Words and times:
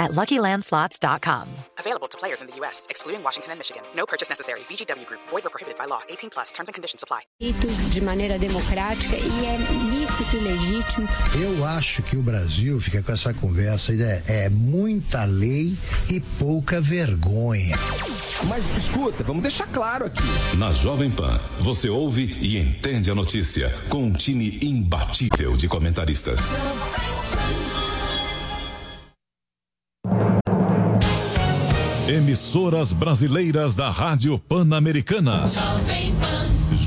at 0.00 0.12
LuckyLandSlots.com. 0.12 1.48
Available 1.78 2.08
to 2.08 2.18
players 2.18 2.40
in 2.40 2.48
the 2.48 2.56
U.S., 2.56 2.86
excluding 2.90 3.22
Washington 3.22 3.52
and 3.52 3.58
Michigan. 3.60 3.82
No 3.94 4.06
purchase 4.06 4.28
necessary. 4.28 4.60
VGW 4.60 5.06
Group. 5.06 5.20
Void 5.28 5.46
or 5.46 5.50
prohibited 5.50 5.78
by 5.78 5.84
law. 5.84 6.00
18 6.08 6.30
plus. 6.30 6.50
Terms 6.52 6.68
and 6.68 6.74
conditions 6.74 7.04
apply. 7.04 7.20
de 7.90 8.00
maneira 8.00 8.38
democrática 8.38 9.16
e 9.16 9.46
é 9.46 9.56
lícito 9.90 10.36
e 10.36 10.40
legítimo. 10.40 11.08
Eu 11.34 11.64
acho 11.64 12.02
que 12.02 12.16
o 12.16 12.22
Brasil 12.22 12.80
fica 12.80 13.02
com 13.02 13.12
essa 13.12 13.34
conversa 13.34 13.92
é, 13.92 14.44
é 14.46 14.48
muita 14.48 15.24
lei 15.24 15.76
e 16.10 16.20
pouca 16.38 16.80
vergonha. 16.80 17.76
Mas 18.48 18.64
escuta, 18.78 19.22
vamos 19.22 19.42
deixar 19.42 19.66
claro 19.66 20.06
aqui. 20.06 20.22
Na 20.56 20.72
Jovem 20.72 21.10
Pan, 21.10 21.40
você 21.60 21.88
ouve 21.88 22.36
e 22.40 22.58
entende 22.58 23.10
a 23.10 23.14
notícia 23.14 23.74
com 23.88 24.04
um 24.04 24.12
time 24.12 24.58
imbatível 24.62 25.56
de 25.56 25.68
comentaristas. 25.68 26.40
Emissoras 32.10 32.92
brasileiras 32.92 33.76
da 33.76 33.88
Rádio 33.88 34.36
Pan-Americana. 34.36 35.44
Jovem 35.46 36.12
Pan 36.16 36.49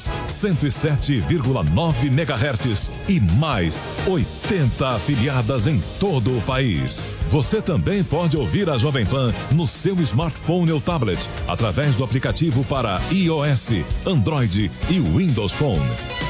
107,9 0.00 2.06
MHz 2.06 2.90
e 3.08 3.20
mais 3.20 3.84
80 4.06 4.88
afiliadas 4.88 5.66
em 5.66 5.80
todo 5.98 6.36
o 6.36 6.42
país. 6.42 7.12
Você 7.30 7.62
também 7.62 8.04
pode 8.04 8.36
ouvir 8.36 8.68
a 8.68 8.76
Jovem 8.76 9.06
Pan 9.06 9.32
no 9.52 9.66
seu 9.66 9.98
smartphone 10.00 10.72
ou 10.72 10.80
tablet 10.80 11.18
através 11.48 11.96
do 11.96 12.04
aplicativo 12.04 12.62
para 12.64 13.00
iOS, 13.10 13.70
Android 14.06 14.70
e 14.90 15.00
Windows 15.00 15.52
Phone 15.52 15.80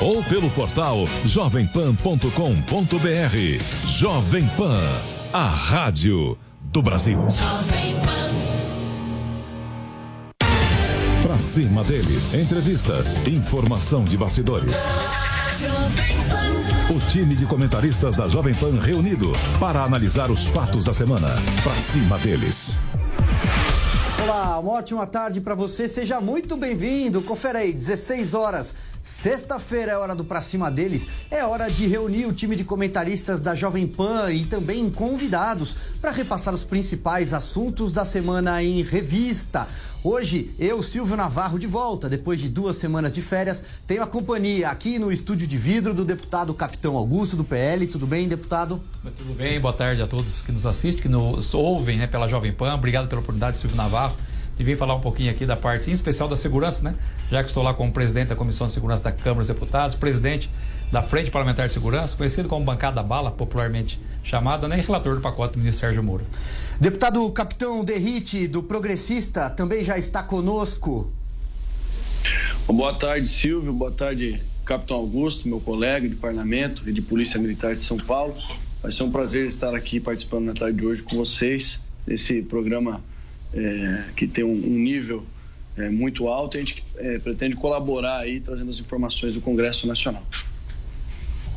ou 0.01 0.23
pelo 0.25 0.51
portal 0.51 1.09
jovempan.com.br. 1.25 3.87
Jovem 3.87 4.47
Pan, 4.57 4.81
a 5.33 5.47
rádio 5.47 6.37
do 6.61 6.83
Brasil. 6.83 7.19
Pra 7.19 7.92
cima 11.43 11.83
deles, 11.83 12.33
entrevistas, 12.35 13.17
informação 13.27 14.05
de 14.05 14.17
bastidores. 14.17 14.77
O 16.89 17.01
time 17.11 17.35
de 17.35 17.45
comentaristas 17.45 18.15
da 18.15 18.29
Jovem 18.29 18.55
Pan 18.55 18.79
reunido 18.79 19.33
para 19.59 19.83
analisar 19.83 20.31
os 20.31 20.47
fatos 20.47 20.85
da 20.85 20.95
semana. 20.95 21.29
Pra 21.63 21.75
cima 21.75 22.17
deles. 22.19 22.77
Olá, 24.23 24.59
uma 24.61 24.73
ótima 24.73 25.07
tarde 25.07 25.41
para 25.41 25.55
você. 25.55 25.89
Seja 25.89 26.21
muito 26.21 26.57
bem-vindo. 26.57 27.21
Confere 27.21 27.59
aí, 27.59 27.73
16 27.73 28.35
horas. 28.35 28.75
Sexta-feira 29.03 29.91
é 29.91 29.97
hora 29.97 30.15
do 30.15 30.25
Pra 30.25 30.41
Cima 30.41 30.71
deles. 30.71 31.09
É 31.29 31.45
hora 31.45 31.69
de 31.69 31.89
reunir 31.89 32.25
o 32.27 32.33
time 32.33 32.55
de 32.55 32.63
comentaristas 32.63 33.41
da 33.41 33.53
Jovem 33.53 33.85
Pan 33.85 34.31
e 34.31 34.45
também 34.45 34.89
convidados 34.89 35.75
para 36.01 36.13
repassar 36.13 36.55
os 36.55 36.63
principais 36.63 37.35
assuntos 37.35 37.93
da 37.93 38.05
semana 38.05 38.63
em 38.63 38.81
revista. 38.81 39.67
Hoje, 40.05 40.55
eu, 40.57 40.85
Silvio 40.85 41.17
Navarro, 41.17 41.59
de 41.59 41.67
volta, 41.67 42.09
depois 42.09 42.39
de 42.39 42.49
duas 42.49 42.77
semanas 42.77 43.13
de 43.13 43.21
férias. 43.21 43.65
Tenho 43.89 44.05
a 44.05 44.07
companhia 44.07 44.69
aqui 44.69 45.01
no 45.01 45.11
estúdio 45.11 45.49
de 45.49 45.57
vidro 45.57 45.93
do 45.93 46.05
deputado 46.05 46.55
Capitão 46.55 46.97
Augusto, 46.97 47.37
do 47.37 47.43
PL. 47.43 47.85
Tudo 47.89 48.07
bem, 48.07 48.29
deputado? 48.29 48.81
Tudo 49.17 49.35
bem, 49.35 49.59
boa 49.59 49.75
tarde 49.75 50.01
a 50.01 50.07
todos 50.07 50.43
que 50.43 50.53
nos 50.53 50.65
assistem, 50.65 51.03
que 51.03 51.09
nos 51.09 51.55
ouvem 51.55 51.99
né, 51.99 52.07
pela 52.07 52.29
Jovem 52.29 52.53
Pan. 52.53 52.73
Obrigado 52.75 53.09
pela 53.09 53.21
oportunidade, 53.21 53.59
Silvio 53.59 53.77
Navarro 53.77 54.17
de 54.57 54.65
vir 54.65 54.77
falar 54.77 54.95
um 54.95 55.01
pouquinho 55.01 55.31
aqui 55.31 55.47
da 55.47 55.57
parte, 55.57 55.91
em 55.91 55.93
especial 55.93 56.29
da 56.29 56.37
segurança, 56.37 56.83
né? 56.83 56.95
Já 57.31 57.43
que 57.43 57.49
estou 57.49 57.63
lá 57.63 57.73
como 57.75 57.93
presidente 57.93 58.29
da 58.29 58.37
Comissão 58.37 58.67
de 58.67 58.73
Segurança 58.73 59.05
da 59.05 59.13
Câmara 59.13 59.39
dos 59.39 59.49
Deputados, 59.49 59.97
presidente 59.97 60.51
da 60.91 61.03
Frente 61.03 61.31
Parlamentar 61.31 61.67
de 61.67 61.73
Segurança, 61.73 62.17
conhecido 62.17 62.49
como 62.49 62.65
Bancada 62.65 63.03
Bala, 63.03 63.31
popularmente 63.31 63.99
chamada, 64.23 64.69
né? 64.69 64.79
E 64.79 64.83
relator 64.83 65.15
do 65.15 65.21
pacote 65.23 65.55
do 65.55 65.59
ministro 65.59 65.87
Sérgio 65.87 66.03
Moro. 66.03 66.25
Deputado 66.79 67.31
Capitão 67.33 67.83
Derrite, 67.83 68.47
do 68.47 68.63
Progressista, 68.63 69.49
também 69.49 69.83
já 69.83 69.97
está 69.97 70.23
conosco. 70.23 71.11
Boa 72.67 72.95
tarde, 72.95 73.29
Silvio. 73.29 73.73
Boa 73.73 73.91
tarde, 73.91 74.41
Capitão 74.65 74.99
Augusto, 74.99 75.49
meu 75.49 75.61
colega 75.61 76.09
de 76.09 76.15
parlamento 76.15 76.89
e 76.89 76.93
de 76.93 77.01
Polícia 77.01 77.41
Militar 77.41 77.75
de 77.75 77.83
São 77.83 77.97
Paulo. 77.97 78.35
Vai 78.83 78.93
ser 78.93 79.03
um 79.03 79.11
prazer 79.11 79.47
estar 79.47 79.75
aqui 79.75 79.99
participando 79.99 80.45
na 80.45 80.55
tarde 80.55 80.79
de 80.79 80.87
hoje 80.87 81.03
com 81.03 81.17
vocês, 81.17 81.81
nesse 82.07 82.43
programa 82.43 83.03
é, 83.55 84.05
que 84.17 84.27
tem 84.27 84.45
um, 84.45 84.53
um 84.53 84.79
nível 84.79 85.25
é, 85.77 85.89
muito 85.89 86.29
alto 86.29 86.57
e 86.57 86.59
a 86.59 86.61
gente 86.61 86.85
é, 86.97 87.19
pretende 87.19 87.57
colaborar 87.57 88.19
aí 88.19 88.41
trazendo 88.41 88.71
as 88.71 88.79
informações 88.79 89.35
do 89.35 89.41
Congresso 89.41 89.87
Nacional. 89.87 90.23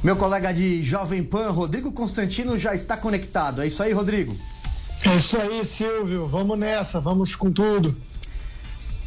Meu 0.03 0.15
colega 0.15 0.53
de 0.53 0.83
Jovem 0.83 1.23
Pan, 1.23 1.49
Rodrigo 1.49 1.91
Constantino, 1.91 2.57
já 2.57 2.75
está 2.75 2.95
conectado. 2.95 3.61
É 3.61 3.67
isso 3.67 3.81
aí, 3.81 3.91
Rodrigo? 3.91 4.37
É 5.03 5.15
isso 5.15 5.37
aí, 5.37 5.65
Silvio. 5.65 6.27
Vamos 6.27 6.57
nessa, 6.59 6.99
vamos 6.99 7.35
com 7.35 7.51
tudo. 7.51 7.95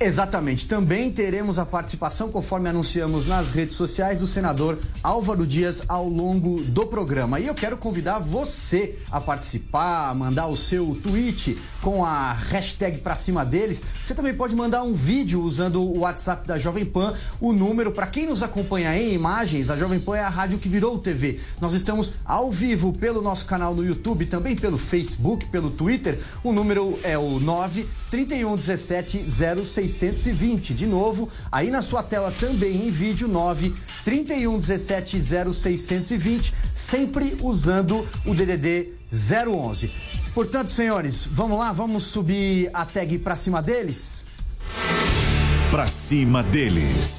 Exatamente. 0.00 0.66
Também 0.66 1.10
teremos 1.10 1.58
a 1.58 1.66
participação, 1.66 2.30
conforme 2.30 2.68
anunciamos 2.68 3.26
nas 3.26 3.50
redes 3.50 3.74
sociais, 3.74 4.18
do 4.18 4.28
senador 4.28 4.78
Álvaro 5.02 5.44
Dias 5.44 5.82
ao 5.88 6.08
longo 6.08 6.62
do 6.62 6.86
programa. 6.86 7.40
E 7.40 7.48
eu 7.48 7.54
quero 7.54 7.76
convidar 7.76 8.20
você 8.20 8.96
a 9.10 9.20
participar, 9.20 10.14
mandar 10.14 10.46
o 10.46 10.56
seu 10.56 10.96
tweet 11.02 11.58
com 11.82 12.04
a 12.04 12.32
hashtag 12.32 12.98
pra 12.98 13.16
cima 13.16 13.44
deles. 13.44 13.82
Você 14.06 14.14
também 14.14 14.32
pode 14.32 14.54
mandar 14.54 14.84
um 14.84 14.94
vídeo 14.94 15.42
usando 15.42 15.82
o 15.82 15.98
WhatsApp 16.00 16.46
da 16.46 16.56
Jovem 16.56 16.84
Pan. 16.84 17.14
O 17.40 17.52
número, 17.52 17.90
para 17.90 18.06
quem 18.06 18.26
nos 18.26 18.44
acompanha 18.44 18.96
em 18.96 19.12
imagens, 19.14 19.68
a 19.68 19.76
Jovem 19.76 19.98
Pan 19.98 20.16
é 20.16 20.22
a 20.22 20.28
rádio 20.28 20.60
que 20.60 20.68
virou 20.68 20.96
TV. 20.98 21.40
Nós 21.60 21.74
estamos 21.74 22.12
ao 22.24 22.52
vivo 22.52 22.92
pelo 22.92 23.20
nosso 23.20 23.46
canal 23.46 23.74
no 23.74 23.84
YouTube, 23.84 24.26
também 24.26 24.54
pelo 24.54 24.78
Facebook, 24.78 25.46
pelo 25.46 25.70
Twitter. 25.70 26.20
O 26.44 26.52
número 26.52 27.00
é 27.02 27.18
o 27.18 27.40
9 27.40 27.84
31 29.88 30.18
17 30.18 30.28
0620. 30.28 30.74
De 30.74 30.86
novo, 30.86 31.28
aí 31.50 31.70
na 31.70 31.82
sua 31.82 32.02
tela 32.02 32.32
também 32.32 32.86
em 32.86 32.90
vídeo 32.90 33.26
9 33.26 33.74
31 34.04 34.58
17 34.58 35.20
0620, 35.20 36.54
sempre 36.74 37.36
usando 37.40 38.06
o 38.24 38.34
DDD 38.34 38.92
011. 39.10 39.92
Portanto, 40.34 40.70
senhores, 40.70 41.26
vamos 41.26 41.58
lá, 41.58 41.72
vamos 41.72 42.04
subir 42.04 42.70
a 42.72 42.84
tag 42.84 43.18
pra 43.18 43.34
cima 43.34 43.60
deles? 43.60 44.24
Pra 45.70 45.86
cima 45.86 46.42
deles. 46.42 47.17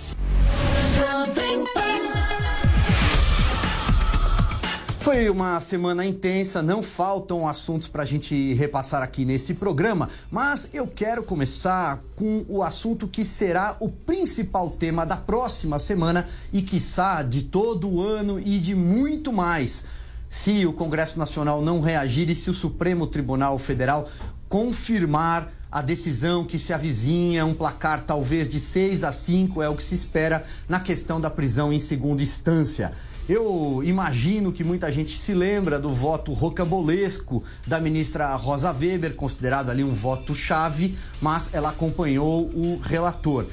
Foi 5.10 5.28
uma 5.28 5.60
semana 5.60 6.06
intensa, 6.06 6.62
não 6.62 6.84
faltam 6.84 7.48
assuntos 7.48 7.88
para 7.88 8.04
a 8.04 8.06
gente 8.06 8.54
repassar 8.54 9.02
aqui 9.02 9.26
nesse 9.26 9.56
programa, 9.56 10.08
mas 10.30 10.70
eu 10.72 10.86
quero 10.86 11.24
começar 11.24 12.00
com 12.16 12.46
o 12.48 12.62
assunto 12.62 13.08
que 13.08 13.26
será 13.26 13.76
o 13.80 13.90
principal 13.90 14.70
tema 14.70 15.08
da 15.08 15.18
próxima 15.18 15.80
semana 15.80 16.30
e, 16.54 16.62
quiçá, 16.62 17.24
de 17.24 17.46
todo 17.46 17.90
o 17.90 18.04
ano 18.04 18.40
e 18.40 18.60
de 18.60 18.76
muito 18.76 19.34
mais. 19.34 19.84
Se 20.30 20.64
o 20.68 20.74
Congresso 20.74 21.18
Nacional 21.18 21.60
não 21.60 21.82
reagir 21.82 22.30
e 22.30 22.36
se 22.36 22.52
o 22.52 22.54
Supremo 22.54 23.08
Tribunal 23.08 23.58
Federal 23.58 24.08
confirmar 24.48 25.52
a 25.72 25.82
decisão 25.82 26.46
que 26.46 26.60
se 26.60 26.72
avizinha, 26.72 27.48
um 27.48 27.56
placar 27.56 28.04
talvez 28.06 28.48
de 28.48 28.60
6 28.60 29.04
a 29.04 29.12
5 29.12 29.64
é 29.64 29.70
o 29.70 29.76
que 29.76 29.82
se 29.82 29.96
espera 29.96 30.46
na 30.68 30.80
questão 30.80 31.20
da 31.20 31.32
prisão 31.32 31.74
em 31.74 31.80
segunda 31.80 32.22
instância. 32.22 32.94
Eu 33.30 33.84
imagino 33.84 34.52
que 34.52 34.64
muita 34.64 34.92
gente 34.92 35.16
se 35.16 35.36
lembra 35.36 35.80
do 35.80 35.94
voto 35.94 36.34
rocambolesco 36.34 37.44
da 37.68 37.80
ministra 37.80 38.34
Rosa 38.34 38.72
Weber, 38.72 39.14
considerado 39.14 39.70
ali 39.70 39.84
um 39.84 39.94
voto 39.94 40.34
chave, 40.34 40.98
mas 41.22 41.52
ela 41.54 41.70
acompanhou 41.70 42.50
o 42.56 42.80
relator. 42.82 43.46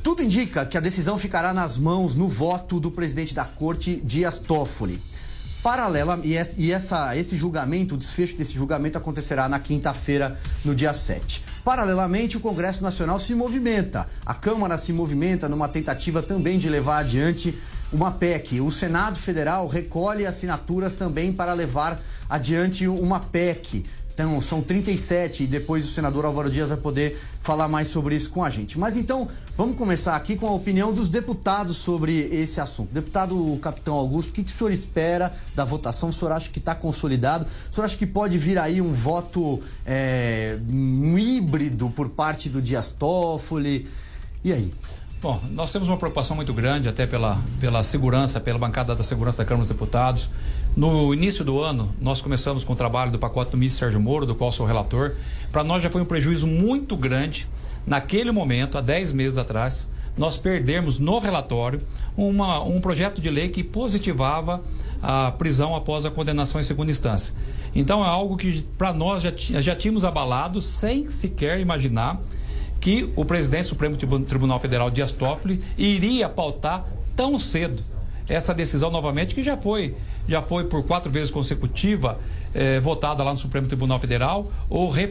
Tudo 0.00 0.22
indica 0.22 0.64
que 0.64 0.78
a 0.78 0.80
decisão 0.80 1.18
ficará 1.18 1.52
nas 1.52 1.76
mãos, 1.76 2.14
no 2.14 2.28
voto 2.28 2.78
do 2.78 2.88
presidente 2.88 3.34
da 3.34 3.44
corte, 3.44 3.96
Dias 3.96 4.38
Toffoli. 4.38 5.02
Paralela, 5.60 6.20
e 6.22 6.70
essa, 6.70 7.16
esse 7.16 7.36
julgamento, 7.36 7.96
o 7.96 7.98
desfecho 7.98 8.36
desse 8.36 8.54
julgamento 8.54 8.96
acontecerá 8.96 9.48
na 9.48 9.58
quinta-feira, 9.58 10.38
no 10.64 10.72
dia 10.72 10.94
7. 10.94 11.44
Paralelamente, 11.64 12.36
o 12.36 12.40
Congresso 12.40 12.80
Nacional 12.80 13.18
se 13.18 13.34
movimenta. 13.34 14.06
A 14.24 14.34
Câmara 14.34 14.78
se 14.78 14.92
movimenta 14.92 15.48
numa 15.48 15.68
tentativa 15.68 16.22
também 16.22 16.60
de 16.60 16.68
levar 16.68 16.98
adiante 16.98 17.58
uma 17.92 18.10
PEC. 18.10 18.60
O 18.60 18.70
Senado 18.70 19.18
Federal 19.18 19.66
recolhe 19.66 20.26
assinaturas 20.26 20.94
também 20.94 21.32
para 21.32 21.52
levar 21.52 22.00
adiante 22.28 22.86
uma 22.86 23.20
PEC. 23.20 23.84
Então, 24.12 24.42
são 24.42 24.60
37 24.60 25.44
e 25.44 25.46
depois 25.46 25.86
o 25.86 25.90
senador 25.90 26.26
Álvaro 26.26 26.50
Dias 26.50 26.68
vai 26.68 26.76
poder 26.76 27.18
falar 27.40 27.68
mais 27.68 27.88
sobre 27.88 28.14
isso 28.14 28.28
com 28.28 28.44
a 28.44 28.50
gente. 28.50 28.78
Mas 28.78 28.94
então, 28.94 29.28
vamos 29.56 29.76
começar 29.76 30.14
aqui 30.14 30.36
com 30.36 30.46
a 30.46 30.52
opinião 30.52 30.92
dos 30.92 31.08
deputados 31.08 31.78
sobre 31.78 32.28
esse 32.30 32.60
assunto. 32.60 32.92
Deputado 32.92 33.58
Capitão 33.62 33.94
Augusto, 33.94 34.30
o 34.30 34.32
que, 34.34 34.44
que 34.44 34.50
o 34.50 34.54
senhor 34.54 34.70
espera 34.70 35.32
da 35.54 35.64
votação? 35.64 36.10
O 36.10 36.12
senhor 36.12 36.32
acha 36.32 36.50
que 36.50 36.58
está 36.58 36.74
consolidado? 36.74 37.46
O 37.70 37.74
senhor 37.74 37.86
acha 37.86 37.96
que 37.96 38.06
pode 38.06 38.36
vir 38.36 38.58
aí 38.58 38.82
um 38.82 38.92
voto 38.92 39.58
é, 39.86 40.58
um 40.70 41.16
híbrido 41.16 41.88
por 41.88 42.10
parte 42.10 42.50
do 42.50 42.60
Dias 42.60 42.92
Toffoli? 42.92 43.88
E 44.44 44.52
aí? 44.52 44.70
Bom, 45.22 45.38
nós 45.50 45.70
temos 45.70 45.86
uma 45.86 45.98
preocupação 45.98 46.34
muito 46.34 46.54
grande 46.54 46.88
até 46.88 47.06
pela, 47.06 47.38
pela 47.60 47.84
segurança, 47.84 48.40
pela 48.40 48.58
bancada 48.58 48.94
da 48.94 49.04
segurança 49.04 49.36
da 49.36 49.44
Câmara 49.44 49.60
dos 49.60 49.68
Deputados. 49.68 50.30
No 50.74 51.12
início 51.12 51.44
do 51.44 51.60
ano, 51.60 51.94
nós 52.00 52.22
começamos 52.22 52.64
com 52.64 52.72
o 52.72 52.76
trabalho 52.76 53.10
do 53.10 53.18
pacote 53.18 53.50
do 53.50 53.58
ministro 53.58 53.80
Sérgio 53.80 54.00
Moro, 54.00 54.24
do 54.24 54.34
qual 54.34 54.50
sou 54.50 54.64
relator. 54.64 55.12
Para 55.52 55.62
nós 55.62 55.82
já 55.82 55.90
foi 55.90 56.00
um 56.00 56.06
prejuízo 56.06 56.46
muito 56.46 56.96
grande, 56.96 57.46
naquele 57.86 58.32
momento, 58.32 58.78
há 58.78 58.80
10 58.80 59.12
meses 59.12 59.36
atrás, 59.36 59.90
nós 60.16 60.38
perdemos 60.38 60.98
no 60.98 61.18
relatório 61.18 61.82
uma, 62.16 62.62
um 62.64 62.80
projeto 62.80 63.20
de 63.20 63.28
lei 63.28 63.50
que 63.50 63.62
positivava 63.62 64.62
a 65.02 65.32
prisão 65.32 65.76
após 65.76 66.06
a 66.06 66.10
condenação 66.10 66.58
em 66.62 66.64
segunda 66.64 66.90
instância. 66.90 67.34
Então 67.74 68.02
é 68.02 68.08
algo 68.08 68.38
que 68.38 68.62
para 68.78 68.90
nós 68.94 69.22
já, 69.22 69.32
já 69.36 69.76
tínhamos 69.76 70.02
abalado 70.02 70.62
sem 70.62 71.10
sequer 71.10 71.60
imaginar 71.60 72.18
que 72.80 73.10
o 73.14 73.24
presidente 73.24 73.62
do 73.62 73.68
Supremo 73.68 73.96
Tribunal 73.96 74.58
Federal, 74.58 74.90
Dias 74.90 75.12
Toffoli, 75.12 75.62
iria 75.76 76.28
pautar 76.28 76.86
tão 77.14 77.38
cedo 77.38 77.82
essa 78.28 78.54
decisão 78.54 78.90
novamente, 78.90 79.34
que 79.34 79.42
já 79.42 79.56
foi, 79.56 79.94
já 80.28 80.40
foi 80.40 80.64
por 80.64 80.84
quatro 80.84 81.10
vezes 81.10 81.30
consecutiva 81.30 82.18
eh, 82.54 82.78
votada 82.80 83.24
lá 83.24 83.32
no 83.32 83.36
Supremo 83.36 83.66
Tribunal 83.66 83.98
Federal 83.98 84.50
ou 84.68 84.88
re, 84.88 85.08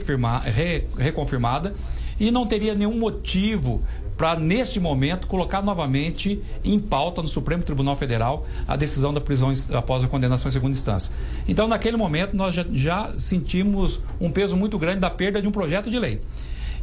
reconfirmada, 0.98 1.74
e 2.20 2.32
não 2.32 2.48
teria 2.48 2.74
nenhum 2.74 2.98
motivo 2.98 3.82
para, 4.18 4.38
neste 4.38 4.82
momento, 4.82 5.28
colocar 5.28 5.62
novamente 5.62 6.42
em 6.64 6.78
pauta 6.78 7.22
no 7.22 7.28
Supremo 7.30 7.64
Tribunal 7.64 7.96
Federal 7.96 8.46
a 8.68 8.76
decisão 8.76 9.14
da 9.14 9.22
prisão 9.22 9.54
após 9.74 10.04
a 10.04 10.08
condenação 10.10 10.50
em 10.50 10.52
segunda 10.52 10.74
instância. 10.74 11.10
Então, 11.48 11.70
naquele 11.70 11.96
momento, 11.96 12.36
nós 12.36 12.54
já, 12.54 12.66
já 12.70 13.14
sentimos 13.18 14.02
um 14.20 14.30
peso 14.30 14.58
muito 14.58 14.78
grande 14.78 15.00
da 15.00 15.10
perda 15.10 15.42
de 15.42 15.48
um 15.48 15.52
projeto 15.52 15.90
de 15.90 15.98
lei. 15.98 16.22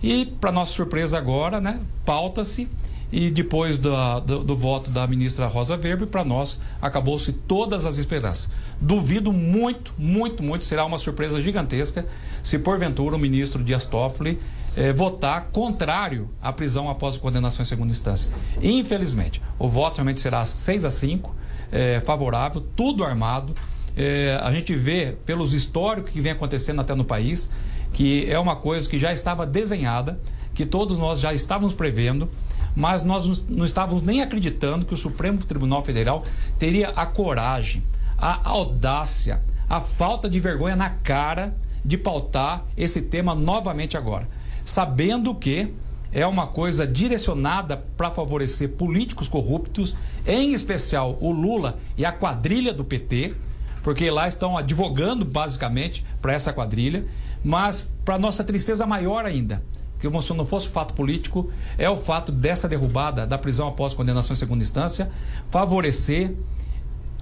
E, 0.06 0.24
para 0.24 0.52
nossa 0.52 0.72
surpresa 0.72 1.18
agora, 1.18 1.60
né, 1.60 1.80
pauta-se 2.04 2.68
e 3.10 3.28
depois 3.28 3.76
do, 3.76 3.90
do, 4.20 4.44
do, 4.44 4.56
voto 4.56 4.88
da 4.92 5.04
ministra 5.04 5.48
Rosa 5.48 5.74
Weber, 5.74 6.06
para 6.06 6.24
nós 6.24 6.60
acabou-se 6.80 7.32
todas 7.32 7.84
as 7.84 7.98
esperanças. 7.98 8.48
Duvido 8.80 9.32
muito, 9.32 9.92
muito, 9.98 10.44
muito, 10.44 10.64
será 10.64 10.84
uma 10.84 10.96
surpresa 10.96 11.42
gigantesca 11.42 12.06
se 12.40 12.56
porventura 12.56 13.16
o 13.16 13.18
ministro 13.18 13.64
Dias 13.64 13.84
Toffoli 13.84 14.38
eh, 14.76 14.92
votar 14.92 15.48
contrário 15.50 16.30
à 16.40 16.52
prisão 16.52 16.88
após 16.88 17.16
condenação 17.16 17.64
em 17.64 17.66
segunda 17.66 17.90
instância. 17.90 18.30
Infelizmente, 18.62 19.42
o 19.58 19.66
voto 19.66 19.96
realmente 19.96 20.20
será 20.20 20.46
6 20.46 20.84
a 20.84 20.90
5, 20.92 21.34
eh, 21.72 22.00
favorável, 22.06 22.64
tudo 22.76 23.02
armado. 23.02 23.56
Eh, 23.96 24.38
a 24.40 24.52
gente 24.52 24.72
vê 24.76 25.16
pelos 25.26 25.52
históricos 25.52 26.12
que 26.12 26.20
vem 26.20 26.30
acontecendo 26.30 26.80
até 26.80 26.94
no 26.94 27.04
país 27.04 27.50
que 27.96 28.30
é 28.30 28.38
uma 28.38 28.54
coisa 28.54 28.86
que 28.86 28.98
já 28.98 29.10
estava 29.10 29.46
desenhada, 29.46 30.20
que 30.54 30.66
todos 30.66 30.98
nós 30.98 31.18
já 31.18 31.32
estávamos 31.32 31.72
prevendo, 31.72 32.28
mas 32.74 33.02
nós 33.02 33.46
não 33.48 33.64
estávamos 33.64 34.02
nem 34.02 34.20
acreditando 34.20 34.84
que 34.84 34.92
o 34.92 34.98
Supremo 34.98 35.38
Tribunal 35.38 35.80
Federal 35.80 36.22
teria 36.58 36.90
a 36.90 37.06
coragem, 37.06 37.82
a 38.18 38.50
audácia, 38.50 39.42
a 39.66 39.80
falta 39.80 40.28
de 40.28 40.38
vergonha 40.38 40.76
na 40.76 40.90
cara 40.90 41.56
de 41.82 41.96
pautar 41.96 42.66
esse 42.76 43.00
tema 43.00 43.34
novamente 43.34 43.96
agora, 43.96 44.28
sabendo 44.62 45.34
que 45.34 45.72
é 46.12 46.26
uma 46.26 46.48
coisa 46.48 46.86
direcionada 46.86 47.82
para 47.96 48.10
favorecer 48.10 48.72
políticos 48.72 49.26
corruptos, 49.26 49.96
em 50.26 50.52
especial 50.52 51.16
o 51.18 51.32
Lula 51.32 51.78
e 51.96 52.04
a 52.04 52.12
quadrilha 52.12 52.74
do 52.74 52.84
PT, 52.84 53.34
porque 53.86 54.10
lá 54.10 54.26
estão 54.26 54.58
advogando 54.58 55.24
basicamente 55.24 56.04
para 56.20 56.32
essa 56.32 56.52
quadrilha. 56.52 57.06
Mas, 57.44 57.86
para 58.04 58.18
nossa 58.18 58.42
tristeza 58.42 58.84
maior 58.84 59.24
ainda, 59.24 59.62
que 60.00 60.10
se 60.22 60.34
não 60.34 60.44
fosse 60.44 60.68
fato 60.68 60.92
político, 60.92 61.52
é 61.78 61.88
o 61.88 61.96
fato 61.96 62.32
dessa 62.32 62.68
derrubada 62.68 63.24
da 63.24 63.38
prisão 63.38 63.68
após 63.68 63.94
condenação 63.94 64.34
em 64.34 64.36
segunda 64.36 64.64
instância 64.64 65.08
favorecer 65.50 66.34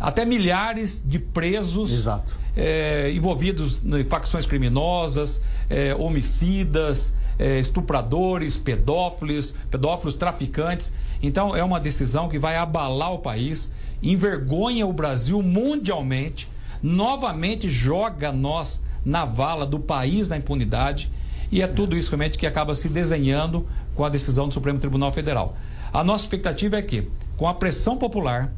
até 0.00 0.24
milhares 0.24 1.02
de 1.04 1.18
presos 1.18 2.08
é, 2.56 3.12
envolvidos 3.12 3.82
em 3.84 4.04
facções 4.04 4.46
criminosas, 4.46 5.42
é, 5.68 5.94
homicidas, 5.94 7.12
é, 7.38 7.60
estupradores, 7.60 8.56
pedófilos, 8.56 9.52
pedófilos, 9.70 10.14
traficantes. 10.14 10.94
Então 11.22 11.54
é 11.54 11.62
uma 11.62 11.78
decisão 11.78 12.26
que 12.26 12.38
vai 12.38 12.56
abalar 12.56 13.12
o 13.12 13.18
país, 13.18 13.70
envergonha 14.02 14.86
o 14.86 14.94
Brasil 14.94 15.42
mundialmente, 15.42 16.53
novamente 16.84 17.66
joga 17.66 18.30
nós 18.30 18.78
na 19.02 19.24
vala 19.24 19.64
do 19.64 19.80
país 19.80 20.28
na 20.28 20.36
impunidade. 20.36 21.10
E 21.50 21.62
é 21.62 21.66
tudo 21.66 21.96
isso 21.96 22.10
realmente 22.10 22.36
que 22.36 22.46
acaba 22.46 22.74
se 22.74 22.90
desenhando 22.90 23.66
com 23.94 24.04
a 24.04 24.10
decisão 24.10 24.48
do 24.48 24.52
Supremo 24.52 24.78
Tribunal 24.78 25.10
Federal. 25.10 25.56
A 25.90 26.04
nossa 26.04 26.24
expectativa 26.24 26.76
é 26.76 26.82
que, 26.82 27.08
com 27.38 27.48
a 27.48 27.54
pressão 27.54 27.96
popular, 27.96 28.52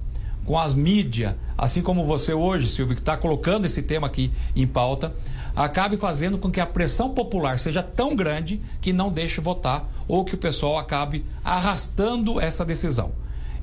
com 0.45 0.59
as 0.59 0.75
mídias, 0.75 1.37
assim 1.57 1.83
como 1.83 2.05
você 2.05 2.35
hoje, 2.35 2.67
Silvio, 2.67 2.97
que 2.97 3.03
está 3.03 3.17
colocando 3.17 3.65
esse 3.65 3.83
tema 3.83 4.09
aqui 4.09 4.33
em 4.57 4.67
pauta, 4.67 5.15
acabe 5.55 5.97
fazendo 5.97 6.37
com 6.37 6.51
que 6.51 6.61
a 6.61 6.67
pressão 6.67 7.11
popular 7.11 7.61
seja 7.61 7.83
tão 7.83 8.17
grande 8.17 8.61
que 8.81 8.93
não 8.93 9.11
deixe 9.11 9.41
votar 9.41 9.89
ou 10.09 10.25
que 10.25 10.35
o 10.35 10.39
pessoal 10.39 10.79
acabe 10.79 11.25
arrastando 11.45 12.41
essa 12.41 12.65
decisão. 12.65 13.13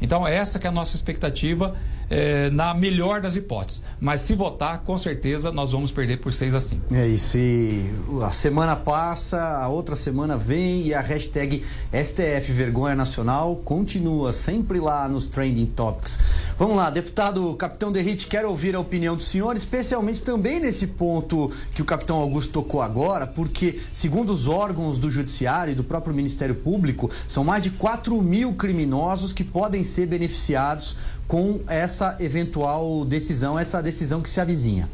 Então, 0.02 0.28
essa 0.28 0.60
que 0.60 0.68
é 0.68 0.70
a 0.70 0.74
nossa 0.74 0.96
expectativa 0.96 1.76
é, 2.10 2.50
na 2.50 2.74
melhor 2.74 3.22
das 3.22 3.36
hipóteses. 3.36 3.82
Mas 4.00 4.22
se 4.22 4.36
votar, 4.36 4.80
com 4.80 4.98
certeza 4.98 5.52
nós 5.52 5.72
vamos 5.72 5.92
perder 5.92 6.18
por 6.18 6.32
6 6.32 6.56
a 6.56 6.62
5. 6.62 6.94
É 6.94 7.08
isso. 7.08 7.38
E 7.38 7.90
a 8.22 8.32
semana 8.32 8.76
passa, 8.76 9.42
a 9.42 9.68
outra 9.68 9.96
semana 9.96 10.38
vem 10.38 10.88
e 10.88 10.94
a 10.94 11.02
hashtag 11.02 11.64
STF 11.94 12.52
Vergonha 12.52 12.96
Nacional 12.96 13.56
continua 13.58 14.32
sempre 14.34 14.80
lá 14.80 15.08
nos 15.08 15.28
Trending 15.28 15.68
Topics. 15.68 16.20
Vamos 16.58 16.76
lá, 16.76 16.90
deputado 16.90 17.54
Capitão 17.56 17.92
Derrite, 17.92 18.28
quero 18.28 18.50
ouvir 18.50 18.76
a 18.76 18.80
opinião 18.80 19.16
do 19.16 19.24
senhor, 19.24 19.56
especialmente 19.56 20.22
também 20.22 20.60
nesse 20.60 20.88
ponto 20.88 21.52
que 21.74 21.82
o 21.82 21.86
capitão 21.86 22.18
Augusto 22.18 22.52
tocou 22.54 22.82
agora, 22.82 23.26
porque, 23.26 23.80
segundo 23.92 24.32
os 24.32 24.48
órgãos 24.48 25.00
do 25.00 25.10
Judiciário 25.10 25.72
e 25.72 25.76
do 25.76 25.84
próprio 25.84 26.14
Ministério 26.14 26.56
Público, 26.56 27.10
são 27.28 27.44
mais 27.44 27.64
de 27.64 27.72
4 27.72 28.22
mil 28.22 28.54
criminosos 28.54 29.34
que 29.34 29.44
podem 29.44 29.84
ser 29.84 30.06
beneficiados 30.06 30.96
com 31.28 31.64
essa 31.68 32.18
eventual 32.20 33.06
decisão, 33.06 33.58
essa 33.58 33.82
decisão 33.82 34.22
que 34.22 34.30
se 34.30 34.40
avizinha? 34.40 34.90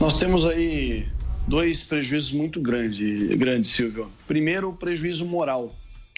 Nós 0.00 0.16
temos 0.16 0.46
aí 0.46 1.06
dois 1.46 1.82
prejuízos 1.82 2.32
muito 2.32 2.60
grandes, 2.60 3.36
grande, 3.36 3.68
Silvio. 3.68 4.10
Primeiro, 4.26 4.70
o 4.70 4.74
prejuízo 4.74 5.26
moral. 5.26 5.74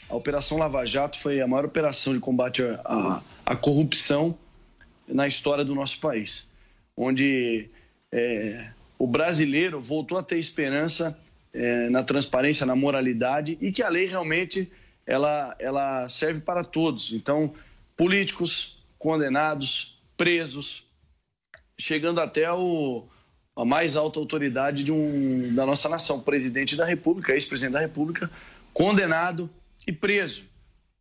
A 0.09 0.14
Operação 0.14 0.59
Lava 0.59 0.85
Jato 0.85 1.18
foi 1.18 1.40
a 1.40 1.47
maior 1.47 1.64
operação 1.64 2.12
de 2.12 2.21
combate 2.21 2.62
à, 2.85 3.23
à 3.47 3.56
corrupção 3.56 4.37
na 5.09 5.26
história 5.26 5.64
do 5.64 5.75
nosso 5.75 5.99
país, 5.99 6.50
onde 6.97 7.68
é, 8.12 8.66
o 8.99 9.06
brasileiro 9.06 9.80
voltou 9.80 10.18
a 10.18 10.23
ter 10.23 10.38
esperança 10.38 11.18
é, 11.52 11.88
na 11.88 12.02
transparência, 12.02 12.64
na 12.64 12.76
moralidade 12.76 13.59
e 13.61 13.73
que 13.73 13.82
a 13.82 13.88
lei 13.88 14.06
realmente 14.06 14.71
ela, 15.06 15.56
ela 15.59 16.09
serve 16.09 16.40
para 16.40 16.62
todos. 16.62 17.12
Então, 17.12 17.52
políticos 17.96 18.82
condenados, 18.99 19.99
presos, 20.16 20.84
chegando 21.78 22.20
até 22.20 22.50
o, 22.52 23.06
a 23.56 23.64
mais 23.64 23.96
alta 23.96 24.18
autoridade 24.18 24.84
de 24.84 24.92
um, 24.92 25.54
da 25.54 25.66
nossa 25.66 25.88
nação, 25.88 26.20
presidente 26.20 26.76
da 26.76 26.84
República, 26.84 27.32
ex-presidente 27.32 27.72
da 27.75 27.80
República, 27.80 28.30
condenado 28.72 29.50
e 29.87 29.92
preso. 29.92 30.44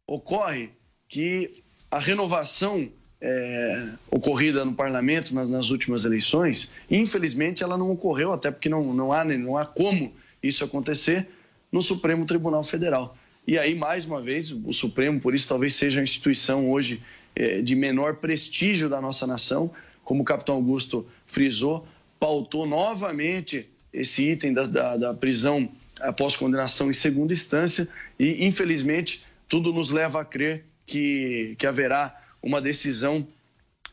Ocorre 0.08 0.72
que 1.08 1.52
a 1.90 2.00
renovação 2.00 2.90
é, 3.22 3.88
ocorrida 4.10 4.66
no 4.66 4.74
parlamento 4.74 5.34
nas, 5.36 5.48
nas, 5.48 5.70
últimas 5.70 6.04
eleições, 6.04 6.72
infelizmente 6.90 7.64
ela 7.64 7.78
não 7.78 7.92
ocorreu, 7.92 8.34
até 8.34 8.50
porque 8.50 8.68
não, 8.68 8.94
não, 8.94 9.14
há, 9.14 9.24
não 9.24 9.58
há 9.58 9.66
como 9.66 10.14
isso 10.42 10.64
acontecer 10.64 11.28
no 11.72 11.82
Supremo 11.82 12.26
Tribunal 12.26 12.64
Federal. 12.64 13.16
E 13.48 13.58
aí, 13.58 13.76
mais 13.76 14.06
uma 14.06 14.22
vez, 14.22 14.52
o 14.52 14.72
Supremo, 14.72 15.20
por 15.20 15.34
isso, 15.34 15.48
talvez 15.48 15.76
seja 15.76 16.00
a 16.00 16.04
instituição 16.04 16.70
hoje 16.70 17.02
eh, 17.36 17.62
de 17.62 17.76
menor 17.76 18.18
prestígio 18.18 18.88
da 18.88 19.02
nossa 19.02 19.26
nação, 19.26 19.72
como 20.04 20.22
o 20.22 20.26
capitão 20.26 20.56
Augusto 20.56 21.08
frisou, 21.26 21.88
pautou 22.20 22.66
novamente 22.68 23.68
esse 23.92 24.30
item 24.30 24.54
da, 24.54 24.66
da, 24.66 24.98
da 24.98 25.14
prisão 25.14 25.70
após 26.00 26.36
condenação 26.36 26.90
em 26.90 26.94
segunda 26.94 27.34
instância 27.34 27.88
e, 28.20 28.46
infelizmente, 28.46 29.26
tudo 29.48 29.74
nos 29.74 29.90
leva 29.90 30.22
a 30.22 30.26
crer 30.26 30.66
que, 30.86 31.56
que 31.58 31.68
haverá 31.68 32.22
uma 32.42 32.62
decisão 32.62 33.28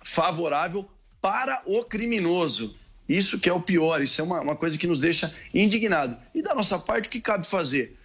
favorável 0.04 0.88
para 1.20 1.62
o 1.66 1.84
criminoso. 1.84 2.76
Isso 3.08 3.38
que 3.38 3.48
é 3.48 3.52
o 3.52 3.60
pior, 3.60 4.02
isso 4.02 4.20
é 4.20 4.24
uma, 4.24 4.40
uma 4.40 4.56
coisa 4.56 4.76
que 4.76 4.86
nos 4.86 5.00
deixa 5.00 5.34
indignado. 5.52 6.16
E 6.34 6.42
da 6.42 6.54
nossa 6.54 6.78
parte, 6.78 7.08
o 7.08 7.10
que 7.10 7.20
cabe 7.20 7.46
fazer? 7.46 7.96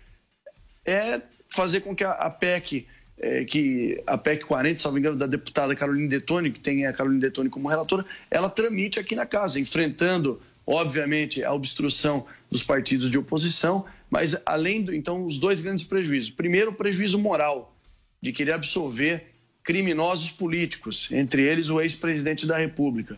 É 0.86 1.22
fazer 1.54 1.82
com 1.82 1.96
que 1.96 2.04
a, 2.04 2.12
a 2.12 2.30
PEC, 2.30 2.88
é, 3.18 3.46
que 3.46 4.02
a 4.08 4.18
PEC 4.18 4.44
40, 4.46 4.80
salvo 4.80 4.98
engano, 4.98 5.16
da 5.16 5.28
deputada 5.28 5.76
Carolina 5.76 6.10
Detoni, 6.10 6.52
que 6.52 6.60
tem 6.60 6.86
a 6.86 6.94
Carolina 6.94 7.22
Detoni 7.22 7.50
como 7.50 7.70
relatora, 7.70 8.04
ela 8.30 8.50
tramite 8.50 9.00
aqui 9.00 9.16
na 9.16 9.26
casa, 9.26 9.60
enfrentando, 9.60 10.42
obviamente, 10.66 11.44
a 11.44 11.54
obstrução 11.54 12.26
dos 12.50 12.64
partidos 12.64 13.10
de 13.10 13.18
oposição, 13.18 13.86
mas 14.10 14.36
além 14.46 14.84
do, 14.84 14.94
então, 14.94 15.26
os 15.26 15.40
dois 15.40 15.62
grandes 15.62 15.86
prejuízos. 15.86 16.32
Primeiro, 16.32 16.72
o 16.72 16.76
prejuízo 16.76 17.20
moral 17.20 17.76
de 18.22 18.32
querer 18.32 18.54
absolver 18.54 19.28
criminosos 19.64 20.32
políticos, 20.32 21.08
entre 21.12 21.44
eles 21.44 21.70
o 21.70 21.80
ex-presidente 21.80 22.46
da 22.48 22.58
República. 22.58 23.18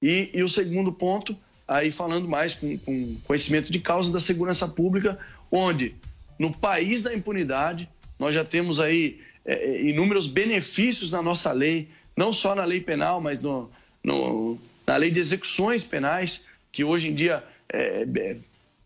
E, 0.00 0.30
e, 0.34 0.42
o 0.42 0.48
segundo 0.48 0.92
ponto, 0.92 1.36
aí 1.66 1.90
falando 1.90 2.28
mais 2.28 2.54
com, 2.54 2.76
com 2.78 3.16
conhecimento 3.24 3.72
de 3.72 3.80
causa 3.80 4.12
da 4.12 4.20
segurança 4.20 4.68
pública, 4.68 5.18
onde 5.50 5.94
no 6.38 6.56
país 6.56 7.02
da 7.02 7.14
impunidade 7.14 7.88
nós 8.18 8.34
já 8.34 8.44
temos 8.44 8.78
aí 8.78 9.20
é, 9.44 9.52
é, 9.52 9.82
inúmeros 9.82 10.28
benefícios 10.28 11.10
na 11.10 11.20
nossa 11.20 11.50
lei, 11.50 11.88
não 12.16 12.32
só 12.32 12.54
na 12.54 12.64
lei 12.64 12.80
penal, 12.80 13.20
mas 13.20 13.40
no, 13.40 13.68
no, 14.02 14.58
na 14.86 14.96
lei 14.96 15.10
de 15.10 15.18
execuções 15.18 15.82
penais, 15.82 16.44
que 16.70 16.84
hoje 16.84 17.08
em 17.08 17.14
dia, 17.14 17.42
é, 17.68 18.06
é, 18.16 18.36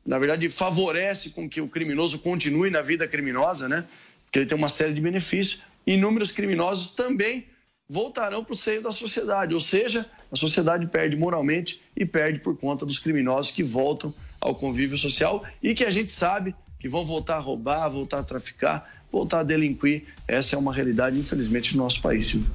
na 0.07 0.19
verdade, 0.19 0.49
favorece 0.49 1.31
com 1.31 1.49
que 1.49 1.61
o 1.61 1.69
criminoso 1.69 2.19
continue 2.19 2.71
na 2.71 2.81
vida 2.81 3.07
criminosa, 3.07 3.69
né? 3.69 3.85
Porque 4.25 4.39
ele 4.39 4.47
tem 4.47 4.57
uma 4.57 4.71
série 4.71 4.95
de 4.95 5.01
benefícios. 5.01 5.63
Inúmeros 5.87 6.33
criminosos 6.33 6.91
também 6.91 7.45
voltarão 7.89 8.43
para 8.43 8.55
o 8.55 8.57
seio 8.57 8.83
da 8.83 8.91
sociedade, 8.91 9.55
ou 9.55 9.61
seja, 9.61 10.07
a 10.33 10.37
sociedade 10.37 10.87
perde 10.87 11.17
moralmente 11.17 11.81
e 11.97 12.05
perde 12.05 12.41
por 12.41 12.57
conta 12.57 12.85
dos 12.85 12.99
criminosos 12.99 13.53
que 13.53 13.63
voltam 13.63 14.13
ao 14.41 14.55
convívio 14.55 14.99
social 14.99 15.45
e 15.63 15.75
que 15.75 15.85
a 15.85 15.91
gente 15.91 16.11
sabe 16.11 16.55
que 16.87 16.89
vão 16.89 17.05
voltar 17.05 17.37
a 17.37 17.41
roubar, 17.41 17.89
voltar 17.91 18.21
a 18.21 18.23
traficar, 18.23 18.89
voltar 19.11 19.41
a 19.41 19.43
delinquir. 19.43 20.05
Essa 20.29 20.55
é 20.55 20.59
uma 20.59 20.73
realidade, 20.73 21.19
infelizmente, 21.19 21.77
no 21.77 21.83
nosso 21.83 22.01
país, 22.01 22.27
Silvio. 22.27 22.49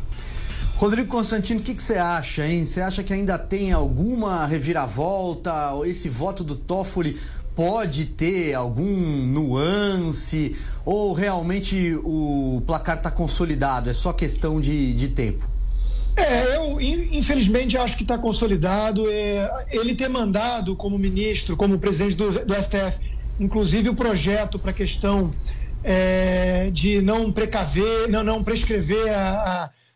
Rodrigo 0.78 1.10
Constantino, 1.10 1.60
o 1.60 1.64
que, 1.64 1.76
que, 1.76 1.84
você 1.84 1.96
acha, 1.96 2.48
hein? 2.48 2.66
Você 2.66 2.82
acha 2.82 3.04
que 3.04 3.14
ainda 3.14 3.38
tem 3.38 3.74
alguma 3.74 4.46
reviravolta? 4.46 5.54
Esse 5.86 6.08
voto 6.10 6.44
do 6.44 6.56
Toffoli 6.56 7.20
pode 7.54 8.06
ter 8.06 8.54
algum 8.54 8.86
nuance? 8.88 10.56
Ou 10.86 11.14
realmente 11.14 11.94
o 12.04 12.64
placar 12.66 12.98
está 12.98 13.12
consolidado? 13.12 13.90
É 13.90 13.94
só 13.94 14.14
questão 14.14 14.62
de, 14.62 14.94
de 14.94 15.10
tempo? 15.10 15.48
É, 16.16 16.58
eu 16.58 16.80
infelizmente 16.82 17.78
acho 17.78 17.96
que 17.96 18.04
está 18.04 18.18
consolidado. 18.18 19.10
É, 19.10 19.52
ele 19.72 19.94
ter 19.94 20.10
mandado 20.10 20.76
como 20.76 20.98
ministro, 20.98 21.56
como 21.58 21.78
presidente 21.78 22.16
do, 22.16 22.32
do 22.46 22.54
STF, 22.54 23.11
inclusive 23.40 23.90
o 23.90 23.96
projeto 23.96 24.60
para 24.60 24.72
a 24.72 24.74
questão 24.74 25.32
é, 25.84 26.70
de 26.72 27.02
não 27.02 27.32
precaver, 27.32 28.10
não, 28.10 28.24
não 28.24 28.44
prescrever 28.44 29.10
a, 29.10 29.30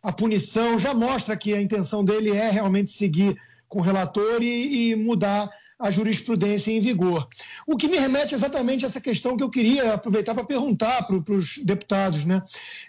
a, 0.03 0.09
a, 0.09 0.11
punição, 0.11 0.79
já 0.79 0.93
mostra 0.93 1.35
que 1.35 1.53
a 1.53 1.61
intenção 1.61 2.03
dele 2.03 2.31
é 2.31 2.49
realmente 2.49 2.91
seguir 2.91 3.35
com 3.67 3.79
o 3.79 3.81
relator 3.81 4.41
e, 4.41 4.91
e 4.91 4.95
mudar 4.95 5.49
a 5.77 5.91
jurisprudência 5.91 6.71
em 6.71 6.79
vigor. 6.79 7.27
O 7.67 7.75
que 7.75 7.87
me 7.87 7.97
remete 7.97 8.33
exatamente 8.33 8.85
a 8.85 8.87
essa 8.87 9.01
questão 9.01 9.35
que 9.35 9.43
eu 9.43 9.49
queria 9.49 9.93
aproveitar 9.93 10.33
para 10.33 10.45
perguntar 10.45 11.03
para 11.03 11.33
os 11.33 11.57
deputados, 11.57 12.23
né? 12.23 12.41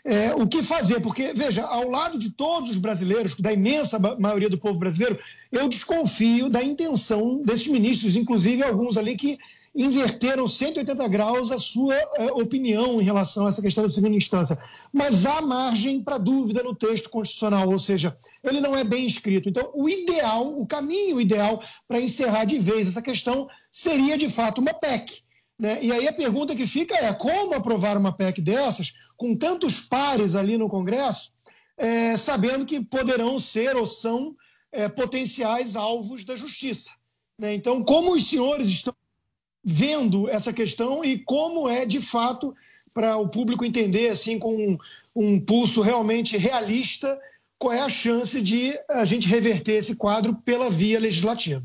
É, 0.04 0.34
o 0.34 0.46
que 0.46 0.62
fazer? 0.62 1.00
Porque, 1.00 1.32
veja, 1.34 1.64
ao 1.64 1.90
lado 1.90 2.16
de 2.16 2.30
todos 2.30 2.70
os 2.70 2.78
brasileiros, 2.78 3.34
da 3.34 3.52
imensa 3.52 3.98
maioria 3.98 4.48
do 4.48 4.58
povo 4.58 4.78
brasileiro, 4.78 5.18
eu 5.50 5.68
desconfio 5.68 6.48
da 6.48 6.62
intenção 6.62 7.42
desses 7.44 7.66
ministros, 7.66 8.14
inclusive 8.14 8.62
alguns 8.62 8.96
ali 8.96 9.16
que 9.16 9.36
inverteram 9.76 10.48
180 10.48 11.06
graus 11.08 11.52
a 11.52 11.58
sua 11.58 11.94
é, 11.94 12.32
opinião 12.32 12.98
em 13.00 13.04
relação 13.04 13.44
a 13.44 13.50
essa 13.50 13.60
questão 13.60 13.84
da 13.84 13.90
segunda 13.90 14.16
instância. 14.16 14.58
Mas 14.90 15.26
há 15.26 15.42
margem 15.42 16.02
para 16.02 16.16
dúvida 16.16 16.62
no 16.62 16.74
texto 16.74 17.10
constitucional, 17.10 17.68
ou 17.68 17.78
seja, 17.78 18.16
ele 18.42 18.60
não 18.60 18.74
é 18.74 18.82
bem 18.82 19.06
escrito. 19.06 19.50
Então, 19.50 19.70
o 19.74 19.86
ideal, 19.86 20.58
o 20.58 20.66
caminho 20.66 21.20
ideal 21.20 21.62
para 21.86 22.00
encerrar 22.00 22.46
de 22.46 22.58
vez 22.58 22.88
essa 22.88 23.02
questão 23.02 23.46
seria, 23.70 24.16
de 24.16 24.30
fato, 24.30 24.62
uma 24.62 24.72
PEC. 24.72 25.22
Né? 25.58 25.78
E 25.82 25.92
aí 25.92 26.08
a 26.08 26.12
pergunta 26.12 26.56
que 26.56 26.66
fica 26.66 26.96
é 26.96 27.12
como 27.12 27.54
aprovar 27.54 27.98
uma 27.98 28.12
PEC 28.12 28.40
dessas, 28.40 28.94
com 29.14 29.36
tantos 29.36 29.80
pares 29.80 30.34
ali 30.34 30.56
no 30.56 30.70
Congresso, 30.70 31.30
é, 31.76 32.16
sabendo 32.16 32.64
que 32.64 32.82
poderão 32.82 33.38
ser 33.38 33.76
ou 33.76 33.84
são 33.84 34.34
é, 34.72 34.88
potenciais 34.88 35.76
alvos 35.76 36.24
da 36.24 36.34
justiça. 36.34 36.90
Né? 37.38 37.54
Então, 37.54 37.84
como 37.84 38.14
os 38.14 38.26
senhores 38.26 38.68
estão 38.68 38.94
vendo 39.68 40.28
essa 40.28 40.52
questão 40.52 41.04
e 41.04 41.18
como 41.18 41.68
é 41.68 41.84
de 41.84 42.00
fato 42.00 42.54
para 42.94 43.16
o 43.16 43.28
público 43.28 43.64
entender 43.64 44.10
assim 44.10 44.38
com 44.38 44.78
um, 45.14 45.40
pulso 45.40 45.80
realmente 45.82 46.36
realista 46.36 47.18
qual 47.58 47.72
é 47.72 47.80
a 47.80 47.88
chance 47.88 48.40
de 48.40 48.78
a 48.88 49.04
gente 49.04 49.26
reverter 49.26 49.72
esse 49.72 49.96
quadro 49.96 50.36
pela 50.44 50.70
via 50.70 51.00
legislativa 51.00 51.64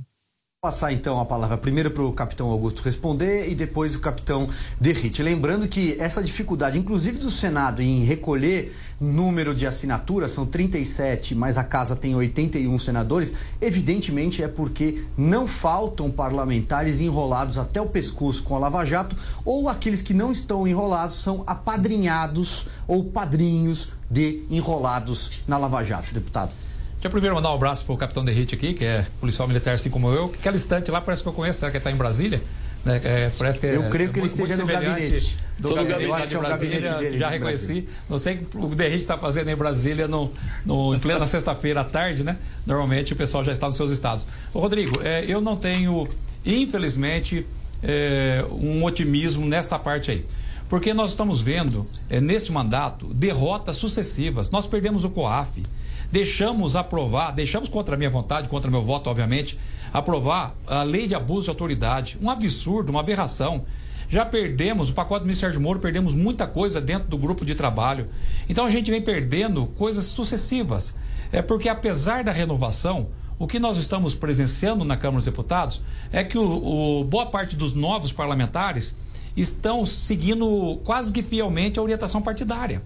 passar 0.63 0.93
então 0.93 1.19
a 1.19 1.25
palavra 1.25 1.57
primeiro 1.57 1.89
para 1.89 2.03
o 2.03 2.13
capitão 2.13 2.51
Augusto 2.51 2.83
responder 2.83 3.49
e 3.49 3.55
depois 3.55 3.95
o 3.95 3.99
capitão 3.99 4.47
Derrite. 4.79 5.23
Lembrando 5.23 5.67
que 5.67 5.99
essa 5.99 6.21
dificuldade, 6.21 6.77
inclusive 6.77 7.17
do 7.17 7.31
Senado, 7.31 7.81
em 7.81 8.03
recolher 8.03 8.71
número 8.99 9.55
de 9.55 9.65
assinaturas, 9.65 10.29
são 10.29 10.45
37, 10.45 11.33
mas 11.33 11.57
a 11.57 11.63
casa 11.63 11.95
tem 11.95 12.13
81 12.13 12.77
senadores, 12.77 13.33
evidentemente 13.59 14.43
é 14.43 14.47
porque 14.47 15.03
não 15.17 15.47
faltam 15.47 16.11
parlamentares 16.11 17.01
enrolados 17.01 17.57
até 17.57 17.81
o 17.81 17.87
pescoço 17.87 18.43
com 18.43 18.55
a 18.55 18.59
Lava 18.59 18.85
Jato 18.85 19.15
ou 19.43 19.67
aqueles 19.67 20.03
que 20.03 20.13
não 20.13 20.31
estão 20.31 20.67
enrolados 20.67 21.15
são 21.15 21.43
apadrinhados 21.47 22.67
ou 22.87 23.05
padrinhos 23.05 23.95
de 24.07 24.43
enrolados 24.47 25.41
na 25.47 25.57
Lava 25.57 25.83
Jato, 25.83 26.13
deputado. 26.13 26.53
Deixa 27.01 27.07
eu 27.07 27.11
primeiro 27.13 27.35
mandar 27.35 27.49
um 27.49 27.55
abraço 27.55 27.83
pro 27.83 27.97
capitão 27.97 28.23
Derrite 28.23 28.53
aqui, 28.53 28.75
que 28.75 28.85
é 28.85 29.03
policial 29.19 29.47
militar 29.47 29.73
assim 29.73 29.89
como 29.89 30.11
eu. 30.11 30.25
Aquela 30.25 30.55
estante 30.55 30.91
lá 30.91 31.01
parece 31.01 31.23
que 31.23 31.29
eu 31.29 31.33
conheço, 31.33 31.59
será 31.59 31.71
que 31.71 31.77
está 31.77 31.89
em 31.89 31.95
Brasília? 31.95 32.39
Né? 32.85 33.01
É, 33.03 33.31
parece 33.39 33.59
que 33.59 33.65
é 33.65 33.75
eu 33.75 33.89
creio 33.89 34.11
que 34.11 34.19
ele 34.19 34.27
esteja 34.27 34.55
no 34.55 34.67
gabinete. 34.67 35.35
Do 35.57 35.69
Todo 35.69 35.77
gabinete, 35.77 36.07
gabinete 36.07 36.27
de 36.27 36.37
Brasília, 36.37 36.75
é 36.77 36.97
dele, 36.99 37.17
já 37.17 37.29
reconheci. 37.29 37.87
Não 38.07 38.19
sei 38.19 38.35
o 38.35 38.45
que 38.45 38.55
o 38.55 38.67
Derrite 38.67 38.99
está 38.99 39.17
fazendo 39.17 39.49
em 39.49 39.55
Brasília 39.55 40.07
no, 40.07 40.31
no, 40.63 40.93
em 40.93 40.99
plena 40.99 41.25
sexta-feira 41.25 41.81
à 41.81 41.83
tarde, 41.83 42.23
né? 42.23 42.37
Normalmente 42.67 43.13
o 43.13 43.15
pessoal 43.15 43.43
já 43.43 43.51
está 43.51 43.65
nos 43.65 43.77
seus 43.77 43.89
estados. 43.89 44.27
Ô, 44.53 44.59
Rodrigo, 44.59 45.01
é, 45.01 45.25
eu 45.27 45.41
não 45.41 45.57
tenho, 45.57 46.07
infelizmente, 46.45 47.47
é, 47.81 48.45
um 48.51 48.83
otimismo 48.83 49.43
nesta 49.47 49.79
parte 49.79 50.11
aí. 50.11 50.23
Porque 50.69 50.93
nós 50.93 51.09
estamos 51.09 51.41
vendo, 51.41 51.83
é, 52.11 52.21
nesse 52.21 52.51
mandato, 52.51 53.07
derrotas 53.07 53.77
sucessivas. 53.77 54.51
Nós 54.51 54.67
perdemos 54.67 55.03
o 55.03 55.09
COAF 55.09 55.63
deixamos 56.11 56.75
aprovar, 56.75 57.31
deixamos 57.31 57.69
contra 57.69 57.95
a 57.95 57.97
minha 57.97 58.09
vontade, 58.09 58.49
contra 58.49 58.69
meu 58.69 58.83
voto, 58.83 59.09
obviamente, 59.09 59.57
aprovar 59.93 60.55
a 60.67 60.83
lei 60.83 61.07
de 61.07 61.15
abuso 61.15 61.45
de 61.45 61.49
autoridade. 61.49 62.17
Um 62.21 62.29
absurdo, 62.29 62.89
uma 62.89 62.99
aberração. 62.99 63.63
Já 64.09 64.25
perdemos, 64.25 64.89
o 64.89 64.93
pacote 64.93 65.21
do 65.21 65.25
ministro 65.25 65.47
Sérgio 65.47 65.61
Moro, 65.61 65.79
perdemos 65.79 66.13
muita 66.13 66.45
coisa 66.45 66.81
dentro 66.81 67.07
do 67.07 67.17
grupo 67.17 67.45
de 67.45 67.55
trabalho. 67.55 68.07
Então 68.49 68.65
a 68.65 68.69
gente 68.69 68.91
vem 68.91 69.01
perdendo 69.01 69.65
coisas 69.77 70.03
sucessivas. 70.03 70.93
É 71.31 71.41
porque, 71.41 71.69
apesar 71.69 72.23
da 72.23 72.31
renovação, 72.31 73.07
o 73.39 73.47
que 73.47 73.57
nós 73.57 73.77
estamos 73.77 74.13
presenciando 74.13 74.83
na 74.83 74.97
Câmara 74.97 75.17
dos 75.17 75.25
Deputados 75.25 75.81
é 76.11 76.25
que 76.25 76.37
o, 76.37 76.99
o, 76.99 77.03
boa 77.05 77.25
parte 77.25 77.55
dos 77.55 77.73
novos 77.73 78.11
parlamentares 78.11 78.93
estão 79.35 79.85
seguindo 79.85 80.81
quase 80.83 81.09
que 81.13 81.23
fielmente 81.23 81.79
a 81.79 81.81
orientação 81.81 82.21
partidária 82.21 82.83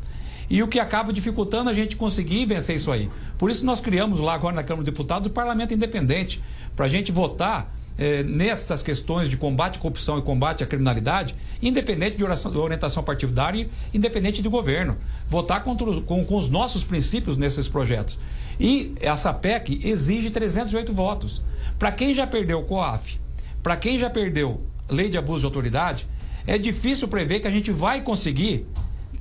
e 0.49 0.61
o 0.61 0.67
que 0.67 0.79
acaba 0.79 1.11
dificultando 1.11 1.69
a 1.69 1.73
gente 1.73 1.95
conseguir 1.95 2.45
vencer 2.45 2.75
isso 2.75 2.91
aí. 2.91 3.09
Por 3.37 3.49
isso 3.49 3.65
nós 3.65 3.79
criamos 3.79 4.19
lá 4.19 4.33
agora 4.33 4.55
na 4.55 4.63
Câmara 4.63 4.83
dos 4.83 4.93
Deputados 4.93 5.27
o 5.27 5.31
Parlamento 5.31 5.73
Independente, 5.73 6.41
para 6.75 6.85
a 6.85 6.89
gente 6.89 7.11
votar 7.11 7.73
eh, 7.97 8.23
nessas 8.23 8.81
questões 8.81 9.29
de 9.29 9.37
combate 9.37 9.77
à 9.77 9.81
corrupção 9.81 10.17
e 10.19 10.21
combate 10.21 10.63
à 10.63 10.67
criminalidade, 10.67 11.35
independente 11.61 12.17
de 12.17 12.23
orientação 12.57 13.01
partidária, 13.03 13.69
independente 13.93 14.41
de 14.41 14.49
governo. 14.49 14.97
Votar 15.29 15.63
contra 15.63 15.89
os, 15.89 16.03
com, 16.03 16.25
com 16.25 16.37
os 16.37 16.49
nossos 16.49 16.83
princípios 16.83 17.37
nesses 17.37 17.67
projetos. 17.67 18.19
E 18.59 18.93
essa 18.99 19.33
PEC 19.33 19.81
exige 19.83 20.29
308 20.29 20.93
votos. 20.93 21.41
Para 21.79 21.91
quem 21.91 22.13
já 22.13 22.27
perdeu 22.27 22.59
o 22.59 22.63
COAF, 22.63 23.19
para 23.63 23.75
quem 23.77 23.97
já 23.97 24.09
perdeu 24.09 24.59
lei 24.89 25.09
de 25.09 25.17
abuso 25.17 25.39
de 25.39 25.45
autoridade, 25.45 26.07
é 26.45 26.57
difícil 26.57 27.07
prever 27.07 27.39
que 27.39 27.47
a 27.47 27.51
gente 27.51 27.71
vai 27.71 28.01
conseguir 28.01 28.65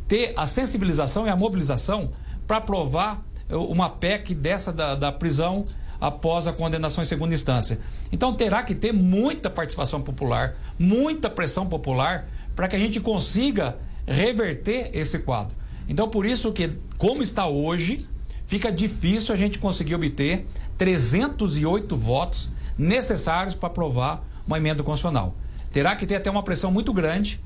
ter 0.08 0.32
a 0.36 0.46
sensibilização 0.46 1.26
e 1.26 1.30
a 1.30 1.36
mobilização 1.36 2.08
para 2.46 2.58
aprovar 2.58 3.24
uma 3.50 3.88
PEC 3.88 4.34
dessa 4.34 4.72
da, 4.72 4.94
da 4.94 5.12
prisão 5.12 5.64
após 6.00 6.46
a 6.46 6.52
condenação 6.52 7.02
em 7.02 7.06
segunda 7.06 7.34
instância. 7.34 7.78
Então 8.12 8.34
terá 8.34 8.62
que 8.62 8.74
ter 8.74 8.92
muita 8.92 9.48
participação 9.48 10.00
popular, 10.02 10.54
muita 10.78 11.30
pressão 11.30 11.66
popular 11.66 12.28
para 12.54 12.68
que 12.68 12.76
a 12.76 12.78
gente 12.78 13.00
consiga 13.00 13.76
reverter 14.06 14.90
esse 14.92 15.18
quadro. 15.20 15.56
Então 15.88 16.08
por 16.08 16.26
isso 16.26 16.52
que 16.52 16.72
como 16.98 17.22
está 17.22 17.46
hoje, 17.46 18.04
fica 18.46 18.70
difícil 18.70 19.34
a 19.34 19.36
gente 19.36 19.58
conseguir 19.58 19.94
obter 19.94 20.46
308 20.76 21.96
votos 21.96 22.50
necessários 22.78 23.54
para 23.54 23.68
aprovar 23.68 24.22
uma 24.46 24.58
emenda 24.58 24.82
constitucional. 24.82 25.34
Terá 25.72 25.96
que 25.96 26.06
ter 26.06 26.16
até 26.16 26.30
uma 26.30 26.42
pressão 26.42 26.70
muito 26.70 26.92
grande 26.92 27.40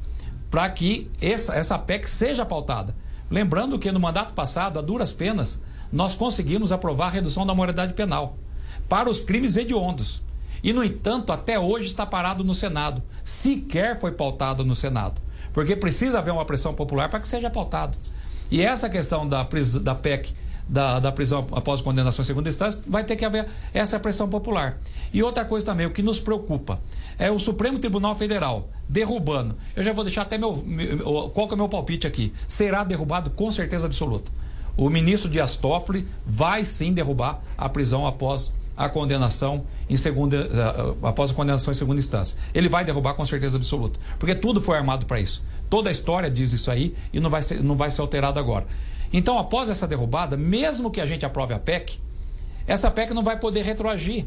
para 0.50 0.68
que 0.70 1.10
essa, 1.20 1.54
essa 1.54 1.78
PEC 1.78 2.08
seja 2.08 2.44
pautada. 2.44 2.94
Lembrando 3.30 3.78
que 3.78 3.92
no 3.92 4.00
mandato 4.00 4.32
passado, 4.32 4.78
a 4.78 4.82
duras 4.82 5.12
penas, 5.12 5.60
nós 5.92 6.14
conseguimos 6.14 6.72
aprovar 6.72 7.06
a 7.06 7.10
redução 7.10 7.46
da 7.46 7.54
moralidade 7.54 7.92
penal 7.94 8.36
para 8.88 9.10
os 9.10 9.20
crimes 9.20 9.56
hediondos. 9.56 10.22
E, 10.62 10.72
no 10.72 10.82
entanto, 10.82 11.32
até 11.32 11.58
hoje 11.58 11.86
está 11.86 12.04
parado 12.04 12.42
no 12.42 12.54
Senado. 12.54 13.02
Sequer 13.22 14.00
foi 14.00 14.12
pautado 14.12 14.64
no 14.64 14.74
Senado. 14.74 15.20
Porque 15.52 15.76
precisa 15.76 16.18
haver 16.18 16.32
uma 16.32 16.44
pressão 16.44 16.74
popular 16.74 17.08
para 17.08 17.20
que 17.20 17.28
seja 17.28 17.50
pautado. 17.50 17.96
E 18.50 18.62
essa 18.62 18.88
questão 18.88 19.28
da, 19.28 19.46
da 19.82 19.94
PEC, 19.94 20.34
da, 20.68 20.98
da 20.98 21.10
prisão 21.10 21.46
após 21.52 21.80
condenação 21.80 22.22
em 22.22 22.26
segunda 22.26 22.48
instância, 22.48 22.82
vai 22.86 23.04
ter 23.04 23.16
que 23.16 23.24
haver 23.24 23.46
essa 23.72 23.98
pressão 23.98 24.28
popular. 24.28 24.76
E 25.12 25.22
outra 25.22 25.44
coisa 25.44 25.64
também, 25.64 25.86
o 25.86 25.90
que 25.90 26.02
nos 26.02 26.20
preocupa, 26.20 26.80
é 27.18 27.30
o 27.30 27.38
Supremo 27.38 27.78
Tribunal 27.78 28.14
Federal 28.14 28.68
derrubando. 28.88 29.56
Eu 29.74 29.82
já 29.82 29.92
vou 29.92 30.04
deixar 30.04 30.22
até 30.22 30.36
meu, 30.36 30.54
meu 30.56 31.30
qual 31.30 31.48
que 31.48 31.54
é 31.54 31.56
o 31.56 31.58
meu 31.58 31.68
palpite 31.68 32.06
aqui. 32.06 32.32
Será 32.46 32.84
derrubado 32.84 33.30
com 33.30 33.50
certeza 33.50 33.86
absoluta. 33.86 34.30
O 34.76 34.88
ministro 34.88 35.28
Dias 35.28 35.56
Toffoli 35.56 36.06
vai 36.24 36.64
sim 36.64 36.92
derrubar 36.92 37.40
a 37.56 37.68
prisão 37.68 38.06
após 38.06 38.52
a 38.76 38.88
condenação 38.88 39.64
em 39.90 39.96
segunda 39.96 40.36
eh, 40.36 40.94
após 41.02 41.32
a 41.32 41.34
condenação 41.34 41.72
em 41.72 41.74
segunda 41.74 41.98
instância. 41.98 42.36
Ele 42.54 42.68
vai 42.68 42.84
derrubar 42.84 43.14
com 43.14 43.26
certeza 43.26 43.56
absoluta, 43.56 43.98
porque 44.20 44.36
tudo 44.36 44.60
foi 44.60 44.76
armado 44.76 45.04
para 45.04 45.18
isso. 45.18 45.42
Toda 45.68 45.88
a 45.88 45.92
história 45.92 46.30
diz 46.30 46.52
isso 46.52 46.70
aí 46.70 46.94
e 47.12 47.18
não 47.18 47.28
vai 47.28 47.42
ser, 47.42 47.60
não 47.60 47.74
vai 47.74 47.90
ser 47.90 48.00
alterado 48.02 48.38
agora. 48.38 48.64
Então, 49.12 49.38
após 49.38 49.70
essa 49.70 49.86
derrubada, 49.86 50.36
mesmo 50.36 50.90
que 50.90 51.00
a 51.00 51.06
gente 51.06 51.24
aprove 51.24 51.54
a 51.54 51.58
PEC, 51.58 51.98
essa 52.66 52.90
PEC 52.90 53.14
não 53.14 53.22
vai 53.22 53.38
poder 53.38 53.62
retroagir 53.64 54.26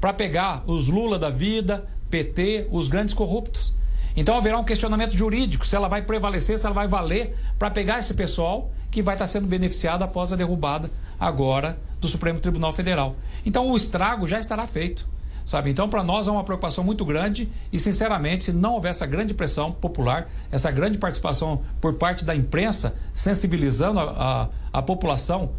para 0.00 0.12
pegar 0.12 0.62
os 0.66 0.88
Lula 0.88 1.18
da 1.18 1.30
vida, 1.30 1.88
PT, 2.10 2.68
os 2.70 2.88
grandes 2.88 3.14
corruptos. 3.14 3.72
Então 4.16 4.36
haverá 4.36 4.58
um 4.58 4.64
questionamento 4.64 5.16
jurídico 5.16 5.64
se 5.64 5.76
ela 5.76 5.86
vai 5.86 6.02
prevalecer, 6.02 6.58
se 6.58 6.66
ela 6.66 6.74
vai 6.74 6.88
valer 6.88 7.36
para 7.56 7.70
pegar 7.70 8.00
esse 8.00 8.14
pessoal 8.14 8.70
que 8.90 9.00
vai 9.00 9.14
estar 9.14 9.28
sendo 9.28 9.46
beneficiado 9.46 10.02
após 10.02 10.32
a 10.32 10.36
derrubada 10.36 10.90
agora 11.20 11.78
do 12.00 12.08
Supremo 12.08 12.40
Tribunal 12.40 12.72
Federal. 12.72 13.14
Então 13.46 13.70
o 13.70 13.76
estrago 13.76 14.26
já 14.26 14.40
estará 14.40 14.66
feito. 14.66 15.06
Sabe? 15.48 15.70
Então, 15.70 15.88
para 15.88 16.04
nós 16.04 16.28
é 16.28 16.30
uma 16.30 16.44
preocupação 16.44 16.84
muito 16.84 17.06
grande 17.06 17.48
e, 17.72 17.80
sinceramente, 17.80 18.44
se 18.44 18.52
não 18.52 18.74
houver 18.74 18.90
essa 18.90 19.06
grande 19.06 19.32
pressão 19.32 19.72
popular, 19.72 20.28
essa 20.52 20.70
grande 20.70 20.98
participação 20.98 21.62
por 21.80 21.94
parte 21.94 22.22
da 22.22 22.36
imprensa, 22.36 22.94
sensibilizando 23.14 23.98
a, 23.98 24.50
a, 24.72 24.78
a 24.78 24.82
população 24.82 25.52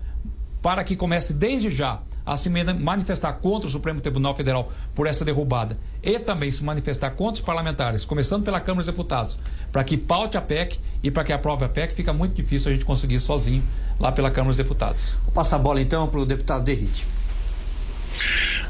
para 0.62 0.84
que 0.84 0.96
comece 0.96 1.34
desde 1.34 1.72
já 1.72 2.02
a 2.24 2.38
se 2.38 2.52
manifestar 2.52 3.34
contra 3.34 3.68
o 3.68 3.72
Supremo 3.72 4.00
Tribunal 4.00 4.36
Federal 4.36 4.72
por 4.94 5.08
essa 5.08 5.26
derrubada 5.26 5.76
e 6.04 6.20
também 6.20 6.52
se 6.52 6.64
manifestar 6.64 7.10
contra 7.10 7.42
os 7.42 7.42
parlamentares, 7.42 8.06
começando 8.06 8.44
pela 8.44 8.60
Câmara 8.60 8.86
dos 8.86 8.94
Deputados, 8.94 9.40
para 9.72 9.84
que 9.84 9.98
paute 9.98 10.38
a 10.38 10.42
PEC 10.42 10.78
e 11.02 11.10
para 11.10 11.24
que 11.24 11.34
aprove 11.34 11.66
a 11.66 11.70
PEC, 11.70 11.96
fica 11.96 12.14
muito 12.14 12.36
difícil 12.36 12.70
a 12.70 12.74
gente 12.76 12.86
conseguir 12.86 13.20
sozinho 13.20 13.64
lá 14.00 14.12
pela 14.12 14.30
Câmara 14.30 14.50
dos 14.50 14.58
Deputados. 14.58 15.18
Vou 15.24 15.34
passar 15.34 15.56
a 15.56 15.60
bola 15.60 15.82
então 15.82 16.08
para 16.08 16.20
o 16.20 16.28
deputado 16.28 16.64
Derrite. 16.64 17.08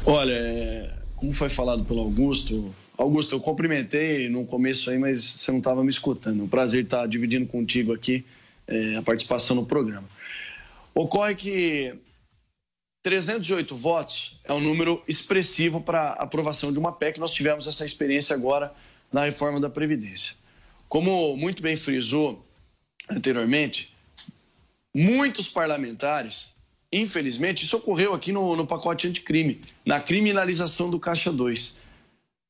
Olha, 0.06 0.32
é, 0.32 0.99
como 1.20 1.34
foi 1.34 1.50
falado 1.50 1.84
pelo 1.84 2.00
Augusto, 2.00 2.74
Augusto, 2.96 3.34
eu 3.34 3.40
cumprimentei 3.40 4.28
no 4.28 4.46
começo 4.46 4.90
aí, 4.90 4.98
mas 4.98 5.22
você 5.22 5.50
não 5.52 5.58
estava 5.58 5.84
me 5.84 5.90
escutando. 5.90 6.40
É 6.40 6.42
um 6.44 6.48
prazer 6.48 6.84
estar 6.84 7.06
dividindo 7.06 7.46
contigo 7.46 7.92
aqui 7.92 8.24
é, 8.66 8.96
a 8.96 9.02
participação 9.02 9.54
no 9.54 9.66
programa. 9.66 10.08
Ocorre 10.94 11.34
que 11.34 11.94
308 13.02 13.76
votos 13.76 14.40
é 14.44 14.52
um 14.52 14.60
número 14.60 15.02
expressivo 15.06 15.80
para 15.80 16.12
aprovação 16.12 16.72
de 16.72 16.78
uma 16.78 16.92
PEC. 16.92 17.20
Nós 17.20 17.32
tivemos 17.32 17.66
essa 17.66 17.84
experiência 17.84 18.34
agora 18.34 18.72
na 19.12 19.24
reforma 19.24 19.60
da 19.60 19.68
Previdência. 19.68 20.34
Como 20.88 21.36
muito 21.36 21.62
bem 21.62 21.76
frisou 21.76 22.44
anteriormente, 23.10 23.94
muitos 24.94 25.48
parlamentares, 25.48 26.54
infelizmente, 26.92 27.64
isso 27.64 27.76
ocorreu 27.76 28.14
aqui 28.14 28.32
no, 28.32 28.56
no 28.56 28.66
pacote 28.66 29.06
anticrime, 29.06 29.60
na 29.84 30.00
criminalização 30.00 30.90
do 30.90 30.98
Caixa 30.98 31.32
2. 31.32 31.78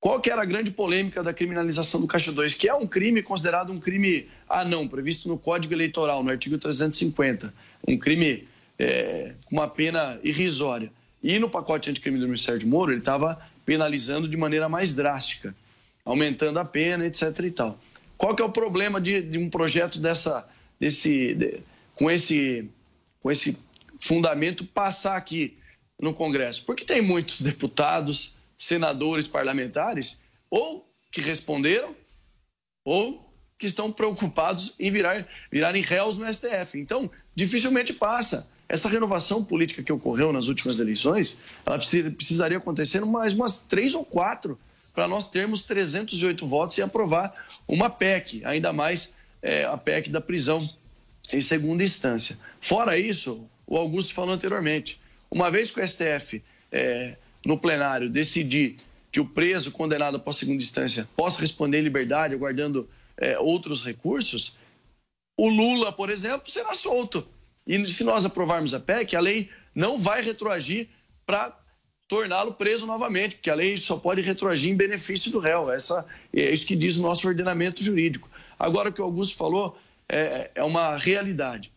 Qual 0.00 0.18
que 0.18 0.30
era 0.30 0.40
a 0.40 0.46
grande 0.46 0.70
polêmica 0.70 1.22
da 1.22 1.34
criminalização 1.34 2.00
do 2.00 2.06
Caixa 2.06 2.32
2? 2.32 2.54
Que 2.54 2.68
é 2.68 2.74
um 2.74 2.86
crime 2.86 3.22
considerado 3.22 3.70
um 3.70 3.78
crime 3.78 4.28
ah 4.48 4.64
não, 4.64 4.88
previsto 4.88 5.28
no 5.28 5.36
Código 5.36 5.74
Eleitoral, 5.74 6.24
no 6.24 6.30
artigo 6.30 6.56
350. 6.56 7.52
Um 7.86 7.98
crime 7.98 8.48
é, 8.78 9.34
uma 9.52 9.68
pena 9.68 10.18
irrisória. 10.24 10.90
E 11.22 11.38
no 11.38 11.50
pacote 11.50 11.90
anticrime 11.90 12.18
do 12.18 12.24
Ministério 12.24 12.58
de 12.58 12.66
Moro, 12.66 12.92
ele 12.92 13.00
estava 13.00 13.38
penalizando 13.66 14.26
de 14.26 14.38
maneira 14.38 14.70
mais 14.70 14.94
drástica, 14.94 15.54
aumentando 16.02 16.58
a 16.58 16.64
pena, 16.64 17.04
etc. 17.06 17.38
e 17.44 17.50
tal. 17.50 17.78
Qual 18.16 18.34
que 18.34 18.40
é 18.40 18.44
o 18.44 18.50
problema 18.50 18.98
de, 18.98 19.20
de 19.20 19.38
um 19.38 19.50
projeto 19.50 20.00
dessa, 20.00 20.48
desse, 20.78 21.34
de, 21.34 21.62
com, 21.94 22.10
esse, 22.10 22.70
com 23.22 23.30
esse 23.30 23.58
fundamento 24.00 24.64
passar 24.64 25.16
aqui 25.16 25.58
no 26.00 26.12
Congresso? 26.14 26.64
Porque 26.64 26.84
tem 26.84 27.00
muitos 27.00 27.42
deputados, 27.42 28.36
senadores, 28.56 29.28
parlamentares, 29.28 30.18
ou 30.50 30.88
que 31.12 31.20
responderam, 31.20 31.94
ou 32.84 33.30
que 33.58 33.66
estão 33.66 33.92
preocupados 33.92 34.74
em 34.78 34.90
virar, 34.90 35.26
virarem 35.52 35.82
réus 35.82 36.16
no 36.16 36.26
STF. 36.32 36.78
Então, 36.78 37.10
dificilmente 37.34 37.92
passa. 37.92 38.48
Essa 38.66 38.88
renovação 38.88 39.44
política 39.44 39.82
que 39.82 39.92
ocorreu 39.92 40.32
nas 40.32 40.46
últimas 40.46 40.78
eleições, 40.78 41.40
ela 41.66 41.76
precisaria 41.76 42.56
acontecer 42.56 43.04
mais 43.04 43.34
umas 43.34 43.58
três 43.58 43.94
ou 43.94 44.04
quatro 44.04 44.56
para 44.94 45.08
nós 45.08 45.28
termos 45.28 45.64
308 45.64 46.46
votos 46.46 46.78
e 46.78 46.82
aprovar 46.82 47.32
uma 47.68 47.90
PEC, 47.90 48.42
ainda 48.44 48.72
mais 48.72 49.12
é, 49.42 49.64
a 49.64 49.76
PEC 49.76 50.08
da 50.08 50.20
prisão 50.20 50.70
em 51.32 51.40
segunda 51.40 51.82
instância. 51.82 52.38
Fora 52.60 52.96
isso, 52.96 53.44
o 53.70 53.76
Augusto 53.76 54.12
falou 54.12 54.34
anteriormente, 54.34 55.00
uma 55.30 55.48
vez 55.48 55.70
que 55.70 55.80
o 55.80 55.88
STF, 55.88 56.42
é, 56.72 57.16
no 57.46 57.56
plenário, 57.56 58.10
decidir 58.10 58.76
que 59.12 59.20
o 59.20 59.24
preso 59.24 59.70
condenado 59.70 60.16
após 60.16 60.36
segunda 60.36 60.60
instância 60.60 61.08
possa 61.16 61.40
responder 61.40 61.78
em 61.78 61.84
liberdade, 61.84 62.34
aguardando 62.34 62.90
é, 63.16 63.38
outros 63.38 63.84
recursos, 63.84 64.56
o 65.36 65.48
Lula, 65.48 65.92
por 65.92 66.10
exemplo, 66.10 66.50
será 66.50 66.74
solto. 66.74 67.26
E 67.64 67.86
se 67.88 68.02
nós 68.02 68.24
aprovarmos 68.24 68.74
a 68.74 68.80
PEC, 68.80 69.14
a 69.14 69.20
lei 69.20 69.48
não 69.72 69.98
vai 69.98 70.20
retroagir 70.20 70.88
para 71.24 71.56
torná-lo 72.08 72.54
preso 72.54 72.86
novamente, 72.86 73.36
porque 73.36 73.50
a 73.50 73.54
lei 73.54 73.76
só 73.76 73.96
pode 73.96 74.20
retroagir 74.20 74.72
em 74.72 74.76
benefício 74.76 75.30
do 75.30 75.38
réu. 75.38 75.70
Essa, 75.70 76.04
é 76.34 76.50
isso 76.50 76.66
que 76.66 76.74
diz 76.74 76.96
o 76.96 77.02
nosso 77.02 77.28
ordenamento 77.28 77.84
jurídico. 77.84 78.28
Agora, 78.58 78.90
o 78.90 78.92
que 78.92 79.00
o 79.00 79.04
Augusto 79.04 79.36
falou 79.36 79.78
é, 80.08 80.50
é 80.56 80.64
uma 80.64 80.96
realidade. 80.96 81.70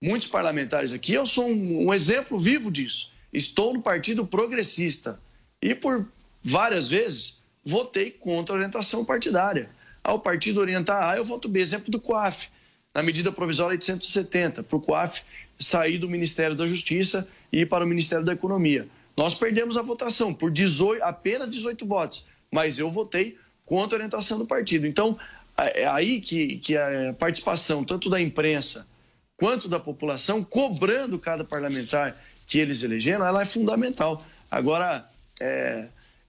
Muitos 0.00 0.28
parlamentares 0.28 0.92
aqui, 0.92 1.14
eu 1.14 1.26
sou 1.26 1.48
um, 1.48 1.88
um 1.88 1.94
exemplo 1.94 2.38
vivo 2.38 2.70
disso. 2.70 3.10
Estou 3.32 3.74
no 3.74 3.82
Partido 3.82 4.26
Progressista 4.26 5.20
e, 5.60 5.74
por 5.74 6.06
várias 6.42 6.88
vezes, 6.88 7.42
votei 7.64 8.10
contra 8.10 8.54
a 8.54 8.56
orientação 8.56 9.04
partidária. 9.04 9.68
Ao 10.02 10.20
partido 10.20 10.60
orientar 10.60 11.02
A, 11.02 11.16
eu 11.16 11.24
voto 11.24 11.48
B. 11.48 11.60
Exemplo 11.60 11.90
do 11.90 12.00
COAF 12.00 12.48
na 12.98 13.02
medida 13.02 13.30
provisória 13.30 13.74
870, 13.74 14.64
para 14.64 14.76
o 14.76 14.80
COAF 14.80 15.22
sair 15.60 15.98
do 15.98 16.08
Ministério 16.08 16.56
da 16.56 16.66
Justiça 16.66 17.28
e 17.52 17.60
ir 17.60 17.66
para 17.66 17.84
o 17.84 17.88
Ministério 17.88 18.24
da 18.24 18.32
Economia. 18.32 18.88
Nós 19.16 19.34
perdemos 19.34 19.76
a 19.76 19.82
votação 19.82 20.32
por 20.32 20.50
18, 20.50 21.02
apenas 21.02 21.50
18 21.50 21.86
votos, 21.86 22.24
mas 22.50 22.78
eu 22.78 22.88
votei 22.88 23.36
contra 23.66 23.96
a 23.96 23.98
orientação 23.98 24.38
do 24.38 24.46
partido. 24.46 24.86
Então, 24.86 25.18
é, 25.56 25.82
é 25.82 25.86
aí 25.86 26.20
que, 26.20 26.58
que 26.58 26.76
a 26.76 27.14
participação 27.18 27.84
tanto 27.84 28.08
da 28.08 28.20
imprensa 28.20 28.87
quanto 29.38 29.68
da 29.68 29.78
população, 29.78 30.42
cobrando 30.42 31.18
cada 31.18 31.44
parlamentar 31.44 32.14
que 32.46 32.58
eles 32.58 32.82
elegeram, 32.82 33.24
ela 33.24 33.40
é 33.40 33.44
fundamental. 33.44 34.22
Agora, 34.50 35.08
é, 35.40 35.86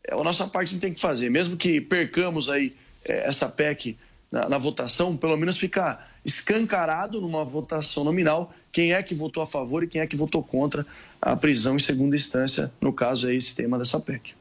é 0.07 0.13
a 0.13 0.23
nossa 0.23 0.47
parte 0.47 0.77
tem 0.77 0.93
que 0.93 1.01
fazer, 1.01 1.29
mesmo 1.29 1.57
que 1.57 1.81
percamos 1.81 2.47
aí 2.47 2.73
é, 3.03 3.27
essa 3.27 3.49
PEC 3.49 3.97
na, 4.31 4.47
na 4.47 4.57
votação, 4.57 5.17
pelo 5.17 5.35
menos 5.35 5.57
ficar 5.57 6.07
escancarado 6.23 7.19
numa 7.19 7.43
votação 7.43 8.03
nominal 8.03 8.53
quem 8.71 8.93
é 8.93 9.01
que 9.01 9.15
votou 9.15 9.41
a 9.41 9.47
favor 9.47 9.83
e 9.83 9.87
quem 9.87 10.01
é 10.01 10.05
que 10.05 10.15
votou 10.15 10.43
contra 10.43 10.85
a 11.19 11.35
prisão 11.35 11.75
em 11.75 11.79
segunda 11.79 12.15
instância, 12.15 12.71
no 12.79 12.93
caso 12.93 13.27
é 13.27 13.33
esse 13.33 13.55
tema 13.55 13.79
dessa 13.79 13.99
PEC. 13.99 14.35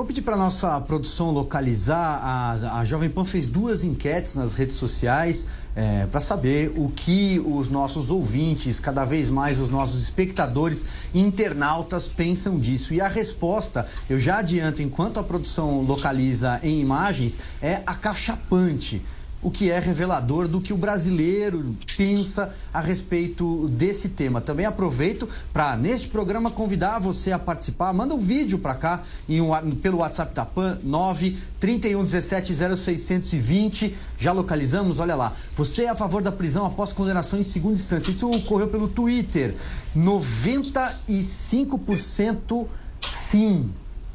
Vou 0.00 0.06
pedir 0.06 0.22
para 0.22 0.34
nossa 0.34 0.80
produção 0.80 1.30
localizar. 1.30 2.22
A, 2.24 2.78
a 2.80 2.84
Jovem 2.86 3.10
Pan 3.10 3.22
fez 3.22 3.46
duas 3.46 3.84
enquetes 3.84 4.34
nas 4.34 4.54
redes 4.54 4.76
sociais 4.76 5.46
é, 5.76 6.06
para 6.06 6.22
saber 6.22 6.72
o 6.74 6.88
que 6.88 7.38
os 7.44 7.68
nossos 7.68 8.10
ouvintes, 8.10 8.80
cada 8.80 9.04
vez 9.04 9.28
mais 9.28 9.60
os 9.60 9.68
nossos 9.68 10.02
espectadores 10.02 10.86
internautas 11.14 12.08
pensam 12.08 12.58
disso. 12.58 12.94
E 12.94 13.00
a 13.02 13.08
resposta, 13.08 13.86
eu 14.08 14.18
já 14.18 14.38
adianto, 14.38 14.80
enquanto 14.80 15.20
a 15.20 15.22
produção 15.22 15.82
localiza 15.82 16.58
em 16.62 16.80
imagens, 16.80 17.38
é 17.60 17.82
acachapante 17.84 19.04
o 19.42 19.50
que 19.50 19.70
é 19.70 19.78
revelador 19.78 20.46
do 20.46 20.60
que 20.60 20.72
o 20.72 20.76
brasileiro 20.76 21.74
pensa 21.96 22.54
a 22.72 22.80
respeito 22.80 23.68
desse 23.68 24.10
tema. 24.10 24.40
Também 24.40 24.66
aproveito 24.66 25.28
para, 25.52 25.76
neste 25.76 26.08
programa, 26.08 26.50
convidar 26.50 26.98
você 26.98 27.30
a 27.32 27.38
participar. 27.38 27.92
Manda 27.92 28.14
um 28.14 28.18
vídeo 28.18 28.58
para 28.58 28.74
cá 28.74 29.02
em 29.28 29.40
um, 29.40 29.50
pelo 29.76 29.98
WhatsApp 29.98 30.34
da 30.34 30.44
PAN, 30.44 30.78
9 30.82 31.38
31 31.58 32.04
17 32.04 32.54
0620. 32.76 33.94
Já 34.18 34.32
localizamos? 34.32 34.98
Olha 34.98 35.14
lá. 35.14 35.34
Você 35.56 35.84
é 35.84 35.88
a 35.88 35.96
favor 35.96 36.22
da 36.22 36.32
prisão 36.32 36.66
após 36.66 36.92
condenação 36.92 37.38
em 37.38 37.42
segunda 37.42 37.74
instância. 37.74 38.10
Isso 38.10 38.30
ocorreu 38.30 38.68
pelo 38.68 38.88
Twitter. 38.88 39.54
95% 39.96 42.66
sim. 43.00 43.72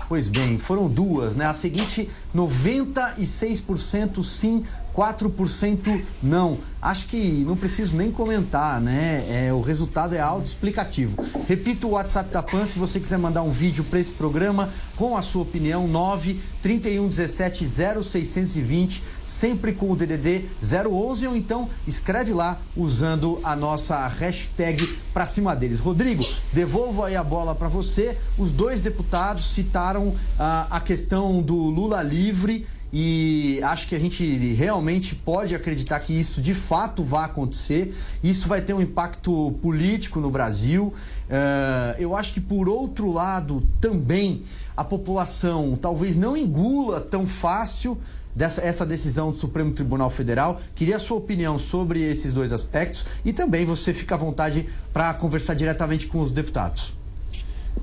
Pois 0.07 0.27
bem, 0.27 0.59
foram 0.59 0.87
duas, 0.87 1.35
né? 1.35 1.47
A 1.47 1.53
seguinte, 1.55 2.07
96% 2.35 4.23
sim, 4.23 4.63
4% 4.95 6.01
não. 6.23 6.57
Acho 6.81 7.07
que 7.07 7.43
não 7.45 7.55
preciso 7.55 7.95
nem 7.95 8.11
comentar, 8.11 8.79
né? 8.79 9.25
É, 9.27 9.51
o 9.51 9.59
resultado 9.59 10.13
é 10.13 10.19
autoexplicativo. 10.19 11.17
Repito 11.47 11.87
o 11.87 11.91
WhatsApp 11.91 12.31
da 12.31 12.43
PAN 12.43 12.63
se 12.63 12.77
você 12.77 12.99
quiser 12.99 13.17
mandar 13.17 13.41
um 13.41 13.51
vídeo 13.51 13.83
para 13.83 13.99
esse 13.99 14.11
programa 14.11 14.69
com 14.95 15.17
a 15.17 15.21
sua 15.21 15.41
opinião, 15.41 15.87
9 15.87 16.39
31 16.61 17.07
17 17.07 17.65
0620, 18.03 19.03
sempre 19.23 19.73
com 19.73 19.91
o 19.91 19.95
DDD 19.95 20.45
011 20.61 21.27
ou 21.27 21.35
então 21.35 21.67
escreve 21.87 22.33
lá 22.33 22.61
usando 22.77 23.39
a 23.43 23.55
nossa 23.55 24.07
hashtag 24.07 24.87
para 25.11 25.25
cima 25.25 25.55
deles. 25.55 25.79
Rodrigo, 25.79 26.23
devolvo 26.53 27.03
aí 27.03 27.15
a 27.15 27.23
bola 27.23 27.55
para 27.55 27.67
você. 27.67 28.15
Os 28.37 28.51
dois 28.51 28.79
deputados 28.79 29.53
citaram 29.53 30.13
ah, 30.37 30.67
a 30.69 30.79
questão 30.79 31.41
do 31.41 31.55
Lula 31.55 32.03
livre 32.03 32.67
e 32.97 33.59
acho 33.61 33.89
que 33.89 33.95
a 33.95 33.99
gente 33.99 34.23
realmente 34.53 35.15
pode 35.15 35.53
acreditar 35.53 35.99
que 35.99 36.17
isso 36.17 36.39
de 36.39 36.53
fato 36.53 37.03
vai 37.03 37.25
acontecer. 37.25 37.93
Isso 38.23 38.47
vai 38.47 38.61
ter 38.61 38.73
um 38.73 38.79
impacto 38.79 39.53
político 39.61 40.21
no 40.21 40.31
Brasil. 40.31 40.93
Uh, 41.27 41.99
eu 41.99 42.15
acho 42.15 42.31
que, 42.31 42.39
por 42.39 42.69
outro 42.69 43.11
lado, 43.11 43.61
também 43.81 44.43
a 44.77 44.83
população 44.83 45.75
talvez 45.75 46.15
não 46.15 46.37
engula 46.37 47.01
tão 47.01 47.27
fácil 47.27 47.97
dessa, 48.33 48.61
essa 48.61 48.85
decisão 48.85 49.29
do 49.29 49.37
Supremo 49.37 49.73
Tribunal 49.73 50.09
Federal. 50.09 50.61
Queria 50.73 50.95
a 50.95 50.99
sua 50.99 51.17
opinião 51.17 51.59
sobre 51.59 52.01
esses 52.01 52.31
dois 52.31 52.53
aspectos 52.53 53.05
e 53.25 53.33
também 53.33 53.65
você 53.65 53.93
fica 53.93 54.15
à 54.15 54.17
vontade 54.17 54.69
para 54.93 55.13
conversar 55.15 55.53
diretamente 55.53 56.07
com 56.07 56.21
os 56.21 56.31
deputados. 56.31 56.93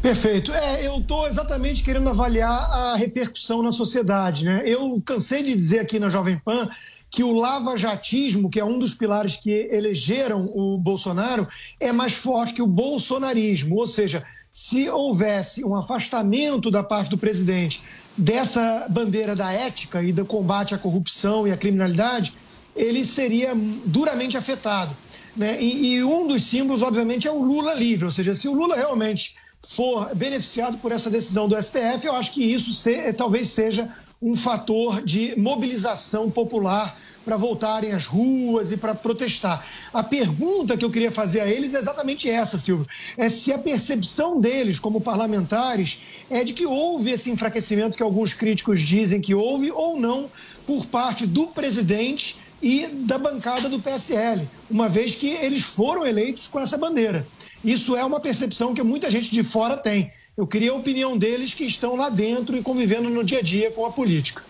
Perfeito. 0.01 0.53
É, 0.53 0.87
eu 0.87 0.99
estou 0.99 1.29
exatamente 1.29 1.83
querendo 1.83 2.09
avaliar 2.09 2.71
a 2.71 2.97
repercussão 2.97 3.63
na 3.63 3.71
sociedade. 3.71 4.45
Né? 4.45 4.63
Eu 4.65 5.01
cansei 5.05 5.43
de 5.43 5.55
dizer 5.55 5.81
aqui 5.81 5.99
na 5.99 6.09
Jovem 6.09 6.39
Pan 6.39 6.69
que 7.11 7.23
o 7.23 7.33
lava-jatismo, 7.33 8.49
que 8.49 8.59
é 8.59 8.65
um 8.65 8.79
dos 8.79 8.95
pilares 8.95 9.37
que 9.37 9.69
elegeram 9.71 10.51
o 10.55 10.79
Bolsonaro, 10.79 11.47
é 11.79 11.93
mais 11.93 12.15
forte 12.15 12.55
que 12.55 12.63
o 12.63 12.67
bolsonarismo. 12.67 13.77
Ou 13.77 13.87
seja, 13.87 14.25
se 14.51 14.89
houvesse 14.89 15.63
um 15.65 15.77
afastamento 15.77 16.71
da 16.71 16.83
parte 16.83 17.11
do 17.11 17.19
presidente 17.19 17.83
dessa 18.17 18.87
bandeira 18.89 19.37
da 19.37 19.53
ética 19.53 20.03
e 20.03 20.13
do 20.13 20.25
combate 20.25 20.75
à 20.75 20.79
corrupção 20.79 21.47
e 21.47 21.53
à 21.53 21.57
criminalidade, 21.57 22.35
ele 22.75 23.05
seria 23.05 23.53
duramente 23.85 24.37
afetado. 24.37 24.97
Né? 25.37 25.61
E, 25.61 25.95
e 25.95 26.05
um 26.05 26.27
dos 26.27 26.43
símbolos, 26.43 26.83
obviamente, 26.83 27.29
é 27.29 27.31
o 27.31 27.43
Lula 27.43 27.75
livre. 27.75 28.07
Ou 28.07 28.13
seja, 28.13 28.35
se 28.35 28.49
o 28.49 28.55
Lula 28.55 28.75
realmente 28.75 29.35
for 29.65 30.15
beneficiado 30.15 30.79
por 30.79 30.93
essa 30.93 31.09
decisão 31.09 31.49
do 31.49 31.61
STF, 31.61 32.07
eu 32.07 32.15
acho 32.15 32.33
que 32.33 32.43
isso 32.43 32.73
se, 32.73 33.13
talvez 33.13 33.49
seja 33.49 33.89
um 34.21 34.37
fator 34.37 35.03
de 35.03 35.35
mobilização 35.39 36.31
popular 36.31 36.97
para 37.25 37.37
voltarem 37.37 37.93
às 37.93 38.05
ruas 38.05 38.73
e 38.73 38.77
para 38.77 38.95
protestar. 38.95 39.65
A 39.93 40.03
pergunta 40.03 40.77
que 40.77 40.85
eu 40.85 40.91
queria 40.91 41.11
fazer 41.11 41.41
a 41.41 41.47
eles 41.47 41.75
é 41.75 41.79
exatamente 41.79 42.29
essa, 42.29 42.59
Silvio. 42.59 42.87
É 43.17 43.29
se 43.29 43.53
a 43.53 43.59
percepção 43.59 44.41
deles, 44.41 44.81
como 44.81 45.01
parlamentares, 45.01 46.01
é 46.29 46.43
de 46.43 46.53
que 46.53 46.67
houve 46.67 47.11
esse 47.11 47.31
enfraquecimento 47.31 47.97
que 47.97 48.03
alguns 48.03 48.33
críticos 48.33 48.81
dizem 48.81 49.21
que 49.21 49.35
houve 49.35 49.71
ou 49.71 49.99
não 49.99 50.29
por 50.67 50.87
parte 50.87 51.27
do 51.27 51.49
presidente 51.49 52.42
e 52.63 52.87
da 52.87 53.19
bancada 53.19 53.69
do 53.69 53.81
PSL, 53.81 54.49
uma 54.71 54.89
vez 54.89 55.17
que 55.17 55.29
eles 55.29 55.63
foram 55.63 56.07
eleitos 56.07 56.47
com 56.47 56.61
essa 56.61 56.79
bandeira. 56.79 57.27
Isso 57.65 57.97
é 57.97 58.05
uma 58.05 58.21
percepção 58.21 58.73
que 58.73 58.83
muita 58.83 59.11
gente 59.11 59.33
de 59.33 59.43
fora 59.43 59.77
tem. 59.77 60.13
Eu 60.37 60.47
queria 60.47 60.71
a 60.71 60.75
opinião 60.75 61.19
deles 61.19 61.53
que 61.53 61.65
estão 61.65 61.97
lá 61.97 62.09
dentro 62.09 62.57
e 62.57 62.63
convivendo 62.63 63.11
no 63.11 63.25
dia 63.25 63.41
a 63.41 63.43
dia 63.43 63.71
com 63.73 63.85
a 63.85 63.91
política. 63.91 64.43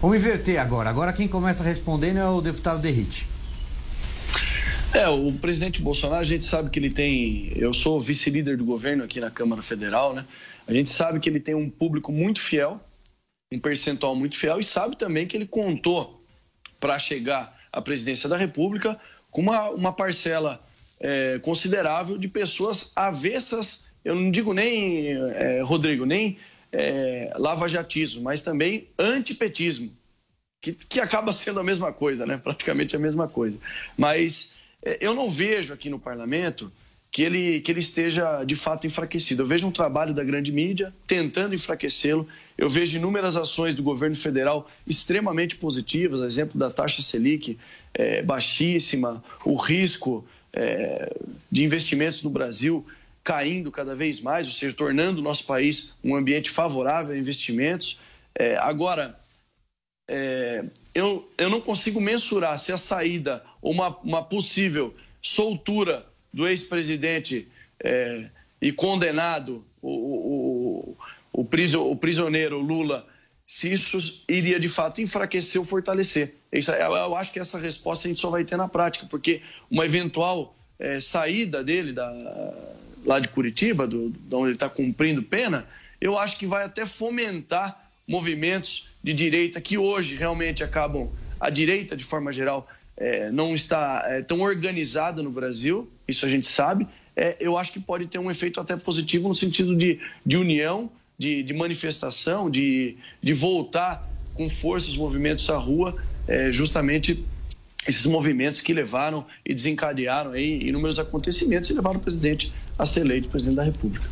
Vamos 0.00 0.16
inverter 0.16 0.60
agora. 0.60 0.88
Agora 0.88 1.12
quem 1.12 1.26
começa 1.26 1.64
respondendo 1.64 2.18
é 2.18 2.28
o 2.28 2.40
deputado 2.40 2.80
Derrite. 2.80 3.26
É, 4.94 5.06
o 5.08 5.32
presidente 5.32 5.82
Bolsonaro, 5.82 6.22
a 6.22 6.24
gente 6.24 6.44
sabe 6.44 6.70
que 6.70 6.78
ele 6.78 6.90
tem. 6.90 7.52
Eu 7.56 7.74
sou 7.74 8.00
vice-líder 8.00 8.56
do 8.56 8.64
governo 8.64 9.04
aqui 9.04 9.20
na 9.20 9.30
Câmara 9.30 9.62
Federal, 9.62 10.14
né? 10.14 10.24
A 10.66 10.72
gente 10.72 10.88
sabe 10.88 11.20
que 11.20 11.28
ele 11.28 11.40
tem 11.40 11.54
um 11.54 11.68
público 11.68 12.10
muito 12.10 12.40
fiel, 12.40 12.80
um 13.52 13.58
percentual 13.58 14.14
muito 14.16 14.36
fiel, 14.36 14.60
e 14.60 14.64
sabe 14.64 14.96
também 14.96 15.26
que 15.26 15.36
ele 15.36 15.46
contou 15.46 16.17
para 16.80 16.98
chegar 16.98 17.58
à 17.72 17.80
presidência 17.80 18.28
da 18.28 18.36
República 18.36 18.98
com 19.30 19.42
uma, 19.42 19.68
uma 19.70 19.92
parcela 19.92 20.60
é, 21.00 21.38
considerável 21.40 22.18
de 22.18 22.28
pessoas 22.28 22.92
avessas, 22.94 23.86
eu 24.04 24.14
não 24.14 24.30
digo 24.30 24.52
nem, 24.52 25.08
é, 25.08 25.60
Rodrigo, 25.62 26.04
nem 26.04 26.38
é, 26.72 27.32
lavajatismo, 27.36 28.22
mas 28.22 28.42
também 28.42 28.88
antipetismo, 28.98 29.92
que, 30.60 30.72
que 30.72 31.00
acaba 31.00 31.32
sendo 31.34 31.60
a 31.60 31.64
mesma 31.64 31.92
coisa, 31.92 32.26
né? 32.26 32.36
praticamente 32.36 32.96
a 32.96 32.98
mesma 32.98 33.28
coisa. 33.28 33.58
Mas 33.96 34.52
é, 34.82 34.98
eu 35.00 35.14
não 35.14 35.30
vejo 35.30 35.72
aqui 35.72 35.88
no 35.88 35.98
parlamento 35.98 36.72
que 37.18 37.24
ele, 37.24 37.60
que 37.60 37.72
ele 37.72 37.80
esteja 37.80 38.44
de 38.44 38.54
fato 38.54 38.86
enfraquecido. 38.86 39.42
Eu 39.42 39.46
vejo 39.48 39.66
um 39.66 39.72
trabalho 39.72 40.14
da 40.14 40.22
grande 40.22 40.52
mídia 40.52 40.94
tentando 41.04 41.52
enfraquecê-lo. 41.52 42.28
Eu 42.56 42.68
vejo 42.68 42.96
inúmeras 42.96 43.34
ações 43.34 43.74
do 43.74 43.82
governo 43.82 44.14
federal 44.14 44.70
extremamente 44.86 45.56
positivas, 45.56 46.20
exemplo 46.20 46.56
da 46.56 46.70
taxa 46.70 47.02
Selic 47.02 47.58
é, 47.92 48.22
baixíssima, 48.22 49.20
o 49.44 49.56
risco 49.56 50.24
é, 50.52 51.12
de 51.50 51.64
investimentos 51.64 52.22
no 52.22 52.30
Brasil 52.30 52.86
caindo 53.24 53.72
cada 53.72 53.96
vez 53.96 54.20
mais, 54.20 54.46
ou 54.46 54.52
seja, 54.52 54.72
tornando 54.72 55.20
o 55.20 55.24
nosso 55.24 55.44
país 55.44 55.96
um 56.04 56.14
ambiente 56.14 56.50
favorável 56.50 57.14
a 57.14 57.18
investimentos. 57.18 57.98
É, 58.32 58.56
agora, 58.58 59.18
é, 60.08 60.64
eu, 60.94 61.28
eu 61.36 61.50
não 61.50 61.60
consigo 61.60 62.00
mensurar 62.00 62.60
se 62.60 62.72
a 62.72 62.78
saída 62.78 63.42
ou 63.60 63.72
uma, 63.72 63.88
uma 64.04 64.22
possível 64.22 64.94
soltura 65.20 66.06
do 66.32 66.46
ex-presidente 66.46 67.48
é, 67.82 68.26
e 68.60 68.72
condenado, 68.72 69.64
o, 69.80 70.96
o, 71.32 71.42
o, 71.42 71.96
prisioneiro 71.96 72.58
Lula, 72.58 73.06
se 73.46 73.72
isso 73.72 74.22
iria 74.28 74.58
de 74.58 74.68
fato 74.68 75.00
enfraquecer 75.00 75.60
ou 75.60 75.64
fortalecer. 75.64 76.34
Isso, 76.52 76.70
eu, 76.72 76.92
eu, 76.92 77.16
acho 77.16 77.32
que 77.32 77.38
essa 77.38 77.58
resposta 77.58 78.06
a 78.06 78.10
gente 78.10 78.20
só 78.20 78.30
vai 78.30 78.44
ter 78.44 78.56
na 78.56 78.68
prática, 78.68 79.06
porque 79.08 79.42
uma 79.70 79.86
eventual 79.86 80.56
é, 80.78 81.00
saída 81.00 81.62
dele 81.62 81.92
da, 81.92 82.10
lá 83.04 83.18
de 83.18 83.28
Curitiba, 83.28 83.86
do, 83.86 84.10
de 84.10 84.34
onde 84.34 84.48
ele 84.48 84.54
está 84.54 84.68
cumprindo 84.68 85.22
pena, 85.22 85.66
eu 86.00 86.18
acho 86.18 86.38
que 86.38 86.46
vai 86.46 86.64
até 86.64 86.86
fomentar 86.86 87.90
movimentos 88.06 88.88
de 89.02 89.12
direita 89.12 89.60
que 89.60 89.76
hoje 89.76 90.14
realmente 90.14 90.64
acabam, 90.64 91.10
a 91.38 91.50
direita 91.50 91.96
de 91.96 92.04
forma 92.04 92.32
geral, 92.32 92.68
é, 92.96 93.30
não 93.30 93.54
está 93.54 94.04
é, 94.06 94.22
tão 94.22 94.40
organizada 94.40 95.22
no 95.22 95.30
Brasil, 95.30 95.88
isso 96.08 96.24
a 96.24 96.28
gente 96.28 96.46
sabe. 96.46 96.86
É, 97.14 97.36
eu 97.38 97.56
acho 97.58 97.72
que 97.72 97.80
pode 97.80 98.06
ter 98.06 98.18
um 98.18 98.30
efeito 98.30 98.60
até 98.60 98.76
positivo 98.76 99.28
no 99.28 99.34
sentido 99.34 99.76
de, 99.76 100.00
de 100.24 100.36
união, 100.36 100.90
de, 101.18 101.42
de 101.42 101.52
manifestação, 101.52 102.48
de, 102.48 102.96
de 103.22 103.32
voltar 103.34 104.08
com 104.34 104.48
força 104.48 104.88
os 104.88 104.96
movimentos 104.96 105.50
à 105.50 105.56
rua, 105.56 105.96
é, 106.26 106.52
justamente 106.52 107.24
esses 107.86 108.06
movimentos 108.06 108.60
que 108.60 108.72
levaram 108.72 109.26
e 109.44 109.54
desencadearam 109.54 110.32
aí 110.32 110.60
inúmeros 110.60 110.98
acontecimentos 110.98 111.70
e 111.70 111.72
levaram 111.72 111.98
o 111.98 112.02
presidente 112.02 112.54
a 112.78 112.86
ser 112.86 113.00
eleito 113.00 113.28
presidente 113.28 113.56
da 113.56 113.64
República. 113.64 114.06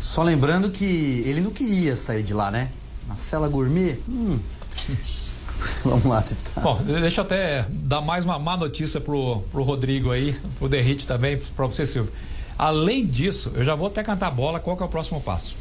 Só 0.00 0.22
lembrando 0.22 0.70
que 0.70 1.22
ele 1.26 1.40
não 1.40 1.50
queria 1.50 1.94
sair 1.96 2.22
de 2.22 2.32
lá, 2.32 2.50
né? 2.50 2.70
Na 3.06 3.16
cela 3.16 3.48
gourmet, 3.48 3.98
hum. 4.08 4.38
Vamos 5.84 6.04
lá, 6.04 6.20
deputado. 6.20 6.62
Bom, 6.62 6.82
deixa 6.82 7.20
eu 7.20 7.24
até 7.24 7.66
dar 7.70 8.00
mais 8.00 8.24
uma 8.24 8.38
má 8.38 8.56
notícia 8.56 9.00
pro, 9.00 9.42
pro 9.50 9.62
Rodrigo 9.62 10.10
aí, 10.10 10.38
pro 10.58 10.68
Derrite 10.68 11.06
também, 11.06 11.36
para 11.36 11.66
você, 11.66 11.86
Silvio. 11.86 12.12
Além 12.58 13.06
disso, 13.06 13.52
eu 13.54 13.64
já 13.64 13.74
vou 13.74 13.88
até 13.88 14.02
cantar 14.02 14.28
a 14.28 14.30
bola, 14.30 14.58
qual 14.58 14.76
que 14.76 14.82
é 14.82 14.86
o 14.86 14.88
próximo 14.88 15.20
passo? 15.20 15.56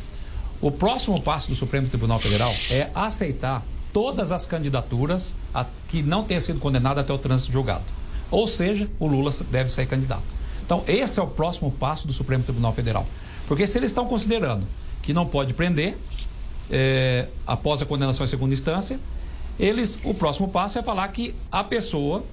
O 0.60 0.72
próximo 0.72 1.22
passo 1.22 1.50
do 1.50 1.56
Supremo 1.56 1.88
Tribunal 1.88 2.18
Federal 2.18 2.54
é 2.72 2.90
aceitar 2.96 3.64
todas 3.94 4.32
as 4.32 4.46
candidaturas 4.46 5.36
a, 5.54 5.66
que 5.88 6.02
não 6.02 6.24
tenham 6.24 6.42
sido 6.42 6.60
condenadas 6.60 7.04
até 7.04 7.14
o 7.14 7.18
trânsito 7.18 7.52
julgado. 7.52 7.84
Ou 8.32 8.48
seja, 8.48 8.90
o 9.00 9.08
Lula 9.08 9.32
deve 9.52 9.72
ser 9.72 9.86
candidato. 9.86 10.24
Então, 10.66 10.84
esse 10.88 11.20
é 11.20 11.24
o 11.24 11.28
próximo 11.28 11.72
passo 11.72 12.08
do 12.08 12.14
Supremo 12.14 12.44
Tribunal 12.44 12.74
Federal. 12.74 13.06
Porque 13.48 13.66
se 13.66 13.78
eles 13.78 13.92
estão 13.92 14.06
considerando 14.06 14.68
que 15.02 15.14
não 15.14 15.26
pode 15.26 15.54
prender 15.54 15.98
é, 16.70 17.30
após 17.46 17.82
a 17.82 17.86
condenação 17.86 18.26
em 18.26 18.28
segunda 18.28 18.54
instância, 18.54 19.00
eles, 19.60 20.00
o 20.04 20.14
próximo 20.14 20.48
passo 20.48 20.80
é 20.80 20.84
falar 20.84 21.08
que 21.10 21.36
a 21.52 21.64
pessoa 21.64 22.24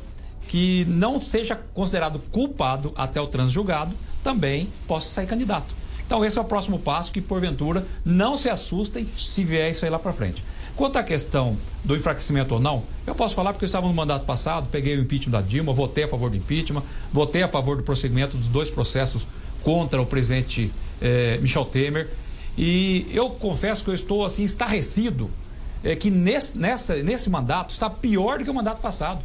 que 0.46 0.84
não 0.86 1.18
seja 1.18 1.56
considerado 1.72 2.18
culpado 2.30 2.92
até 2.96 3.20
o 3.20 3.26
trânsito 3.26 3.54
julgado 3.54 3.94
também 4.22 4.68
possa 4.86 5.08
sair 5.08 5.26
candidato. 5.26 5.74
Então 6.06 6.24
esse 6.24 6.38
é 6.38 6.40
o 6.40 6.44
próximo 6.44 6.78
passo 6.78 7.10
que 7.10 7.20
porventura 7.20 7.86
não 8.04 8.36
se 8.36 8.50
assustem 8.50 9.08
se 9.18 9.42
vier 9.42 9.70
isso 9.70 9.84
aí 9.84 9.90
lá 9.90 9.98
para 9.98 10.12
frente. 10.12 10.44
Quanto 10.76 10.98
à 10.98 11.02
questão 11.02 11.56
do 11.84 11.96
enfraquecimento 11.96 12.54
ou 12.54 12.60
não, 12.60 12.82
eu 13.06 13.14
posso 13.14 13.34
falar 13.34 13.52
porque 13.52 13.64
eu 13.64 13.66
estava 13.66 13.86
no 13.86 13.94
mandato 13.94 14.26
passado, 14.26 14.68
peguei 14.70 14.98
o 14.98 15.00
impeachment 15.00 15.32
da 15.32 15.40
Dilma, 15.40 15.72
votei 15.72 16.04
a 16.04 16.08
favor 16.08 16.30
do 16.30 16.36
impeachment, 16.36 16.82
votei 17.12 17.42
a 17.42 17.48
favor 17.48 17.76
do 17.76 17.84
prosseguimento 17.84 18.36
dos 18.36 18.48
dois 18.48 18.70
processos 18.70 19.26
contra 19.62 20.02
o 20.02 20.06
presidente 20.06 20.72
eh, 21.00 21.38
Michel 21.40 21.64
Temer. 21.64 22.10
E 22.58 23.06
eu 23.12 23.30
confesso 23.30 23.84
que 23.84 23.90
eu 23.90 23.94
estou 23.94 24.24
assim 24.24 24.42
estarrecido 24.42 25.30
é, 25.84 25.94
que 25.94 26.10
nesse, 26.10 26.56
nessa, 26.56 26.96
nesse 27.02 27.28
mandato 27.28 27.70
está 27.70 27.90
pior 27.90 28.38
do 28.38 28.44
que 28.44 28.50
o 28.50 28.54
mandato 28.54 28.80
passado. 28.80 29.20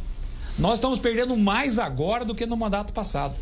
Nós 0.58 0.74
estamos 0.74 0.98
perdendo 0.98 1.36
mais 1.36 1.78
agora 1.78 2.24
do 2.24 2.34
que 2.34 2.44
no 2.44 2.56
mandato 2.56 2.92
passado. 2.92 3.34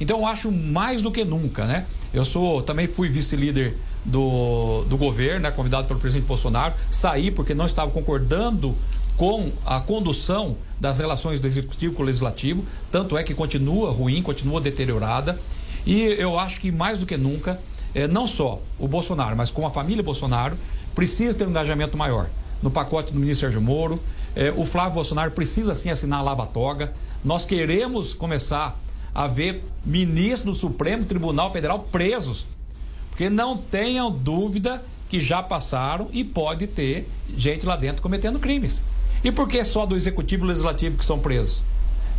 Então 0.00 0.20
eu 0.20 0.26
acho 0.26 0.50
mais 0.50 1.02
do 1.02 1.10
que 1.10 1.24
nunca, 1.24 1.66
né? 1.66 1.86
Eu 2.14 2.24
sou 2.24 2.62
também 2.62 2.86
fui 2.86 3.08
vice-líder 3.08 3.76
do, 4.04 4.84
do 4.84 4.96
governo, 4.96 5.40
né, 5.40 5.50
convidado 5.50 5.86
pelo 5.86 5.98
presidente 5.98 6.26
Bolsonaro, 6.26 6.74
saí 6.90 7.30
porque 7.30 7.54
não 7.54 7.66
estava 7.66 7.90
concordando 7.90 8.76
com 9.16 9.52
a 9.64 9.80
condução 9.80 10.56
das 10.80 10.98
relações 10.98 11.40
do 11.40 11.46
executivo 11.46 11.94
com 11.94 12.02
o 12.02 12.06
legislativo, 12.06 12.64
tanto 12.90 13.16
é 13.16 13.22
que 13.22 13.34
continua 13.34 13.92
ruim, 13.92 14.22
continua 14.22 14.60
deteriorada. 14.60 15.38
E 15.84 16.00
eu 16.18 16.38
acho 16.38 16.60
que 16.60 16.70
mais 16.70 16.98
do 16.98 17.06
que 17.06 17.16
nunca, 17.16 17.60
é, 17.94 18.06
não 18.06 18.26
só 18.26 18.60
o 18.78 18.86
Bolsonaro, 18.86 19.36
mas 19.36 19.50
com 19.50 19.66
a 19.66 19.70
família 19.70 20.02
Bolsonaro, 20.02 20.56
precisa 20.94 21.38
ter 21.38 21.46
um 21.46 21.50
engajamento 21.50 21.96
maior 21.96 22.28
no 22.62 22.70
pacote 22.70 23.12
do 23.12 23.18
ministro 23.18 23.46
Sérgio 23.46 23.60
Moro. 23.60 23.98
É, 24.34 24.52
o 24.52 24.64
Flávio 24.64 24.94
Bolsonaro 24.94 25.30
precisa 25.32 25.74
sim 25.74 25.90
assinar 25.90 26.20
a 26.20 26.22
lava-toga. 26.22 26.92
Nós 27.24 27.44
queremos 27.44 28.14
começar 28.14 28.80
a 29.14 29.26
ver 29.26 29.64
ministros 29.84 30.54
do 30.54 30.60
Supremo 30.60 31.04
Tribunal 31.04 31.52
Federal 31.52 31.80
presos. 31.80 32.46
Porque 33.10 33.28
não 33.28 33.56
tenham 33.56 34.10
dúvida 34.10 34.82
que 35.08 35.20
já 35.20 35.42
passaram 35.42 36.08
e 36.12 36.24
pode 36.24 36.66
ter 36.66 37.08
gente 37.36 37.66
lá 37.66 37.76
dentro 37.76 38.02
cometendo 38.02 38.38
crimes. 38.38 38.82
E 39.22 39.30
por 39.30 39.46
que 39.46 39.62
só 39.62 39.84
do 39.84 39.94
Executivo 39.94 40.44
e 40.44 40.48
Legislativo 40.48 40.96
que 40.96 41.04
são 41.04 41.18
presos? 41.18 41.62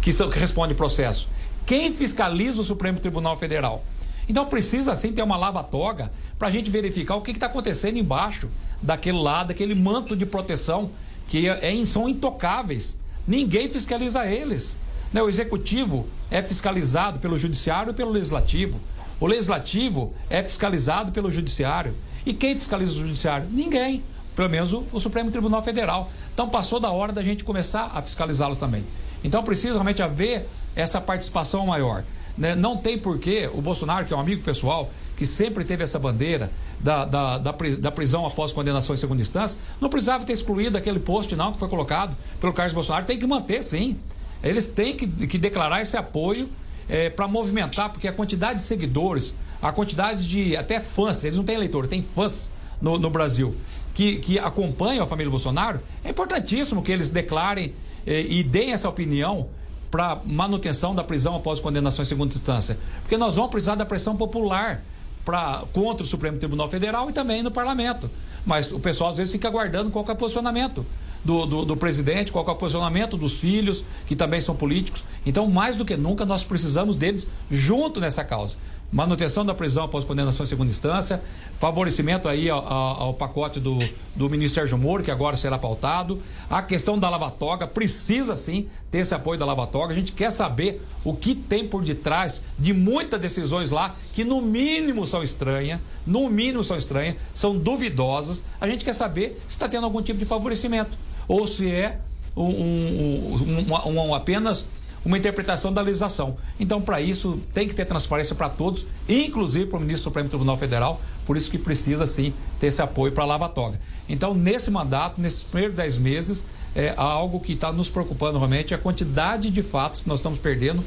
Que, 0.02 0.14
são, 0.14 0.30
que 0.30 0.38
responde 0.38 0.76
processo? 0.76 1.28
Quem 1.66 1.94
fiscaliza 1.94 2.62
o 2.62 2.64
Supremo 2.64 3.00
Tribunal 3.00 3.38
Federal? 3.38 3.84
Então 4.28 4.46
precisa 4.46 4.96
sim 4.96 5.12
ter 5.12 5.22
uma 5.22 5.38
lava-toga 5.38 6.12
para 6.40 6.48
a 6.48 6.52
gente 6.52 6.72
verificar 6.72 7.16
o 7.16 7.22
que 7.22 7.32
está 7.32 7.48
acontecendo 7.48 7.98
embaixo 7.98 8.50
daquele 8.82 9.18
lado, 9.18 9.50
daquele 9.50 9.76
manto 9.76 10.16
de 10.16 10.26
proteção 10.26 10.92
que 11.28 11.48
é, 11.48 11.82
é, 11.82 11.86
são 11.86 12.08
intocáveis. 12.08 12.98
Ninguém 13.28 13.70
fiscaliza 13.70 14.26
eles. 14.26 14.78
Né? 15.12 15.22
O 15.22 15.30
executivo 15.30 16.08
é 16.30 16.42
fiscalizado 16.42 17.20
pelo 17.20 17.38
judiciário 17.38 17.92
e 17.92 17.94
pelo 17.94 18.12
legislativo. 18.12 18.80
O 19.20 19.28
legislativo 19.28 20.08
é 20.30 20.42
fiscalizado 20.44 21.12
pelo 21.12 21.32
judiciário. 21.32 21.96
E 22.26 22.34
quem 22.34 22.56
fiscaliza 22.56 22.94
o 22.94 22.96
judiciário? 22.98 23.48
Ninguém. 23.52 24.04
Pelo 24.36 24.50
menos 24.50 24.74
o, 24.74 24.86
o 24.92 25.00
Supremo 25.00 25.32
Tribunal 25.32 25.62
Federal. 25.62 26.12
Então 26.34 26.50
passou 26.50 26.80
da 26.80 26.92
hora 26.92 27.14
da 27.14 27.22
gente 27.22 27.44
começar 27.44 27.92
a 27.94 28.02
fiscalizá-los 28.02 28.58
também. 28.58 28.84
Então 29.24 29.44
precisa 29.44 29.74
realmente 29.74 30.02
haver 30.02 30.48
essa 30.76 31.00
participação 31.00 31.66
maior. 31.68 32.04
Né? 32.38 32.56
Não 32.56 32.78
tem 32.78 32.98
porquê 32.98 33.50
o 33.54 33.62
Bolsonaro, 33.62 34.06
que 34.06 34.14
é 34.14 34.18
um 34.18 34.20
amigo 34.20 34.44
pessoal, 34.44 34.92
que 35.16 35.26
sempre 35.26 35.64
teve 35.64 35.84
essa 35.84 36.00
bandeira 36.00 36.52
da, 36.80 37.06
da, 37.06 37.38
da, 37.38 37.52
da, 37.52 37.92
prisão 37.92 38.26
após 38.26 38.52
condenação 38.52 38.96
em 38.96 38.98
segunda 38.98 39.22
instância, 39.22 39.58
não 39.80 39.90
precisava 39.90 40.26
ter 40.26 40.34
excluído 40.34 40.78
aquele 40.78 41.00
post, 41.00 41.36
não, 41.36 41.54
que 41.54 41.60
foi 41.60 41.70
colocado 41.70 42.16
pelo 42.42 42.52
Carlos 42.52 42.74
Bolsonaro. 42.74 43.06
Tem 43.06 43.18
que 43.18 43.28
manter, 43.28 43.62
sim. 43.62 43.98
Eles 44.44 44.68
têm 44.68 44.96
que, 44.96 45.08
que 45.28 45.38
declarar 45.38 45.82
esse 45.82 45.96
apoio 45.96 46.50
é, 46.90 47.10
para 47.10 47.28
movimentar, 47.28 47.90
porque 47.92 48.08
a 48.08 48.14
quantidade 48.14 48.60
de 48.60 48.66
seguidores, 48.66 49.34
a 49.62 49.72
quantidade 49.72 50.28
de 50.28 50.58
até 50.58 50.80
fãs, 50.80 51.24
eles 51.24 51.38
não 51.38 51.46
têm 51.46 51.56
eleitor, 51.56 51.88
tem 51.88 52.02
fãs 52.02 52.52
no, 52.82 52.98
no 52.98 53.10
Brasil 53.10 53.56
que, 53.94 54.18
que 54.18 54.40
acompanham 54.40 55.04
a 55.04 55.08
família 55.08 55.30
Bolsonaro, 55.30 55.80
é 56.04 56.10
importantíssimo 56.10 56.82
que 56.82 56.92
eles 56.92 57.10
declarem 57.10 57.74
é, 58.06 58.22
e 58.22 58.44
deem 58.44 58.74
essa 58.74 58.90
opinião 58.90 59.48
para 59.94 60.20
manutenção 60.26 60.96
da 60.96 61.04
prisão 61.04 61.36
após 61.36 61.60
condenação 61.60 62.02
em 62.02 62.06
segunda 62.08 62.34
instância. 62.34 62.80
Porque 63.02 63.16
nós 63.16 63.36
vamos 63.36 63.52
precisar 63.52 63.76
da 63.76 63.86
pressão 63.86 64.18
popular 64.18 64.84
pra, 65.24 65.62
contra 65.72 66.04
o 66.04 66.08
Supremo 66.08 66.40
Tribunal 66.40 66.68
Federal 66.68 67.12
e 67.12 67.14
também 67.14 67.44
no 67.44 67.52
parlamento. 67.52 68.10
Mas 68.44 68.72
o 68.72 68.80
pessoal 68.80 69.12
às 69.12 69.18
vezes 69.18 69.32
fica 69.32 69.48
aguardando 69.48 69.92
qual 69.92 70.04
é 70.08 70.12
o 70.12 70.16
posicionamento 70.16 70.84
do, 71.24 71.46
do, 71.46 71.64
do, 71.64 71.78
presidente, 71.78 72.32
qual 72.32 72.44
é 72.44 72.50
o 72.50 72.56
posicionamento 72.56 73.16
dos 73.16 73.40
filhos, 73.40 73.86
que 74.08 74.16
também 74.16 74.42
são 74.42 74.56
políticos. 74.56 75.04
Então, 75.28 75.48
mais 75.48 75.76
do 75.76 75.86
que 75.86 75.96
nunca, 75.96 76.26
nós 76.26 76.44
precisamos 76.44 76.96
deles 76.96 77.28
junto 77.52 78.00
nessa 78.00 78.24
causa 78.24 78.56
manutenção 78.94 79.44
da 79.44 79.56
prisão 79.56 79.86
após 79.86 80.06
condenação 80.06 80.44
em 80.44 80.48
segunda 80.48 80.70
instância, 80.70 81.20
favorecimento 81.60 82.30
aí 82.30 82.48
ao, 82.48 82.66
ao, 82.66 83.14
pacote 83.16 83.60
do, 83.60 83.80
do 84.16 84.30
ministro 84.30 84.62
Sérgio 84.62 84.78
Moro, 84.78 85.04
que 85.04 85.10
agora 85.10 85.36
será 85.36 85.58
pautado, 85.58 86.22
a 86.48 86.62
questão 86.62 86.98
da 87.00 87.10
lavatoga, 87.10 87.66
precisa 87.66 88.36
sim 88.36 88.68
ter 88.92 89.00
esse 89.00 89.16
apoio 89.16 89.40
da 89.40 89.46
lavatoga, 89.48 89.94
a 89.94 89.96
gente 89.96 90.12
quer 90.12 90.32
saber 90.32 90.80
o 91.04 91.16
que 91.16 91.34
tem 91.34 91.68
por 91.68 91.84
detrás 91.84 92.44
de 92.58 92.72
muitas 92.72 93.20
decisões 93.20 93.72
lá, 93.72 93.96
que 94.14 94.24
no 94.24 94.40
mínimo 94.40 95.08
são 95.08 95.24
estranhas, 95.24 95.80
no 96.06 96.30
mínimo 96.30 96.64
são 96.64 96.78
estranhas, 96.78 97.16
são 97.34 97.58
duvidosas, 97.58 98.44
a 98.62 98.68
gente 98.68 98.86
quer 98.86 98.94
saber 98.94 99.42
se 99.48 99.56
está 99.56 99.68
tendo 99.68 99.86
algum 99.86 100.04
tipo 100.04 100.20
de 100.20 100.26
favorecimento, 100.26 100.96
ou 101.28 101.48
se 101.48 101.72
é 101.72 102.00
um, 102.36 102.44
um, 102.46 103.74
um, 103.88 104.00
um 104.00 104.14
apenas 104.14 104.66
uma 105.06 105.18
interpretação 105.18 105.72
da 105.72 105.82
legislação. 105.82 106.38
Então, 106.60 106.82
para 106.82 107.02
isso, 107.02 107.42
tem 107.54 107.68
que 107.68 107.76
ter 107.76 107.86
transparência 107.86 108.36
para 108.36 108.50
todos, 108.50 108.86
inclusive 109.08 109.66
para 109.66 109.78
o 109.78 109.80
ministro 109.80 110.04
do 110.04 110.06
Supremo 110.06 110.30
Tribunal 110.30 110.58
Federal, 110.58 111.02
por 111.26 111.36
isso 111.36 111.52
que 111.52 111.58
precisa, 111.58 112.06
sim, 112.08 112.34
ter 112.60 112.68
esse 112.68 112.82
apoio 112.82 113.12
para 113.12 113.24
a 113.24 113.28
Lava 113.28 113.50
Toga. 113.50 113.80
Então, 114.08 114.34
nesse 114.34 114.72
mandato, 114.72 115.20
nesses 115.20 115.44
primeiros 115.44 115.76
dez 115.76 115.98
meses, 115.98 116.46
é 116.76 116.94
algo 116.98 117.40
que 117.40 117.54
está 117.54 117.72
nos 117.72 117.90
preocupando 117.90 118.38
realmente, 118.38 118.74
é 118.74 118.78
a 118.78 118.80
quantidade 118.80 119.50
de 119.50 119.62
fatos 119.62 120.00
que 120.02 120.08
nós 120.08 120.20
estamos 120.20 120.40
perdendo 120.40 120.84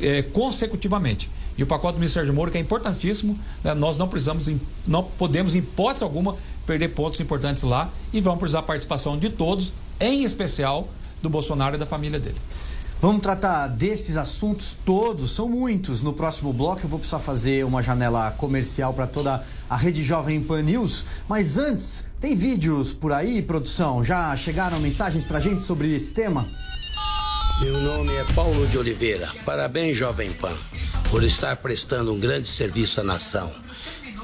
é, 0.00 0.22
consecutivamente. 0.22 1.30
E 1.56 1.62
o 1.62 1.66
pacote 1.66 1.94
do 1.94 1.98
ministro 2.00 2.20
Sérgio 2.20 2.34
Moro, 2.34 2.50
que 2.50 2.58
é 2.58 2.60
importantíssimo, 2.60 3.38
né? 3.62 3.74
nós 3.74 3.96
não 3.96 4.08
precisamos, 4.08 4.50
não 4.86 5.02
podemos, 5.02 5.54
em 5.54 5.58
hipótese 5.58 6.02
alguma, 6.02 6.36
perder 6.66 6.88
pontos 6.88 7.20
importantes 7.20 7.62
lá 7.62 7.90
e 8.12 8.20
vamos 8.20 8.40
precisar 8.40 8.60
da 8.60 8.66
participação 8.66 9.16
de 9.18 9.30
todos, 9.30 9.72
em 10.00 10.24
especial 10.24 10.88
do 11.22 11.30
Bolsonaro 11.30 11.76
e 11.76 11.78
da 11.78 11.86
família 11.86 12.18
dele. 12.18 12.38
Vamos 13.04 13.20
tratar 13.20 13.66
desses 13.66 14.16
assuntos 14.16 14.78
todos, 14.82 15.32
são 15.32 15.46
muitos. 15.46 16.00
No 16.00 16.14
próximo 16.14 16.54
bloco 16.54 16.80
eu 16.84 16.88
vou 16.88 16.98
precisar 16.98 17.18
fazer 17.18 17.62
uma 17.62 17.82
janela 17.82 18.30
comercial 18.30 18.94
para 18.94 19.06
toda 19.06 19.44
a 19.68 19.76
rede 19.76 20.02
Jovem 20.02 20.42
Pan 20.42 20.62
News. 20.62 21.04
Mas 21.28 21.58
antes, 21.58 22.06
tem 22.18 22.34
vídeos 22.34 22.94
por 22.94 23.12
aí, 23.12 23.42
produção? 23.42 24.02
Já 24.02 24.34
chegaram 24.38 24.80
mensagens 24.80 25.22
para 25.22 25.38
gente 25.38 25.62
sobre 25.62 25.94
esse 25.94 26.14
tema? 26.14 26.48
Meu 27.60 27.78
nome 27.78 28.14
é 28.14 28.24
Paulo 28.32 28.66
de 28.68 28.78
Oliveira. 28.78 29.28
Parabéns, 29.44 29.98
Jovem 29.98 30.32
Pan, 30.32 30.56
por 31.10 31.22
estar 31.22 31.54
prestando 31.56 32.10
um 32.10 32.18
grande 32.18 32.48
serviço 32.48 33.02
à 33.02 33.04
nação. 33.04 33.52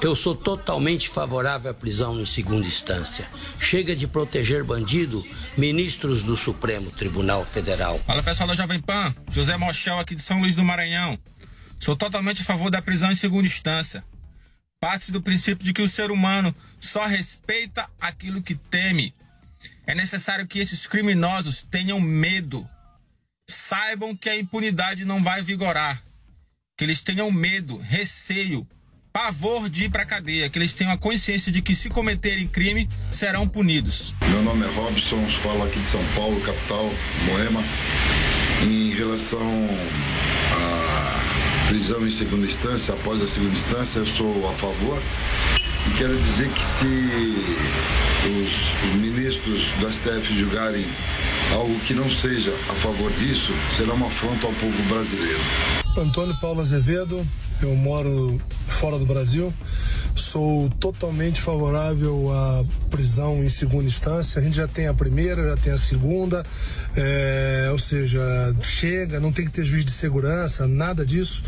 Eu 0.03 0.17
sou 0.17 0.35
totalmente 0.35 1.11
favorável 1.11 1.71
à 1.71 1.75
prisão 1.75 2.19
em 2.19 2.25
segunda 2.25 2.67
instância. 2.67 3.29
Chega 3.61 3.95
de 3.95 4.07
proteger 4.07 4.65
bandido, 4.65 5.23
ministros 5.59 6.23
do 6.23 6.39
Supremo 6.39 6.91
Tribunal 6.91 7.45
Federal. 7.45 7.99
Fala 7.99 8.23
pessoal 8.23 8.49
da 8.49 8.55
Jovem 8.55 8.81
Pan, 8.81 9.15
José 9.31 9.59
Mochel 9.59 9.99
aqui 9.99 10.15
de 10.15 10.23
São 10.23 10.41
Luís 10.41 10.57
do 10.57 10.65
Maranhão. 10.65 11.19
Sou 11.79 11.95
totalmente 11.95 12.41
a 12.41 12.45
favor 12.47 12.71
da 12.71 12.81
prisão 12.81 13.13
em 13.13 13.17
segunda 13.17 13.47
instância. 13.47 14.03
Parte 14.81 15.13
do 15.13 15.21
princípio 15.21 15.63
de 15.63 15.75
que 15.75 15.83
o 15.83 15.89
ser 15.89 16.11
humano 16.11 16.55
só 16.81 17.05
respeita 17.05 17.87
aquilo 18.01 18.41
que 18.41 18.55
teme. 18.55 19.15
É 19.87 19.95
necessário 19.95 20.47
que 20.47 20.61
esses 20.61 20.87
criminosos 20.87 21.61
tenham 21.61 22.01
medo. 22.01 22.67
Saibam 23.47 24.17
que 24.17 24.31
a 24.31 24.37
impunidade 24.37 25.05
não 25.05 25.23
vai 25.23 25.43
vigorar. 25.43 26.03
Que 26.79 26.85
eles 26.85 27.03
tenham 27.03 27.31
medo, 27.31 27.77
receio 27.77 28.67
pavor 29.13 29.69
de 29.69 29.85
ir 29.85 29.91
para 29.91 30.05
cadeia, 30.05 30.49
que 30.49 30.59
eles 30.59 30.73
tenham 30.73 30.93
a 30.93 30.99
consciência 30.99 31.51
de 31.51 31.61
que 31.61 31.75
se 31.75 31.89
cometerem 31.89 32.47
crime 32.47 32.89
serão 33.11 33.49
punidos. 33.49 34.15
Meu 34.29 34.43
nome 34.43 34.67
é 34.67 34.71
Robson, 34.71 35.25
falo 35.43 35.65
aqui 35.65 35.81
de 35.81 35.87
São 35.87 36.05
Paulo, 36.15 36.41
capital, 36.41 36.91
Moema. 37.25 37.63
Em 38.63 38.95
relação 38.95 39.41
à 40.53 41.67
prisão 41.69 42.07
em 42.07 42.11
segunda 42.11 42.47
instância, 42.47 42.95
após 42.95 43.23
a 43.23 43.27
segunda 43.27 43.55
instância, 43.55 44.01
eu 44.01 44.07
sou 44.07 44.49
a 44.49 44.53
favor 44.55 45.01
E 45.87 45.97
quero 45.97 46.19
dizer 46.19 46.51
que 46.51 46.63
se 46.63 46.85
os 48.29 49.01
ministros 49.01 49.73
do 49.73 49.91
STF 49.91 50.39
julgarem 50.39 50.85
algo 51.53 51.79
que 51.81 51.95
não 51.95 52.11
seja 52.11 52.55
a 52.69 52.75
favor 52.75 53.11
disso, 53.13 53.53
será 53.77 53.95
uma 53.95 54.07
afronta 54.09 54.47
ao 54.47 54.53
povo 54.53 54.83
brasileiro. 54.85 55.41
Antônio 55.99 56.35
Paulo 56.41 56.61
Azevedo, 56.61 57.27
eu 57.61 57.75
moro 57.75 58.41
fora 58.69 58.99
do 58.99 59.05
Brasil. 59.05 59.53
Sou 60.15 60.71
totalmente 60.79 61.41
favorável 61.41 62.33
à 62.33 62.65
prisão 62.89 63.43
em 63.43 63.49
segunda 63.49 63.85
instância. 63.85 64.41
A 64.41 64.45
gente 64.45 64.57
já 64.57 64.69
tem 64.69 64.87
a 64.87 64.95
primeira, 64.95 65.51
já 65.51 65.57
tem 65.57 65.73
a 65.73 65.79
segunda, 65.79 66.45
é, 66.97 67.69
ou 67.73 67.79
seja, 67.79 68.21
chega, 68.63 69.19
não 69.19 69.33
tem 69.33 69.45
que 69.45 69.51
ter 69.51 69.65
juiz 69.65 69.85
de 69.85 69.91
segurança, 69.91 70.67
nada 70.67 71.05
disso, 71.05 71.43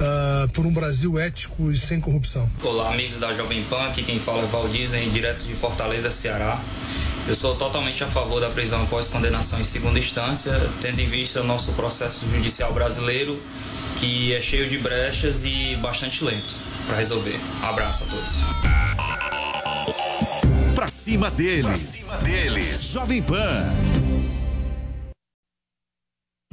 uh, 0.00 0.48
por 0.48 0.64
um 0.66 0.72
Brasil 0.72 1.18
ético 1.18 1.70
e 1.70 1.76
sem 1.76 2.00
corrupção. 2.00 2.50
Olá, 2.62 2.92
amigos 2.92 3.18
da 3.18 3.34
Jovem 3.34 3.62
Pan, 3.64 3.88
aqui 3.88 4.02
quem 4.02 4.18
fala 4.18 4.42
é 4.42 4.46
Val 4.46 4.68
Disney, 4.68 5.10
direto 5.10 5.44
de 5.44 5.54
Fortaleza, 5.54 6.10
Ceará. 6.10 6.60
Eu 7.26 7.34
sou 7.34 7.56
totalmente 7.56 8.04
a 8.04 8.06
favor 8.06 8.38
da 8.38 8.50
prisão 8.50 8.82
após 8.82 9.08
condenação 9.08 9.58
em 9.58 9.64
segunda 9.64 9.98
instância, 9.98 10.52
tendo 10.82 11.00
em 11.00 11.06
vista 11.06 11.40
o 11.40 11.44
nosso 11.44 11.72
processo 11.72 12.28
judicial 12.30 12.72
brasileiro, 12.74 13.40
que 13.98 14.32
é 14.34 14.40
cheio 14.40 14.68
de 14.68 14.78
brechas 14.78 15.44
e 15.44 15.76
bastante 15.76 16.24
lento 16.24 16.54
para 16.86 16.96
resolver. 16.96 17.38
Um 17.62 17.66
abraço 17.66 18.04
a 18.04 18.06
todos. 18.06 18.40
Pra 20.74 20.88
cima 20.88 21.30
deles. 21.30 21.64
Pra 21.64 21.76
cima 21.76 22.16
deles. 22.18 22.82
Jovem 22.92 23.22
Pan. 23.22 23.70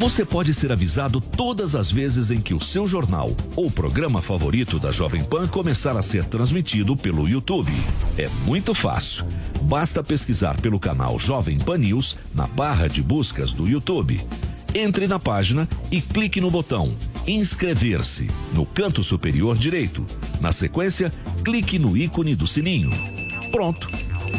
Você 0.01 0.25
pode 0.25 0.51
ser 0.56 0.71
avisado 0.71 1.21
todas 1.21 1.75
as 1.75 1.91
vezes 1.91 2.32
em 2.32 2.41
que 2.41 2.56
o 2.56 2.60
seu 2.60 2.88
jornal 2.88 3.36
ou 3.56 3.69
programa 3.69 4.19
favorito 4.19 4.80
da 4.80 4.91
Jovem 4.91 5.23
Pan 5.23 5.47
começar 5.47 5.95
a 5.95 6.01
ser 6.01 6.25
transmitido 6.25 6.97
pelo 6.97 7.30
YouTube. 7.30 7.71
É 8.17 8.27
muito 8.43 8.73
fácil. 8.73 9.27
Basta 9.62 10.04
pesquisar 10.04 10.60
pelo 10.60 10.80
canal 10.80 11.19
Jovem 11.19 11.60
Pan 11.60 11.77
News 11.77 12.17
na 12.34 12.47
barra 12.47 12.88
de 12.88 13.04
buscas 13.04 13.54
do 13.54 13.67
YouTube. 13.67 14.19
Entre 14.73 15.07
na 15.07 15.19
página 15.19 15.67
e 15.91 16.01
clique 16.01 16.39
no 16.39 16.49
botão 16.49 16.95
Inscrever-se 17.27 18.27
no 18.53 18.65
canto 18.65 19.03
superior 19.03 19.55
direito. 19.55 20.05
Na 20.39 20.51
sequência, 20.51 21.12
clique 21.45 21.77
no 21.77 21.95
ícone 21.95 22.36
do 22.36 22.47
sininho. 22.47 22.89
Pronto! 23.51 23.88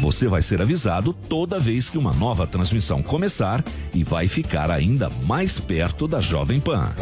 Você 0.01 0.27
vai 0.27 0.41
ser 0.41 0.61
avisado 0.61 1.13
toda 1.13 1.59
vez 1.59 1.89
que 1.89 1.97
uma 1.97 2.13
nova 2.13 2.45
transmissão 2.45 3.01
começar 3.01 3.63
e 3.93 4.03
vai 4.03 4.27
ficar 4.27 4.69
ainda 4.69 5.09
mais 5.25 5.59
perto 5.59 6.07
da 6.07 6.19
Jovem 6.19 6.59
Pan. 6.59 6.93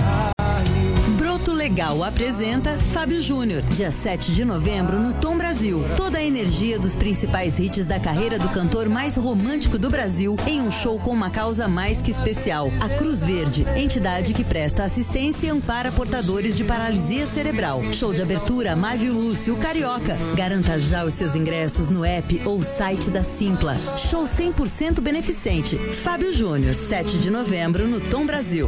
Legal 1.61 2.03
apresenta 2.03 2.75
Fábio 2.91 3.21
Júnior, 3.21 3.61
dia 3.61 3.91
7 3.91 4.31
de 4.31 4.43
novembro 4.43 4.99
no 4.99 5.13
Tom 5.13 5.37
Brasil. 5.37 5.85
Toda 5.95 6.17
a 6.17 6.23
energia 6.23 6.79
dos 6.79 6.95
principais 6.95 7.59
hits 7.59 7.85
da 7.85 7.99
carreira 7.99 8.39
do 8.39 8.49
cantor 8.49 8.89
mais 8.89 9.15
romântico 9.15 9.77
do 9.77 9.87
Brasil 9.87 10.35
em 10.47 10.59
um 10.59 10.71
show 10.71 10.97
com 10.97 11.11
uma 11.11 11.29
causa 11.29 11.67
mais 11.67 12.01
que 12.01 12.09
especial. 12.09 12.71
A 12.79 12.89
Cruz 12.89 13.23
Verde, 13.23 13.63
entidade 13.75 14.33
que 14.33 14.43
presta 14.43 14.83
assistência 14.83 15.45
e 15.45 15.49
ampara 15.51 15.91
portadores 15.91 16.57
de 16.57 16.63
paralisia 16.63 17.27
cerebral. 17.27 17.83
Show 17.93 18.11
de 18.11 18.23
abertura 18.23 18.75
Mávio 18.75 19.13
Lúcio 19.13 19.55
Carioca. 19.57 20.17
Garanta 20.35 20.79
já 20.79 21.03
os 21.03 21.13
seus 21.13 21.35
ingressos 21.35 21.91
no 21.91 22.03
app 22.03 22.41
ou 22.43 22.63
site 22.63 23.11
da 23.11 23.23
Simpla. 23.23 23.77
Show 24.09 24.23
100% 24.23 24.99
beneficente. 24.99 25.77
Fábio 25.77 26.33
Júnior, 26.33 26.73
7 26.73 27.19
de 27.19 27.29
novembro 27.29 27.87
no 27.87 28.01
Tom 28.01 28.25
Brasil. 28.25 28.67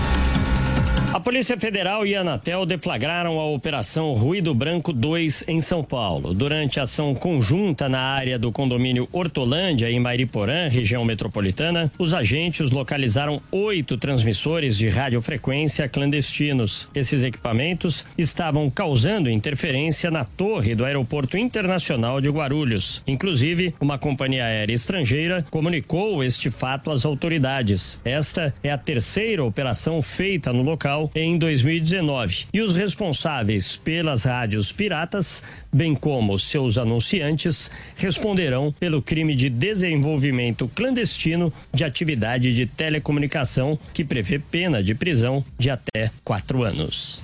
A 1.13 1.19
Polícia 1.19 1.57
Federal 1.59 2.07
e 2.07 2.15
a 2.15 2.21
Anatel 2.21 2.65
deflagraram 2.65 3.37
a 3.37 3.45
Operação 3.45 4.13
Ruído 4.13 4.55
Branco 4.55 4.93
2 4.93 5.43
em 5.45 5.59
São 5.59 5.83
Paulo. 5.83 6.33
Durante 6.33 6.79
a 6.79 6.83
ação 6.83 7.13
conjunta 7.13 7.89
na 7.89 7.99
área 7.99 8.39
do 8.39 8.49
condomínio 8.49 9.09
Hortolândia, 9.11 9.91
em 9.91 9.99
Mairiporã, 9.99 10.69
região 10.69 11.03
metropolitana, 11.03 11.91
os 11.99 12.13
agentes 12.13 12.71
localizaram 12.71 13.41
oito 13.51 13.97
transmissores 13.97 14.77
de 14.77 14.87
radiofrequência 14.87 15.89
clandestinos. 15.89 16.87
Esses 16.95 17.23
equipamentos 17.23 18.05
estavam 18.17 18.69
causando 18.69 19.29
interferência 19.29 20.09
na 20.09 20.23
torre 20.23 20.75
do 20.75 20.85
Aeroporto 20.85 21.37
Internacional 21.37 22.21
de 22.21 22.29
Guarulhos. 22.29 23.03
Inclusive, 23.05 23.75
uma 23.81 23.97
companhia 23.97 24.45
aérea 24.45 24.73
estrangeira 24.73 25.45
comunicou 25.51 26.23
este 26.23 26.49
fato 26.49 26.89
às 26.89 27.03
autoridades. 27.03 27.99
Esta 28.05 28.53
é 28.63 28.71
a 28.71 28.77
terceira 28.77 29.43
operação 29.43 30.01
feita 30.01 30.53
no 30.53 30.61
local 30.61 31.00
em 31.15 31.37
2019. 31.37 32.47
E 32.53 32.61
os 32.61 32.75
responsáveis 32.75 33.77
pelas 33.77 34.25
rádios 34.25 34.71
piratas, 34.71 35.41
bem 35.71 35.95
como 35.95 36.37
seus 36.37 36.77
anunciantes, 36.77 37.71
responderão 37.95 38.73
pelo 38.79 39.01
crime 39.01 39.35
de 39.35 39.49
desenvolvimento 39.49 40.67
clandestino 40.67 41.53
de 41.73 41.83
atividade 41.83 42.53
de 42.53 42.65
telecomunicação, 42.65 43.79
que 43.93 44.03
prevê 44.03 44.39
pena 44.39 44.83
de 44.83 44.93
prisão 44.93 45.43
de 45.57 45.69
até 45.69 46.11
quatro 46.23 46.63
anos. 46.63 47.23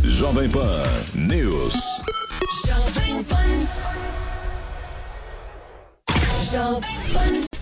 Jovem 0.00 0.48
Pan 0.48 0.84
News. 1.14 1.74
Jovem 2.66 3.24
Pan. 3.24 3.68
Jovem 6.50 6.82
Pan. 7.12 7.61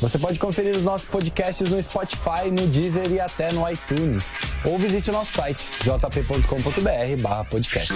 Você 0.00 0.18
pode 0.18 0.38
conferir 0.38 0.74
os 0.74 0.82
nossos 0.82 1.08
podcasts 1.08 1.68
no 1.68 1.80
Spotify, 1.82 2.50
no 2.50 2.66
Deezer 2.68 3.12
e 3.12 3.20
até 3.20 3.52
no 3.52 3.70
iTunes. 3.70 4.32
Ou 4.64 4.78
visite 4.78 5.10
o 5.10 5.12
nosso 5.12 5.32
site 5.32 5.62
jp.com.br 5.82 7.48
podcast. 7.50 7.92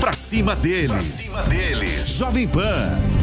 Pra 0.00 0.12
cima 0.12 0.56
deles. 0.56 0.88
Pra 0.88 1.00
cima 1.00 1.42
deles. 1.44 2.06
Jovem 2.08 2.48
Pan. 2.48 3.21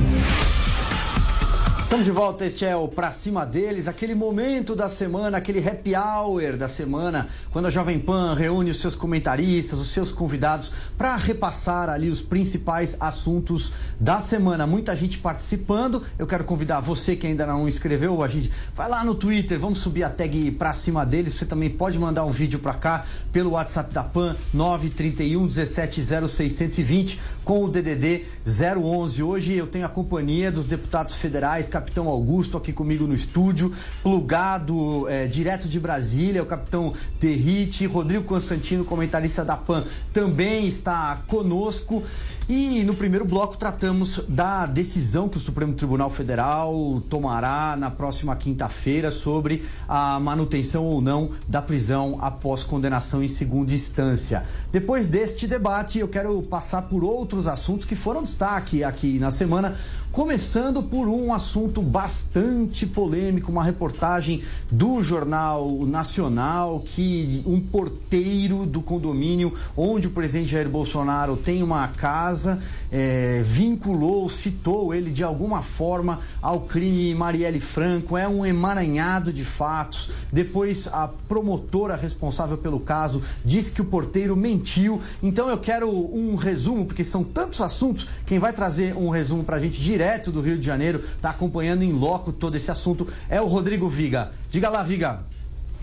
Estamos 1.89 2.06
de 2.06 2.12
volta, 2.12 2.45
este 2.45 2.65
é 2.65 2.75
o 2.75 2.88
Pra 2.88 3.12
Cima 3.12 3.43
Deles, 3.47 3.88
aquele 3.88 4.13
momento 4.13 4.75
da 4.75 4.88
semana, 4.88 5.38
aquele 5.38 5.58
happy 5.67 5.95
hour 5.95 6.56
da 6.56 6.67
semana, 6.67 7.28
quando 7.49 7.65
a 7.65 7.71
Jovem 7.71 7.97
Pan 7.97 8.36
reúne 8.36 8.69
os 8.69 8.80
seus 8.80 8.93
comentaristas, 8.93 9.80
os 9.80 9.88
seus 9.88 10.12
convidados, 10.12 10.71
para 10.95 11.15
repassar 11.15 11.89
ali 11.89 12.08
os 12.08 12.21
principais 12.21 12.95
assuntos 12.99 13.71
da 13.99 14.19
semana. 14.19 14.67
Muita 14.67 14.95
gente 14.95 15.17
participando, 15.17 16.04
eu 16.19 16.28
quero 16.28 16.43
convidar 16.43 16.80
você 16.80 17.15
que 17.15 17.25
ainda 17.25 17.47
não 17.47 17.67
inscreveu, 17.67 18.21
a 18.21 18.28
gente 18.28 18.52
vai 18.76 18.88
lá 18.88 19.03
no 19.03 19.16
Twitter, 19.16 19.59
vamos 19.59 19.80
subir 19.80 20.03
a 20.03 20.11
tag 20.11 20.51
Pra 20.51 20.76
Cima 20.76 21.03
Deles, 21.03 21.34
você 21.34 21.45
também 21.47 21.72
pode 21.72 21.97
mandar 21.97 22.24
um 22.24 22.32
vídeo 22.32 22.59
para 22.59 22.76
cá 22.76 23.03
pelo 23.34 23.53
WhatsApp 23.53 23.91
da 23.91 24.03
PAN, 24.03 24.36
931 24.53 25.47
17 25.47 26.03
0620, 26.03 27.20
com 27.50 27.66
o 27.66 27.68
DDD 27.68 28.26
011. 28.45 29.24
Hoje 29.24 29.56
eu 29.56 29.66
tenho 29.66 29.84
a 29.84 29.89
companhia 29.89 30.52
dos 30.52 30.66
deputados 30.66 31.16
federais, 31.16 31.68
capitão 31.68 32.08
Augusto 32.08 32.56
aqui 32.56 32.72
comigo 32.72 33.08
no 33.08 33.16
estúdio, 33.16 33.74
plugado 34.04 35.10
é, 35.10 35.26
direto 35.26 35.68
de 35.68 35.80
Brasília, 35.80 36.43
o 36.43 36.45
capitão 36.45 36.93
Derrite, 37.20 37.88
Rodrigo 37.88 38.24
Constantino, 38.24 38.86
comentarista 38.86 39.43
da 39.43 39.58
PAN, 39.58 39.84
também 40.14 40.68
está 40.68 41.24
conosco. 41.26 42.04
E 42.52 42.84
no 42.84 42.95
primeiro 42.95 43.26
bloco 43.26 43.56
tratamos 43.56 44.24
da 44.28 44.66
decisão 44.66 45.30
que 45.30 45.38
o 45.38 45.39
Supremo 45.39 45.72
Tribunal 45.72 46.10
Federal 46.10 47.00
tomará 47.08 47.76
na 47.78 47.91
próxima 47.91 48.36
quinta-feira 48.36 49.12
sobre 49.12 49.64
a 49.88 50.20
manutenção 50.20 50.84
ou 50.84 51.00
não 51.00 51.30
da 51.47 51.62
prisão 51.62 52.18
após 52.20 52.64
condenação 52.64 53.22
em 53.22 53.28
segunda 53.28 53.72
instância. 53.72 54.43
Depois 54.72 55.06
deste 55.06 55.45
debate, 55.45 56.00
eu 56.00 56.08
quero 56.08 56.41
passar 56.41 56.82
por 56.82 57.04
outros 57.04 57.47
assuntos 57.47 57.86
que 57.86 57.95
foram 57.95 58.24
destaque 58.24 58.84
aqui 58.84 59.20
na 59.20 59.30
semana. 59.30 59.78
Começando 60.12 60.82
por 60.82 61.07
um 61.07 61.32
assunto 61.32 61.84
bastante 61.84 62.88
polêmico, 62.88 63.51
uma 63.51 63.64
reportagem 63.64 64.41
do 64.72 65.03
Jornal 65.03 65.86
Nacional 65.86 66.80
que 66.84 67.43
um 67.45 67.62
porteiro 67.62 68.66
do 68.66 68.82
condomínio 68.82 69.53
onde 69.78 70.07
o 70.07 70.10
presidente 70.10 70.49
Jair 70.49 70.68
Bolsonaro 70.68 71.38
tem 71.38 71.62
uma 71.62 71.88
casa 71.89 72.60
é, 72.91 73.41
vinculou, 73.43 74.29
citou 74.29 74.93
ele 74.93 75.11
de 75.11 75.23
alguma 75.23 75.61
forma 75.61 76.19
ao 76.41 76.61
crime 76.61 77.13
Marielle 77.13 77.59
Franco. 77.59 78.17
É 78.17 78.27
um 78.27 78.45
emaranhado 78.45 79.31
de 79.31 79.45
fatos. 79.45 80.09
Depois 80.31 80.87
a 80.87 81.07
promotora 81.07 81.95
responsável 81.95 82.57
pelo 82.57 82.79
caso 82.79 83.21
disse 83.43 83.71
que 83.71 83.81
o 83.81 83.85
porteiro 83.85 84.35
mentiu. 84.35 85.01
Então 85.21 85.49
eu 85.49 85.57
quero 85.57 85.89
um 85.89 86.35
resumo, 86.35 86.85
porque 86.85 87.03
são 87.03 87.23
tantos 87.23 87.61
assuntos. 87.61 88.07
Quem 88.25 88.39
vai 88.39 88.53
trazer 88.53 88.95
um 88.95 89.09
resumo 89.09 89.43
para 89.43 89.57
a 89.57 89.59
gente 89.59 89.79
direto 89.81 90.31
do 90.31 90.41
Rio 90.41 90.57
de 90.57 90.65
Janeiro, 90.65 90.99
está 90.99 91.29
acompanhando 91.29 91.83
em 91.83 91.91
loco 91.91 92.31
todo 92.31 92.55
esse 92.55 92.71
assunto, 92.71 93.07
é 93.29 93.41
o 93.41 93.47
Rodrigo 93.47 93.87
Viga. 93.89 94.31
Diga 94.49 94.69
lá, 94.69 94.83
Viga. 94.83 95.19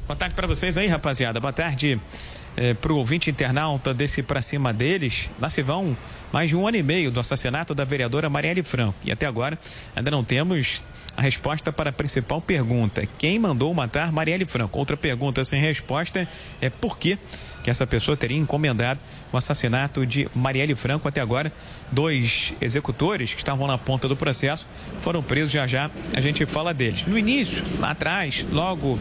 Boa 0.06 0.16
tarde 0.16 0.34
para 0.34 0.46
vocês 0.46 0.76
aí, 0.76 0.86
rapaziada. 0.86 1.40
Boa 1.40 1.52
tarde 1.52 2.00
é, 2.56 2.74
para 2.74 2.92
o 2.92 2.96
ouvinte 2.96 3.30
internauta 3.30 3.92
desse 3.92 4.22
para 4.22 4.40
cima 4.40 4.72
deles. 4.72 5.30
Lá 5.40 5.50
se 5.50 5.62
vão 5.62 5.96
mais 6.32 6.48
de 6.48 6.56
um 6.56 6.66
ano 6.66 6.76
e 6.76 6.82
meio 6.82 7.10
do 7.10 7.20
assassinato 7.20 7.74
da 7.74 7.84
vereadora 7.84 8.30
Marielle 8.30 8.62
Franco. 8.62 8.98
E 9.04 9.12
até 9.12 9.26
agora 9.26 9.58
ainda 9.94 10.10
não 10.10 10.24
temos 10.24 10.82
a 11.16 11.22
resposta 11.22 11.72
para 11.72 11.90
a 11.90 11.92
principal 11.92 12.40
pergunta: 12.40 13.06
quem 13.18 13.38
mandou 13.38 13.72
matar 13.72 14.12
Marielle 14.12 14.46
Franco? 14.46 14.78
Outra 14.78 14.96
pergunta 14.96 15.44
sem 15.44 15.60
resposta 15.60 16.28
é 16.60 16.68
por 16.68 16.98
que 16.98 17.18
que 17.66 17.70
essa 17.70 17.84
pessoa 17.84 18.16
teria 18.16 18.38
encomendado 18.38 19.00
o 19.32 19.36
assassinato 19.36 20.06
de 20.06 20.28
Marielle 20.32 20.76
Franco. 20.76 21.08
Até 21.08 21.20
agora, 21.20 21.52
dois 21.90 22.54
executores 22.60 23.34
que 23.34 23.40
estavam 23.40 23.66
na 23.66 23.76
ponta 23.76 24.06
do 24.06 24.14
processo 24.14 24.68
foram 25.02 25.20
presos. 25.20 25.50
Já 25.50 25.66
já 25.66 25.90
a 26.14 26.20
gente 26.20 26.46
fala 26.46 26.72
deles. 26.72 27.04
No 27.08 27.18
início, 27.18 27.64
lá 27.80 27.90
atrás, 27.90 28.46
logo 28.52 28.96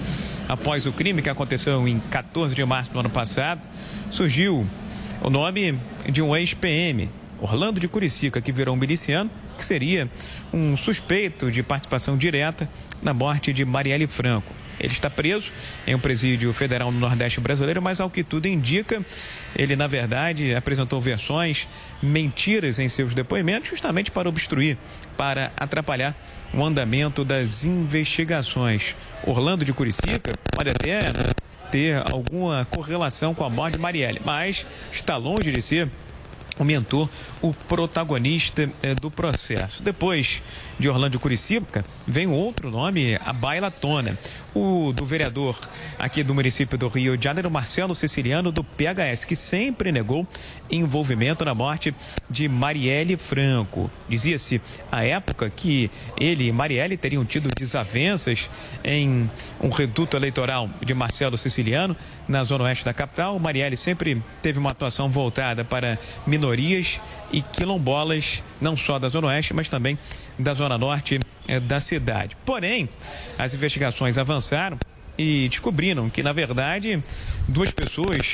após 0.50 0.88
o 0.88 0.92
crime 0.92 1.22
que 1.22 1.30
aconteceu 1.30 1.88
em 1.88 2.00
14 2.10 2.56
de 2.56 2.66
março 2.66 2.90
do 2.90 3.00
ano 3.00 3.10
passado, 3.10 3.62
surgiu 4.10 4.66
o 5.22 5.30
nome 5.30 5.80
de 6.10 6.24
um 6.24 6.36
ex-PM, 6.36 7.08
Orlando 7.40 7.80
de 7.80 7.88
Curicica, 7.88 8.42
que 8.42 8.52
virou 8.52 8.74
um 8.74 8.80
miliciano, 8.80 9.30
que 9.60 9.64
seria 9.64 10.10
um 10.52 10.76
suspeito 10.76 11.52
de 11.52 11.62
participação 11.62 12.18
direta 12.18 12.68
na 13.00 13.14
morte 13.14 13.54
de 13.54 13.64
Marielle 13.64 14.08
Franco. 14.08 14.52
Ele 14.86 14.94
está 14.94 15.10
preso 15.10 15.52
em 15.88 15.96
um 15.96 16.00
presídio 16.00 16.54
federal 16.54 16.92
no 16.92 17.00
Nordeste 17.00 17.42
brasileiro, 17.42 17.82
mas 17.82 18.00
ao 18.00 18.08
que 18.08 18.24
tudo 18.24 18.46
indica, 18.46 19.04
ele 19.56 19.76
na 19.76 19.88
verdade 19.88 20.54
apresentou 20.54 21.02
versões, 21.02 21.68
mentiras 22.04 22.78
em 22.78 22.88
seus 22.88 23.12
depoimentos, 23.12 23.72
justamente 23.72 24.12
para 24.12 24.30
obstruir, 24.30 24.78
para 25.18 25.52
atrapalhar 25.58 26.16
o 26.54 26.64
andamento 26.64 27.26
das 27.26 27.66
investigações. 27.66 28.96
Orlando 29.24 29.66
de 29.66 29.74
Curicica 29.74 30.32
pode 30.52 30.70
até 30.70 31.00
ter 31.72 32.04
alguma 32.12 32.68
correlação 32.70 33.34
com 33.34 33.44
a 33.44 33.50
morte 33.50 33.74
de 33.74 33.80
Marielle, 33.80 34.22
mas 34.24 34.68
está 34.92 35.18
longe 35.18 35.52
de 35.52 35.64
ser 35.64 35.90
o 36.58 36.64
mentor, 36.64 37.10
o 37.42 37.54
protagonista 37.54 38.70
eh, 38.82 38.96
do 38.96 39.12
processo. 39.12 39.84
Depois 39.84 40.42
de 40.80 40.88
Orlando 40.88 41.20
Curicica, 41.20 41.84
vem 42.08 42.28
outro 42.28 42.72
nome, 42.72 43.16
a 43.26 43.34
Baila 43.34 43.70
Tona, 43.70 44.18
o 44.56 44.94
do 44.94 45.06
vereador 45.06 45.60
aqui 46.00 46.24
do 46.24 46.34
município 46.34 46.78
do 46.78 46.88
Rio 46.88 47.18
de 47.18 47.26
Janeiro, 47.26 47.52
Marcelo 47.52 47.94
Siciliano, 47.94 48.54
do 48.54 48.64
PHS, 48.64 49.26
que 49.26 49.36
sempre 49.36 49.92
negou 49.92 50.26
envolvimento 50.72 51.44
na 51.44 51.54
morte 51.54 51.94
de 52.30 52.48
Marielle 52.48 53.18
Franco. 53.18 53.92
Dizia-se 54.08 54.62
à 54.90 55.04
época 55.04 55.50
que 55.50 55.92
ele 56.18 56.48
e 56.48 56.52
Marielle 56.54 56.96
teriam 56.96 57.26
tido 57.26 57.50
desavenças 57.54 58.50
em 58.82 59.30
um 59.60 59.70
reduto 59.70 60.16
eleitoral 60.16 60.70
de 60.82 60.94
Marcelo 60.94 61.38
Siciliano, 61.38 61.96
na 62.26 62.44
zona 62.46 62.64
oeste 62.64 62.86
da 62.86 62.94
capital. 62.94 63.38
Marielle 63.38 63.76
sempre 63.76 64.24
teve 64.42 64.58
uma 64.58 64.72
atuação 64.72 65.10
voltada 65.10 65.66
para 65.66 66.00
minorias 66.26 67.02
e 67.30 67.42
quilombolas, 67.42 68.42
não 68.62 68.78
só 68.78 68.98
da 68.98 69.10
zona 69.10 69.28
oeste, 69.28 69.54
mas 69.54 69.68
também 69.68 70.00
da 70.40 70.54
zona 70.54 70.78
norte 70.78 71.20
eh, 71.48 71.60
da 71.60 71.80
cidade. 71.80 72.36
Porém, 72.46 72.90
as 73.38 73.54
investigações 73.54 74.18
avançaram 74.18 74.78
e 75.18 75.48
descobriram 75.50 76.10
que, 76.10 76.22
na 76.22 76.34
verdade, 76.34 77.02
duas 77.48 77.72
pessoas 77.72 78.34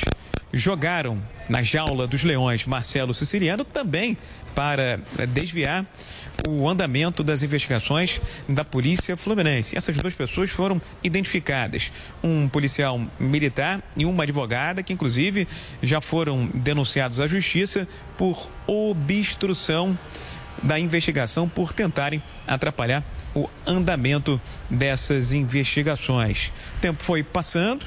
jogaram 0.52 1.18
na 1.48 1.62
jaula 1.62 2.06
dos 2.06 2.22
leões 2.22 2.66
Marcelo 2.66 3.14
Siciliano 3.14 3.64
também 3.64 4.16
para 4.54 5.00
eh, 5.18 5.26
desviar 5.26 5.86
o 6.46 6.68
andamento 6.68 7.22
das 7.22 7.42
investigações 7.42 8.20
da 8.48 8.64
Polícia 8.64 9.16
Fluminense. 9.16 9.76
Essas 9.76 9.96
duas 9.96 10.14
pessoas 10.14 10.50
foram 10.50 10.80
identificadas: 11.02 11.90
um 12.22 12.48
policial 12.48 13.00
militar 13.18 13.82
e 13.96 14.04
uma 14.04 14.24
advogada, 14.24 14.82
que 14.82 14.92
inclusive 14.92 15.46
já 15.82 16.00
foram 16.00 16.46
denunciados 16.52 17.20
à 17.20 17.26
Justiça 17.26 17.86
por 18.16 18.48
obstrução 18.66 19.98
da 20.62 20.78
investigação 20.78 21.48
por 21.48 21.72
tentarem 21.72 22.22
atrapalhar 22.46 23.04
o 23.34 23.48
andamento 23.66 24.40
dessas 24.68 25.32
investigações. 25.32 26.52
O 26.76 26.80
tempo 26.80 27.02
foi 27.02 27.22
passando 27.22 27.86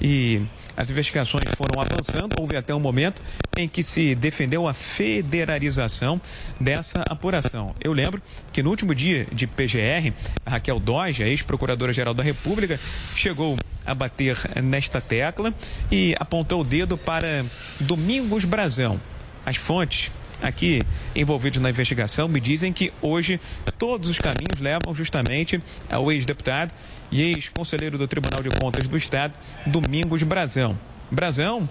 e 0.00 0.42
as 0.76 0.90
investigações 0.90 1.44
foram 1.56 1.80
avançando. 1.80 2.38
Houve 2.38 2.56
até 2.56 2.74
um 2.74 2.80
momento 2.80 3.22
em 3.56 3.68
que 3.68 3.82
se 3.82 4.14
defendeu 4.14 4.68
a 4.68 4.74
federalização 4.74 6.20
dessa 6.60 7.02
apuração. 7.08 7.74
Eu 7.82 7.92
lembro 7.92 8.20
que 8.52 8.62
no 8.62 8.70
último 8.70 8.94
dia 8.94 9.26
de 9.32 9.46
PGR, 9.46 10.12
a 10.44 10.50
Raquel 10.50 10.78
Doge, 10.78 11.22
a 11.22 11.28
ex-procuradora-geral 11.28 12.12
da 12.12 12.22
República, 12.22 12.78
chegou 13.14 13.56
a 13.86 13.94
bater 13.94 14.36
nesta 14.62 15.00
tecla 15.00 15.54
e 15.90 16.14
apontou 16.18 16.60
o 16.60 16.64
dedo 16.64 16.98
para 16.98 17.46
Domingos 17.80 18.44
Brazão. 18.44 19.00
As 19.46 19.56
fontes 19.56 20.10
aqui 20.42 20.80
envolvidos 21.14 21.60
na 21.60 21.70
investigação 21.70 22.28
me 22.28 22.40
dizem 22.40 22.72
que 22.72 22.92
hoje 23.00 23.40
todos 23.78 24.08
os 24.08 24.18
caminhos 24.18 24.60
levam 24.60 24.94
justamente 24.94 25.60
ao 25.90 26.10
ex-deputado 26.10 26.72
e 27.10 27.22
ex-conselheiro 27.22 27.98
do 27.98 28.08
Tribunal 28.08 28.42
de 28.42 28.50
Contas 28.50 28.88
do 28.88 28.96
Estado, 28.96 29.34
Domingos 29.66 30.22
Brazão. 30.22 30.78
Brazão 31.10 31.68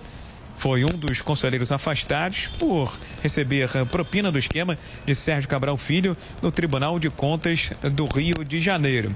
foi 0.58 0.86
um 0.86 0.90
dos 0.90 1.22
conselheiros 1.22 1.72
afastados 1.72 2.48
por 2.60 2.98
receber 3.22 3.70
propina 3.92 4.32
do 4.32 4.40
esquema 4.40 4.78
de 5.06 5.14
Sérgio 5.14 5.50
Cabral 5.50 5.78
Filho 5.78 6.16
no 6.42 6.52
Tribunal 6.52 7.00
de 7.00 7.10
Contas 7.10 7.72
do 7.92 8.06
Rio 8.06 8.44
de 8.46 8.60
Janeiro. 8.60 9.14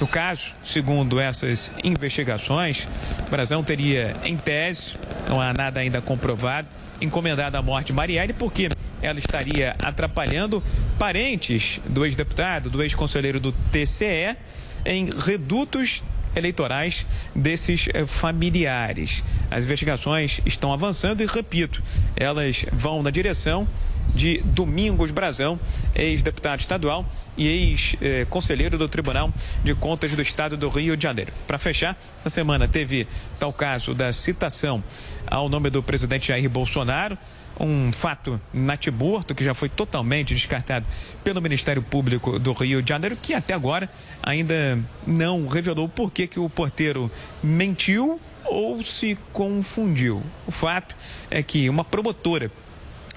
No 0.00 0.06
caso, 0.06 0.54
segundo 0.64 1.20
essas 1.20 1.70
investigações, 1.84 2.88
Brazão 3.30 3.62
teria, 3.62 4.14
em 4.24 4.34
tese, 4.34 4.96
não 5.28 5.38
há 5.38 5.52
nada 5.52 5.80
ainda 5.80 6.00
comprovado, 6.00 6.66
encomendado 7.00 7.56
a 7.56 7.62
morte 7.62 7.88
de 7.88 7.92
Marielle 7.92 8.32
porque 8.32 8.68
ela 9.02 9.18
estaria 9.18 9.76
atrapalhando 9.82 10.62
parentes 10.98 11.80
do 11.88 12.04
ex-deputado, 12.04 12.68
do 12.68 12.82
ex-conselheiro 12.82 13.40
do 13.40 13.52
TCE, 13.52 14.36
em 14.84 15.08
redutos 15.10 16.02
eleitorais 16.34 17.06
desses 17.34 17.88
eh, 17.92 18.06
familiares. 18.06 19.24
As 19.50 19.64
investigações 19.64 20.40
estão 20.46 20.72
avançando 20.72 21.22
e, 21.22 21.26
repito, 21.26 21.82
elas 22.16 22.64
vão 22.72 23.02
na 23.02 23.10
direção 23.10 23.66
de 24.14 24.40
Domingos 24.44 25.10
Brazão, 25.10 25.58
ex-deputado 25.94 26.60
estadual 26.60 27.06
e 27.36 27.46
ex-conselheiro 27.46 28.76
do 28.76 28.88
Tribunal 28.88 29.32
de 29.64 29.74
Contas 29.74 30.12
do 30.12 30.22
Estado 30.22 30.56
do 30.56 30.68
Rio 30.68 30.96
de 30.96 31.02
Janeiro. 31.02 31.32
Para 31.46 31.58
fechar, 31.58 31.96
essa 32.18 32.30
semana 32.30 32.68
teve 32.68 33.06
tal 33.38 33.52
caso 33.52 33.94
da 33.94 34.12
citação 34.12 34.82
ao 35.26 35.48
nome 35.48 35.70
do 35.70 35.82
presidente 35.82 36.28
Jair 36.28 36.48
Bolsonaro 36.48 37.16
um 37.60 37.92
fato 37.92 38.40
natiborto 38.54 39.34
que 39.34 39.44
já 39.44 39.52
foi 39.52 39.68
totalmente 39.68 40.34
descartado 40.34 40.86
pelo 41.22 41.42
Ministério 41.42 41.82
Público 41.82 42.38
do 42.38 42.52
Rio 42.54 42.82
de 42.82 42.88
Janeiro, 42.88 43.16
que 43.16 43.34
até 43.34 43.52
agora 43.52 43.88
ainda 44.22 44.78
não 45.06 45.46
revelou 45.46 45.88
por 45.88 46.10
que, 46.10 46.26
que 46.26 46.40
o 46.40 46.48
porteiro 46.48 47.10
mentiu 47.42 48.18
ou 48.46 48.82
se 48.82 49.16
confundiu. 49.32 50.22
O 50.46 50.50
fato 50.50 50.94
é 51.30 51.42
que 51.42 51.68
uma 51.68 51.84
promotora 51.84 52.50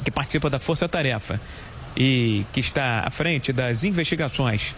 que 0.04 0.12
participa 0.12 0.49
da 0.49 0.60
Força 0.60 0.88
Tarefa 0.88 1.39
e 1.95 2.45
que 2.51 2.60
está 2.60 3.04
à 3.06 3.10
frente 3.10 3.54
das 3.54 3.84
investigações 3.84 4.76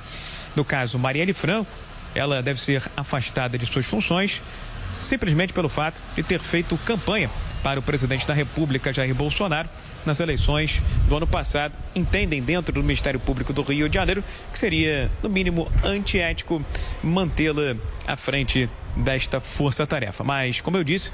do 0.55 0.63
caso 0.63 0.97
Marielle 0.99 1.34
Franco, 1.34 1.69
ela 2.13 2.41
deve 2.41 2.59
ser 2.59 2.84
afastada 2.95 3.57
de 3.57 3.65
suas 3.65 3.86
funções 3.86 4.41
simplesmente 4.95 5.53
pelo 5.53 5.67
fato 5.67 6.01
de 6.15 6.23
ter 6.23 6.39
feito 6.39 6.78
campanha 6.80 7.30
para 7.61 7.80
o 7.80 7.84
presidente 7.84 8.28
da 8.28 8.34
República, 8.34 8.93
Jair 8.93 9.13
Bolsonaro, 9.13 9.67
nas 10.05 10.19
eleições 10.19 10.82
do 11.07 11.17
ano 11.17 11.26
passado, 11.26 11.73
entendem 11.95 12.41
dentro 12.41 12.73
do 12.73 12.84
Ministério 12.84 13.19
Público 13.19 13.51
do 13.51 13.63
Rio 13.63 13.89
de 13.89 13.95
Janeiro 13.95 14.23
que 14.51 14.59
seria, 14.59 15.11
no 15.23 15.30
mínimo, 15.30 15.69
antiético 15.84 16.63
mantê-la 17.03 17.76
à 18.05 18.15
frente 18.15 18.69
desta 18.95 19.41
força-tarefa. 19.41 20.23
Mas, 20.23 20.61
como 20.61 20.78
eu 20.78 20.84
disse, 20.84 21.11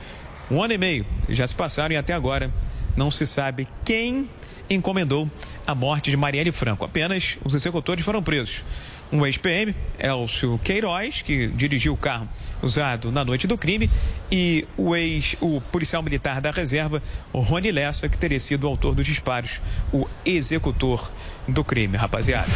um 0.51 0.61
ano 0.61 0.73
e 0.73 0.77
meio 0.77 1.05
já 1.29 1.47
se 1.47 1.55
passaram 1.55 1.95
e 1.95 1.97
até 1.97 2.13
agora 2.13 2.51
não 2.95 3.11
se 3.11 3.25
sabe 3.27 3.67
quem 3.83 4.29
encomendou 4.69 5.29
a 5.65 5.75
morte 5.75 6.09
de 6.09 6.17
Marielle 6.17 6.51
Franco. 6.51 6.85
Apenas 6.85 7.37
os 7.43 7.53
executores 7.53 8.03
foram 8.03 8.23
presos 8.23 8.63
um 9.11 9.25
ex-PM, 9.25 9.75
Elcio 9.99 10.59
Queiroz, 10.63 11.21
que 11.21 11.47
dirigiu 11.47 11.93
o 11.93 11.97
carro 11.97 12.27
usado 12.61 13.11
na 13.11 13.25
noite 13.25 13.45
do 13.45 13.57
crime, 13.57 13.89
e 14.31 14.65
o 14.77 14.95
ex, 14.95 15.35
o 15.41 15.59
policial 15.59 16.01
militar 16.01 16.39
da 16.39 16.51
reserva, 16.51 17.03
Rony 17.33 17.71
Lessa, 17.71 18.07
que 18.07 18.17
teria 18.17 18.39
sido 18.39 18.63
o 18.63 18.67
autor 18.67 18.95
dos 18.95 19.05
disparos, 19.05 19.59
o 19.91 20.07
executor 20.25 21.11
do 21.47 21.63
crime, 21.63 21.97
rapaziada. 21.97 22.49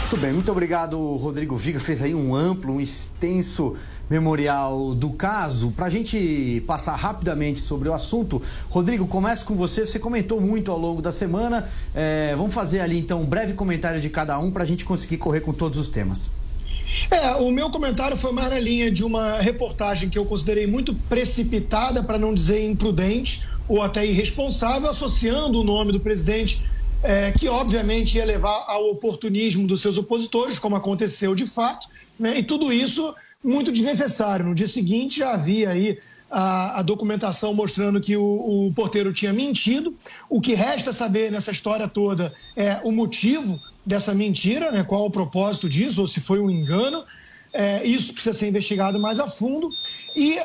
Muito 0.00 0.16
bem, 0.18 0.32
muito 0.32 0.52
obrigado, 0.52 0.98
Rodrigo 1.16 1.56
Viga. 1.56 1.80
Fez 1.80 2.02
aí 2.02 2.14
um 2.14 2.34
amplo, 2.34 2.74
um 2.74 2.80
extenso 2.80 3.74
memorial 4.08 4.94
do 4.94 5.10
caso. 5.10 5.70
Para 5.70 5.86
a 5.86 5.90
gente 5.90 6.62
passar 6.66 6.94
rapidamente 6.96 7.60
sobre 7.60 7.88
o 7.88 7.94
assunto, 7.94 8.40
Rodrigo, 8.68 9.06
começo 9.06 9.44
com 9.44 9.54
você. 9.54 9.86
Você 9.86 9.98
comentou 9.98 10.40
muito 10.40 10.70
ao 10.70 10.78
longo 10.78 11.00
da 11.00 11.12
semana. 11.12 11.68
É, 11.94 12.34
vamos 12.36 12.54
fazer 12.54 12.80
ali 12.80 12.98
então 12.98 13.22
um 13.22 13.26
breve 13.26 13.54
comentário 13.54 14.00
de 14.00 14.10
cada 14.10 14.38
um 14.38 14.50
para 14.50 14.62
a 14.62 14.66
gente 14.66 14.84
conseguir 14.84 15.18
correr 15.18 15.40
com 15.40 15.52
todos 15.52 15.78
os 15.78 15.88
temas. 15.88 16.30
É, 17.10 17.32
o 17.36 17.50
meu 17.50 17.70
comentário 17.70 18.16
foi 18.16 18.32
mais 18.32 18.50
na 18.50 18.58
linha 18.58 18.90
de 18.90 19.02
uma 19.02 19.40
reportagem 19.40 20.08
que 20.08 20.18
eu 20.18 20.24
considerei 20.24 20.66
muito 20.66 20.94
precipitada, 20.94 22.02
para 22.02 22.18
não 22.18 22.34
dizer 22.34 22.64
imprudente 22.64 23.46
ou 23.68 23.82
até 23.82 24.06
irresponsável, 24.06 24.90
associando 24.90 25.60
o 25.60 25.64
nome 25.64 25.92
do 25.92 25.98
presidente, 25.98 26.62
é, 27.02 27.32
que 27.32 27.48
obviamente 27.48 28.16
ia 28.16 28.24
levar 28.24 28.64
ao 28.66 28.90
oportunismo 28.90 29.66
dos 29.66 29.80
seus 29.80 29.98
opositores, 29.98 30.58
como 30.58 30.76
aconteceu 30.76 31.34
de 31.34 31.46
fato, 31.46 31.88
né? 32.18 32.38
e 32.38 32.42
tudo 32.42 32.72
isso 32.72 33.14
muito 33.44 33.70
desnecessário. 33.70 34.46
No 34.46 34.54
dia 34.54 34.66
seguinte 34.66 35.18
já 35.18 35.32
havia 35.32 35.70
aí 35.70 35.98
a, 36.30 36.80
a 36.80 36.82
documentação 36.82 37.52
mostrando 37.52 38.00
que 38.00 38.16
o, 38.16 38.66
o, 38.66 38.72
porteiro 38.72 39.12
tinha 39.12 39.32
mentido. 39.32 39.94
O 40.28 40.40
que 40.40 40.54
resta 40.54 40.92
saber 40.92 41.30
nessa 41.30 41.50
história 41.50 41.86
toda 41.86 42.34
é 42.56 42.80
o 42.82 42.90
motivo 42.90 43.60
dessa 43.84 44.14
mentira, 44.14 44.72
né? 44.72 44.82
qual 44.82 45.04
o 45.04 45.10
propósito 45.10 45.68
disso, 45.68 46.00
ou 46.00 46.06
se 46.06 46.20
foi 46.20 46.40
um 46.40 46.50
engano. 46.50 47.04
É, 47.52 47.86
isso 47.86 48.12
precisa 48.12 48.36
ser 48.36 48.48
investigado 48.48 48.98
mais 48.98 49.20
a 49.20 49.28
fundo. 49.28 49.68
E 50.16 50.36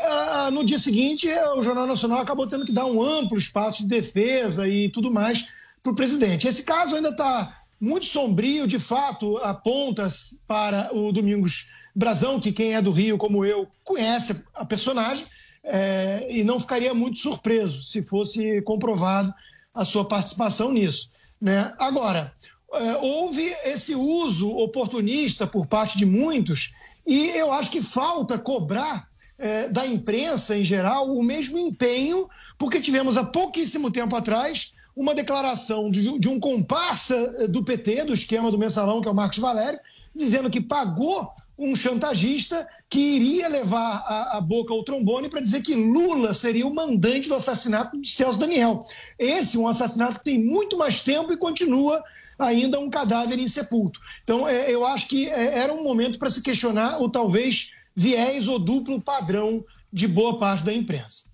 no 0.51 0.63
dia 0.63 0.77
seguinte, 0.77 1.27
o 1.55 1.61
Jornal 1.63 1.87
Nacional 1.87 2.19
acabou 2.19 2.45
tendo 2.45 2.65
que 2.65 2.71
dar 2.71 2.85
um 2.85 3.01
amplo 3.01 3.35
espaço 3.35 3.81
de 3.81 3.89
defesa 3.89 4.67
e 4.67 4.89
tudo 4.89 5.11
mais 5.11 5.47
para 5.81 5.91
o 5.91 5.95
presidente. 5.95 6.47
Esse 6.47 6.63
caso 6.63 6.95
ainda 6.95 7.09
está 7.09 7.63
muito 7.81 8.05
sombrio, 8.05 8.67
de 8.67 8.77
fato, 8.77 9.37
aponta 9.37 10.11
para 10.45 10.93
o 10.93 11.11
Domingos 11.11 11.71
Brazão, 11.95 12.39
que 12.39 12.51
quem 12.51 12.75
é 12.75 12.81
do 12.81 12.91
Rio, 12.91 13.17
como 13.17 13.45
eu, 13.45 13.67
conhece 13.83 14.43
a 14.53 14.65
personagem, 14.65 15.25
é, 15.63 16.27
e 16.29 16.43
não 16.43 16.59
ficaria 16.59 16.93
muito 16.93 17.17
surpreso 17.17 17.83
se 17.83 18.01
fosse 18.01 18.61
comprovado 18.61 19.33
a 19.73 19.85
sua 19.85 20.05
participação 20.05 20.71
nisso. 20.71 21.09
Né? 21.39 21.73
Agora, 21.77 22.33
é, 22.73 22.97
houve 22.97 23.43
esse 23.65 23.95
uso 23.95 24.49
oportunista 24.49 25.47
por 25.47 25.67
parte 25.67 25.97
de 25.97 26.05
muitos, 26.05 26.73
e 27.05 27.29
eu 27.29 27.51
acho 27.51 27.71
que 27.71 27.81
falta 27.81 28.37
cobrar 28.37 29.07
é, 29.37 29.69
da 29.69 29.85
imprensa 29.87 30.57
em 30.57 30.63
geral 30.63 31.13
o 31.13 31.23
mesmo 31.23 31.57
empenho, 31.57 32.29
porque 32.57 32.81
tivemos 32.81 33.17
há 33.17 33.23
pouquíssimo 33.23 33.89
tempo 33.89 34.15
atrás 34.15 34.73
uma 34.95 35.15
declaração 35.15 35.89
de, 35.89 36.19
de 36.19 36.27
um 36.27 36.39
comparsa 36.39 37.47
do 37.47 37.63
PT, 37.63 38.03
do 38.05 38.13
esquema 38.13 38.51
do 38.51 38.59
mensalão, 38.59 38.99
que 38.99 39.07
é 39.07 39.11
o 39.11 39.15
Marcos 39.15 39.39
Valério, 39.39 39.79
dizendo 40.15 40.49
que 40.49 40.61
pagou 40.61 41.31
um 41.57 41.75
chantagista 41.75 42.67
que 42.89 42.99
iria 42.99 43.47
levar 43.47 44.03
a, 44.07 44.37
a 44.37 44.41
boca 44.41 44.73
ao 44.73 44.83
trombone 44.83 45.29
para 45.29 45.41
dizer 45.41 45.61
que 45.61 45.75
Lula 45.75 46.33
seria 46.33 46.65
o 46.65 46.73
mandante 46.73 47.29
do 47.29 47.35
assassinato 47.35 47.99
de 48.01 48.09
Celso 48.09 48.39
Daniel. 48.39 48.85
Esse 49.17 49.57
é 49.57 49.59
um 49.59 49.67
assassinato 49.67 50.19
que 50.19 50.25
tem 50.25 50.43
muito 50.43 50.77
mais 50.77 51.01
tempo 51.01 51.31
e 51.31 51.37
continua 51.37 52.03
ainda 52.37 52.79
um 52.79 52.89
cadáver 52.89 53.37
insepulto. 53.37 53.99
Então, 54.23 54.47
é, 54.47 54.71
eu 54.73 54.85
acho 54.85 55.07
que 55.07 55.29
é, 55.29 55.59
era 55.59 55.73
um 55.73 55.83
momento 55.83 56.17
para 56.17 56.29
se 56.29 56.41
questionar 56.41 57.01
o 57.01 57.09
talvez 57.09 57.71
viés 57.95 58.47
ou 58.47 58.57
duplo 58.57 59.03
padrão 59.03 59.63
de 59.91 60.07
boa 60.07 60.39
parte 60.39 60.63
da 60.63 60.73
imprensa. 60.73 61.25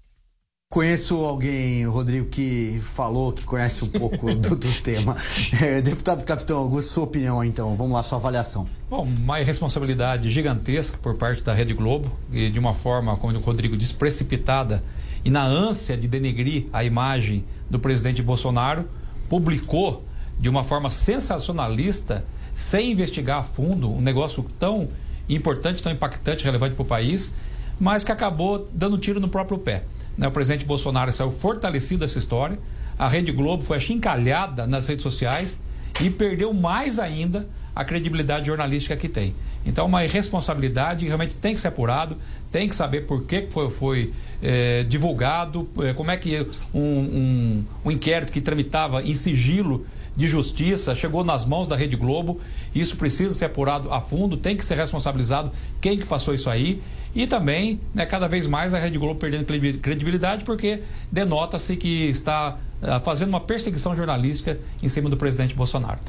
Conheço 0.76 1.16
alguém, 1.24 1.88
Rodrigo, 1.88 2.26
que 2.26 2.82
falou 2.84 3.32
que 3.32 3.46
conhece 3.46 3.86
um 3.86 3.88
pouco 3.88 4.36
do, 4.36 4.58
do 4.58 4.74
tema. 4.84 5.16
É, 5.62 5.80
deputado 5.80 6.22
Capitão 6.26 6.58
Augusto, 6.58 6.92
sua 6.92 7.06
opinião 7.06 7.42
então, 7.46 7.78
vamos 7.78 7.94
lá, 7.94 8.04
sua 8.04 8.18
avaliação. 8.18 8.68
Bom, 8.90 9.04
uma 9.04 9.40
irresponsabilidade 9.40 10.30
gigantesca 10.30 10.98
por 11.02 11.16
parte 11.16 11.42
da 11.42 11.54
Rede 11.54 11.74
Globo, 11.74 12.14
e 12.30 12.50
de 12.50 12.60
uma 12.60 12.74
forma, 12.74 13.16
como 13.16 13.32
o 13.32 13.40
Rodrigo 13.40 13.78
disse, 13.78 13.94
precipitada 13.94 14.84
e 15.24 15.30
na 15.30 15.46
ânsia 15.46 15.96
de 15.96 16.10
denegrir 16.10 16.66
a 16.74 16.84
imagem 16.84 17.46
do 17.70 17.80
presidente 17.80 18.22
Bolsonaro, 18.22 18.84
publicou 19.30 20.04
de 20.38 20.50
uma 20.50 20.66
forma 20.66 20.92
sensacionalista, 20.92 22.26
sem 22.54 22.92
investigar 22.92 23.40
a 23.40 23.44
fundo, 23.44 23.90
um 23.90 24.02
negócio 24.02 24.46
tão 24.60 24.90
importante, 25.30 25.82
tão 25.82 25.94
impactante, 25.94 26.44
relevante 26.44 26.76
para 26.76 26.84
o 26.84 26.86
país, 26.86 27.32
mas 27.80 28.04
que 28.04 28.12
acabou 28.12 28.68
dando 28.74 28.98
tiro 28.98 29.22
no 29.22 29.30
próprio 29.30 29.58
pé. 29.58 29.86
Né? 30.18 30.28
O 30.28 30.32
presidente 30.32 30.66
Bolsonaro 30.66 31.12
saiu 31.12 31.32
fortalecido 31.32 32.02
dessa 32.02 32.18
história. 32.18 32.60
A 32.98 33.08
Rede 33.08 33.32
Globo 33.32 33.64
foi 33.64 33.78
achincalhada 33.78 34.66
nas 34.66 34.88
redes 34.88 35.04
sociais 35.04 35.60
e 36.02 36.10
perdeu 36.10 36.54
mais 36.54 37.00
ainda 37.00 37.48
a 37.76 37.84
credibilidade 37.84 38.48
jornalística 38.48 38.96
que 38.96 39.10
tem. 39.10 39.36
Então, 39.66 39.86
uma 39.86 40.06
irresponsabilidade 40.06 41.06
realmente 41.06 41.36
tem 41.36 41.54
que 41.54 41.60
ser 41.60 41.68
apurado, 41.68 42.16
tem 42.52 42.70
que 42.70 42.76
saber 42.76 43.02
por 43.02 43.26
que 43.26 43.48
foi, 43.50 43.70
foi 43.70 44.14
é, 44.42 44.84
divulgado, 44.84 45.68
é, 45.80 45.94
como 45.94 46.12
é 46.12 46.18
que 46.18 46.48
um, 46.74 46.80
um, 46.82 47.66
um 47.84 47.92
inquérito 47.92 48.32
que 48.32 48.40
tramitava 48.40 49.04
em 49.04 49.14
sigilo 49.14 49.86
de 50.16 50.28
justiça 50.28 50.96
chegou 50.96 51.24
nas 51.24 51.46
mãos 51.46 51.68
da 51.68 51.76
Rede 51.76 51.96
Globo. 51.96 52.40
Isso 52.74 52.96
precisa 52.96 53.34
ser 53.34 53.46
apurado 53.46 53.92
a 53.92 54.00
fundo, 54.00 54.38
tem 54.38 54.56
que 54.56 54.64
ser 54.64 54.76
responsabilizado 54.76 55.52
quem 55.82 55.98
que 55.98 56.06
passou 56.06 56.34
isso 56.34 56.50
aí. 56.50 56.82
E 57.14 57.26
também, 57.26 57.80
né, 57.94 58.06
cada 58.06 58.28
vez 58.28 58.46
mais 58.46 58.74
a 58.74 58.80
Rede 58.80 58.98
Globo 58.98 59.20
perdendo 59.20 59.46
credibilidade 59.80 60.44
porque 60.44 60.82
denota-se 61.12 61.78
que 61.78 62.10
está 62.10 62.58
uh, 62.82 63.04
fazendo 63.04 63.30
uma 63.30 63.40
perseguição 63.40 63.96
jornalística 63.96 64.60
em 64.84 64.90
cima 64.90 65.10
do 65.10 65.16
presidente 65.16 65.54
Bolsonaro. 65.54 66.00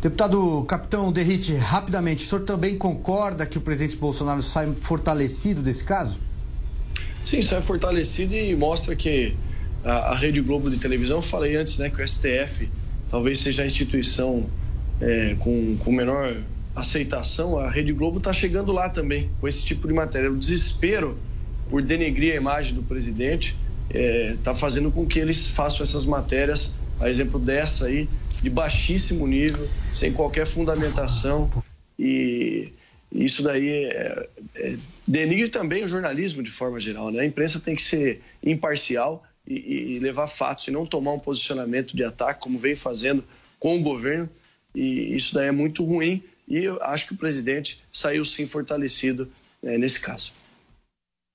Deputado 0.00 0.64
Capitão 0.64 1.12
Derrite, 1.12 1.54
rapidamente, 1.54 2.24
o 2.24 2.28
senhor 2.28 2.42
também 2.42 2.76
concorda 2.76 3.46
que 3.46 3.58
o 3.58 3.60
presidente 3.60 3.96
Bolsonaro 3.96 4.42
sai 4.42 4.72
fortalecido 4.72 5.62
desse 5.62 5.84
caso? 5.84 6.18
Sim, 7.24 7.40
sai 7.40 7.62
fortalecido 7.62 8.34
e 8.34 8.54
mostra 8.56 8.96
que 8.96 9.36
a, 9.84 10.10
a 10.10 10.14
Rede 10.16 10.40
Globo 10.40 10.70
de 10.70 10.78
televisão, 10.78 11.22
falei 11.22 11.56
antes, 11.56 11.78
né, 11.78 11.88
que 11.88 12.02
o 12.02 12.08
STF 12.08 12.68
talvez 13.12 13.40
seja 13.40 13.62
a 13.62 13.66
instituição 13.66 14.48
é, 14.98 15.36
com, 15.38 15.76
com 15.76 15.92
menor 15.92 16.34
aceitação, 16.74 17.58
a 17.58 17.68
Rede 17.68 17.92
Globo 17.92 18.16
está 18.16 18.32
chegando 18.32 18.72
lá 18.72 18.88
também 18.88 19.30
com 19.38 19.46
esse 19.46 19.62
tipo 19.62 19.86
de 19.86 19.92
matéria. 19.92 20.32
O 20.32 20.36
desespero 20.36 21.18
por 21.68 21.82
denegrir 21.82 22.32
a 22.32 22.36
imagem 22.36 22.74
do 22.74 22.82
presidente 22.82 23.54
está 23.90 23.98
é, 23.98 24.36
tá 24.42 24.54
fazendo 24.54 24.90
com 24.90 25.06
que 25.06 25.18
eles 25.18 25.46
façam 25.46 25.82
essas 25.82 26.06
matérias, 26.06 26.72
a 26.98 27.10
exemplo 27.10 27.38
dessa 27.38 27.84
aí, 27.84 28.08
de 28.42 28.48
baixíssimo 28.48 29.26
nível, 29.26 29.68
sem 29.92 30.10
qualquer 30.10 30.46
fundamentação. 30.46 31.46
E 31.98 32.72
isso 33.12 33.42
daí 33.42 33.68
é, 33.68 34.28
é, 34.54 34.76
denigre 35.06 35.50
também 35.50 35.84
o 35.84 35.86
jornalismo 35.86 36.42
de 36.42 36.50
forma 36.50 36.80
geral. 36.80 37.10
Né? 37.10 37.20
A 37.20 37.26
imprensa 37.26 37.60
tem 37.60 37.76
que 37.76 37.82
ser 37.82 38.22
imparcial 38.42 39.22
e, 39.46 39.94
e 39.94 39.98
levar 39.98 40.28
fatos 40.28 40.68
e 40.68 40.70
não 40.70 40.86
tomar 40.86 41.12
um 41.12 41.18
posicionamento 41.18 41.96
de 41.96 42.04
ataque, 42.04 42.40
como 42.40 42.58
vem 42.58 42.74
fazendo 42.74 43.24
com 43.58 43.76
o 43.76 43.82
governo. 43.82 44.28
E 44.74 45.14
isso 45.14 45.34
daí 45.34 45.48
é 45.48 45.52
muito 45.52 45.84
ruim 45.84 46.22
e 46.48 46.64
eu 46.64 46.82
acho 46.82 47.08
que 47.08 47.14
o 47.14 47.16
presidente 47.16 47.82
saiu 47.92 48.24
sim 48.24 48.46
fortalecido 48.46 49.30
né, 49.62 49.78
nesse 49.78 50.00
caso. 50.00 50.32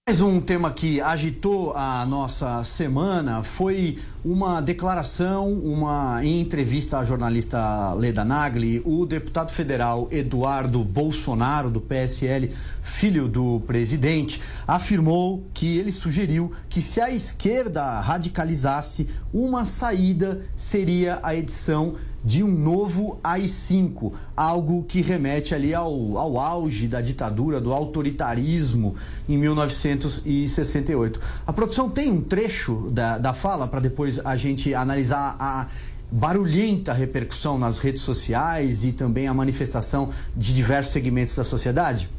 Mais 0.07 0.21
um 0.21 0.39
tema 0.39 0.71
que 0.71 1.01
agitou 1.01 1.73
a 1.75 2.05
nossa 2.05 2.63
semana 2.63 3.43
foi 3.43 3.99
uma 4.23 4.61
declaração, 4.61 5.51
uma 5.51 6.23
entrevista 6.23 6.99
à 6.99 7.03
jornalista 7.03 7.93
Leda 7.93 8.23
Nagli, 8.23 8.81
o 8.85 9.05
deputado 9.05 9.51
federal 9.51 10.07
Eduardo 10.09 10.81
Bolsonaro 10.81 11.69
do 11.69 11.81
PSL, 11.81 12.53
filho 12.81 13.27
do 13.27 13.59
presidente, 13.67 14.41
afirmou 14.65 15.45
que 15.53 15.77
ele 15.77 15.91
sugeriu 15.91 16.53
que 16.69 16.81
se 16.81 17.01
a 17.01 17.11
esquerda 17.11 17.99
radicalizasse, 17.99 19.09
uma 19.33 19.65
saída 19.65 20.41
seria 20.55 21.19
a 21.21 21.35
edição 21.35 21.95
de 22.27 22.43
um 22.43 22.51
novo 22.51 23.17
AI-5, 23.23 24.11
algo 24.35 24.83
que 24.83 25.01
remete 25.01 25.55
ali 25.55 25.73
ao, 25.73 26.17
ao 26.17 26.37
auge 26.37 26.85
da 26.85 26.99
ditadura, 26.99 27.61
do 27.61 27.71
autoritarismo 27.71 28.97
em 29.29 29.37
1968. 29.37 31.21
A 31.47 31.53
produção 31.53 31.89
tem 31.89 32.11
um 32.11 32.19
trecho 32.19 32.91
da, 32.91 33.17
da 33.17 33.31
fala 33.33 33.65
para 33.65 33.79
depois 33.79 34.19
a 34.19 34.35
gente 34.35 34.73
analisar 34.73 35.37
a 35.39 35.67
barulhenta 36.11 36.91
repercussão 36.91 37.57
nas 37.57 37.79
redes 37.79 38.01
sociais 38.01 38.83
e 38.83 38.91
também 38.91 39.25
a 39.27 39.33
manifestação 39.33 40.09
de 40.35 40.53
diversos 40.53 40.91
segmentos 40.91 41.33
da 41.33 41.45
sociedade? 41.45 42.09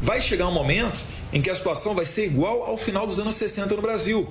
Vai 0.00 0.20
chegar 0.20 0.46
um 0.46 0.54
momento 0.54 1.04
em 1.32 1.42
que 1.42 1.50
a 1.50 1.54
situação 1.56 1.92
vai 1.92 2.06
ser 2.06 2.26
igual 2.26 2.62
ao 2.62 2.76
final 2.76 3.04
dos 3.04 3.18
anos 3.18 3.34
60 3.34 3.74
no 3.74 3.82
Brasil, 3.82 4.28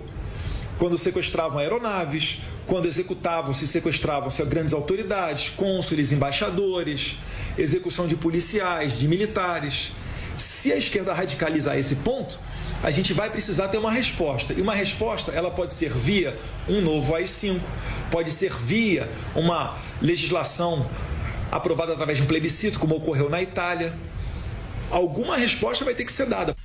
quando 0.80 0.98
sequestravam 0.98 1.58
aeronaves, 1.60 2.40
quando 2.66 2.88
executavam, 2.88 3.54
se 3.54 3.68
sequestravam-se 3.68 4.44
grandes 4.46 4.74
autoridades, 4.74 5.50
cônsules, 5.50 6.12
embaixadores, 6.12 7.18
execução 7.58 8.08
de 8.08 8.16
policiais, 8.16 8.98
de 8.98 9.08
militares. 9.08 9.92
Se 10.38 10.72
a 10.72 10.78
esquerda 10.78 11.14
radicalizar 11.14 11.78
esse 11.78 11.96
ponto, 11.98 12.40
a 12.84 12.92
gente 12.92 13.14
vai 13.14 13.30
precisar 13.30 13.68
ter 13.68 13.78
uma 13.78 13.92
resposta. 13.92 14.54
E 14.54 14.62
uma 14.62 14.76
resposta, 14.76 15.32
ela 15.32 15.52
pode 15.52 15.74
ser 15.74 15.92
via 15.92 16.38
um 16.68 16.82
novo 16.82 17.16
AI-5, 17.16 17.60
pode 18.12 18.32
ser 18.32 18.54
via 18.54 19.10
uma 19.36 19.78
legislação 20.02 20.90
aprovada 21.52 21.94
através 21.94 22.18
de 22.18 22.24
um 22.24 22.28
plebiscito, 22.28 22.80
como 22.80 22.96
ocorreu 22.96 23.30
na 23.30 23.42
Itália. 23.42 23.94
Alguma 24.92 25.38
resposta 25.38 25.86
vai 25.86 25.94
ter 25.94 26.06
que 26.06 26.12
ser 26.12 26.26
dada. 26.26 26.56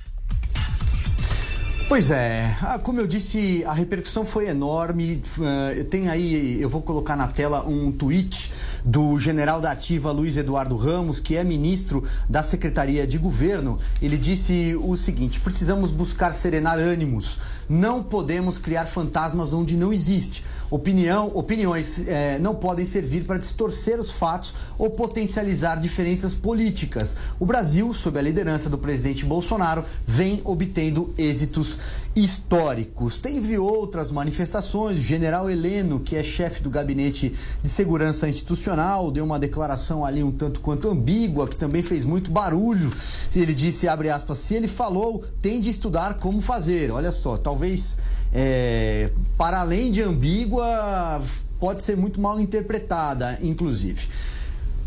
Pois 1.91 2.09
é, 2.09 2.55
ah, 2.61 2.79
como 2.79 3.01
eu 3.01 3.05
disse, 3.05 3.65
a 3.65 3.73
repercussão 3.73 4.23
foi 4.23 4.47
enorme. 4.47 5.21
Uh, 5.37 5.83
tem 5.83 6.07
aí, 6.07 6.61
eu 6.61 6.69
vou 6.69 6.81
colocar 6.81 7.17
na 7.17 7.27
tela 7.27 7.67
um 7.67 7.91
tweet 7.91 8.49
do 8.85 9.19
general 9.19 9.59
da 9.59 9.71
Ativa 9.71 10.09
Luiz 10.09 10.37
Eduardo 10.37 10.77
Ramos, 10.77 11.19
que 11.19 11.35
é 11.35 11.43
ministro 11.43 12.01
da 12.29 12.41
Secretaria 12.41 13.05
de 13.05 13.17
Governo. 13.17 13.77
Ele 14.01 14.17
disse 14.17 14.73
o 14.81 14.95
seguinte: 14.95 15.41
precisamos 15.41 15.91
buscar 15.91 16.31
serenar 16.33 16.79
ânimos. 16.79 17.37
Não 17.69 18.03
podemos 18.03 18.57
criar 18.57 18.85
fantasmas 18.85 19.53
onde 19.53 19.75
não 19.75 19.93
existe. 19.93 20.43
Opinião, 20.69 21.31
opiniões 21.35 22.07
é, 22.07 22.39
não 22.39 22.55
podem 22.55 22.85
servir 22.85 23.25
para 23.25 23.37
distorcer 23.37 23.99
os 23.99 24.09
fatos 24.09 24.53
ou 24.77 24.89
potencializar 24.89 25.75
diferenças 25.75 26.33
políticas. 26.33 27.17
O 27.39 27.45
Brasil, 27.45 27.93
sob 27.93 28.17
a 28.17 28.21
liderança 28.21 28.69
do 28.69 28.77
presidente 28.77 29.25
Bolsonaro, 29.25 29.83
vem 30.07 30.41
obtendo 30.45 31.13
êxitos 31.17 31.77
históricos. 32.15 33.19
Teve 33.19 33.57
outras 33.57 34.11
manifestações. 34.11 34.97
O 34.97 35.01
general 35.01 35.49
Heleno, 35.49 35.99
que 35.99 36.15
é 36.15 36.23
chefe 36.23 36.61
do 36.61 36.69
Gabinete 36.69 37.33
de 37.61 37.69
Segurança 37.69 38.27
Institucional, 38.27 39.11
deu 39.11 39.23
uma 39.23 39.39
declaração 39.39 40.05
ali 40.05 40.23
um 40.23 40.31
tanto 40.31 40.59
quanto 40.59 40.89
ambígua, 40.89 41.47
que 41.47 41.55
também 41.55 41.81
fez 41.83 42.03
muito 42.03 42.31
barulho. 42.31 42.91
Ele 43.35 43.53
disse, 43.53 43.87
abre 43.87 44.09
aspas, 44.09 44.37
se 44.37 44.55
ele 44.55 44.67
falou, 44.67 45.23
tem 45.41 45.61
de 45.61 45.69
estudar 45.69 46.15
como 46.15 46.41
fazer. 46.41 46.91
Olha 46.91 47.11
só, 47.11 47.37
talvez 47.51 47.97
é, 48.33 49.11
para 49.37 49.59
além 49.59 49.91
de 49.91 50.01
ambígua, 50.01 51.21
pode 51.59 51.81
ser 51.81 51.97
muito 51.97 52.21
mal 52.21 52.39
interpretada, 52.39 53.37
inclusive. 53.41 54.07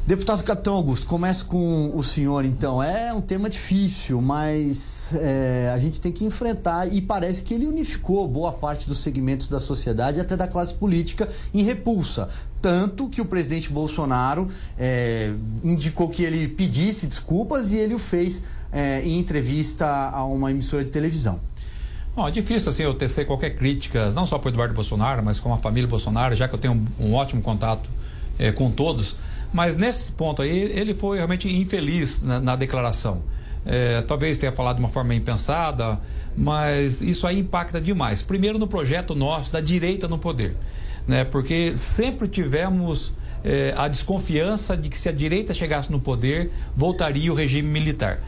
Deputado 0.06 0.42
Capitão 0.42 0.74
Augusto, 0.74 1.06
começo 1.06 1.46
com 1.46 1.90
o 1.94 2.02
senhor 2.02 2.44
então. 2.44 2.82
É 2.82 3.12
um 3.12 3.22
tema 3.22 3.48
difícil, 3.48 4.20
mas 4.20 5.14
é, 5.14 5.70
a 5.74 5.78
gente 5.78 5.98
tem 6.00 6.12
que 6.12 6.24
enfrentar 6.24 6.86
e 6.86 7.00
parece 7.00 7.42
que 7.42 7.54
ele 7.54 7.66
unificou 7.66 8.26
boa 8.28 8.52
parte 8.52 8.86
dos 8.86 8.98
segmentos 8.98 9.46
da 9.46 9.58
sociedade, 9.60 10.20
até 10.20 10.36
da 10.36 10.46
classe 10.46 10.74
política, 10.74 11.28
em 11.54 11.62
repulsa. 11.62 12.28
Tanto 12.60 13.08
que 13.08 13.20
o 13.20 13.24
presidente 13.24 13.70
Bolsonaro 13.70 14.46
é, 14.78 15.32
indicou 15.62 16.08
que 16.08 16.22
ele 16.22 16.48
pedisse 16.48 17.06
desculpas 17.06 17.72
e 17.72 17.78
ele 17.78 17.94
o 17.94 17.98
fez 17.98 18.42
é, 18.72 19.02
em 19.02 19.18
entrevista 19.18 19.86
a 19.86 20.24
uma 20.24 20.50
emissora 20.50 20.84
de 20.84 20.90
televisão. 20.90 21.40
Bom, 22.16 22.28
é 22.28 22.30
difícil 22.30 22.70
assim 22.70 22.84
eu 22.84 22.94
tecer 22.94 23.26
qualquer 23.26 23.56
crítica, 23.56 24.08
não 24.12 24.24
só 24.24 24.38
para 24.38 24.48
o 24.48 24.52
Eduardo 24.52 24.72
Bolsonaro, 24.72 25.20
mas 25.24 25.40
com 25.40 25.52
a 25.52 25.58
família 25.58 25.88
Bolsonaro, 25.88 26.36
já 26.36 26.46
que 26.46 26.54
eu 26.54 26.58
tenho 26.58 26.74
um, 26.74 27.06
um 27.06 27.14
ótimo 27.14 27.42
contato 27.42 27.90
é, 28.38 28.52
com 28.52 28.70
todos. 28.70 29.16
Mas 29.52 29.74
nesse 29.74 30.12
ponto 30.12 30.40
aí, 30.40 30.50
ele 30.50 30.94
foi 30.94 31.16
realmente 31.16 31.48
infeliz 31.48 32.22
na, 32.22 32.38
na 32.38 32.54
declaração. 32.54 33.20
É, 33.66 34.00
talvez 34.02 34.38
tenha 34.38 34.52
falado 34.52 34.76
de 34.76 34.82
uma 34.82 34.88
forma 34.88 35.12
impensada, 35.12 36.00
mas 36.36 37.00
isso 37.00 37.26
aí 37.26 37.40
impacta 37.40 37.80
demais. 37.80 38.22
Primeiro 38.22 38.60
no 38.60 38.68
projeto 38.68 39.14
nosso 39.16 39.52
da 39.52 39.60
direita 39.60 40.06
no 40.06 40.18
poder, 40.18 40.54
né? 41.08 41.24
Porque 41.24 41.76
sempre 41.76 42.28
tivemos 42.28 43.12
é, 43.42 43.74
a 43.76 43.88
desconfiança 43.88 44.76
de 44.76 44.88
que 44.88 44.98
se 44.98 45.08
a 45.08 45.12
direita 45.12 45.52
chegasse 45.52 45.90
no 45.90 45.98
poder, 45.98 46.52
voltaria 46.76 47.32
o 47.32 47.34
regime 47.34 47.68
militar. 47.68 48.20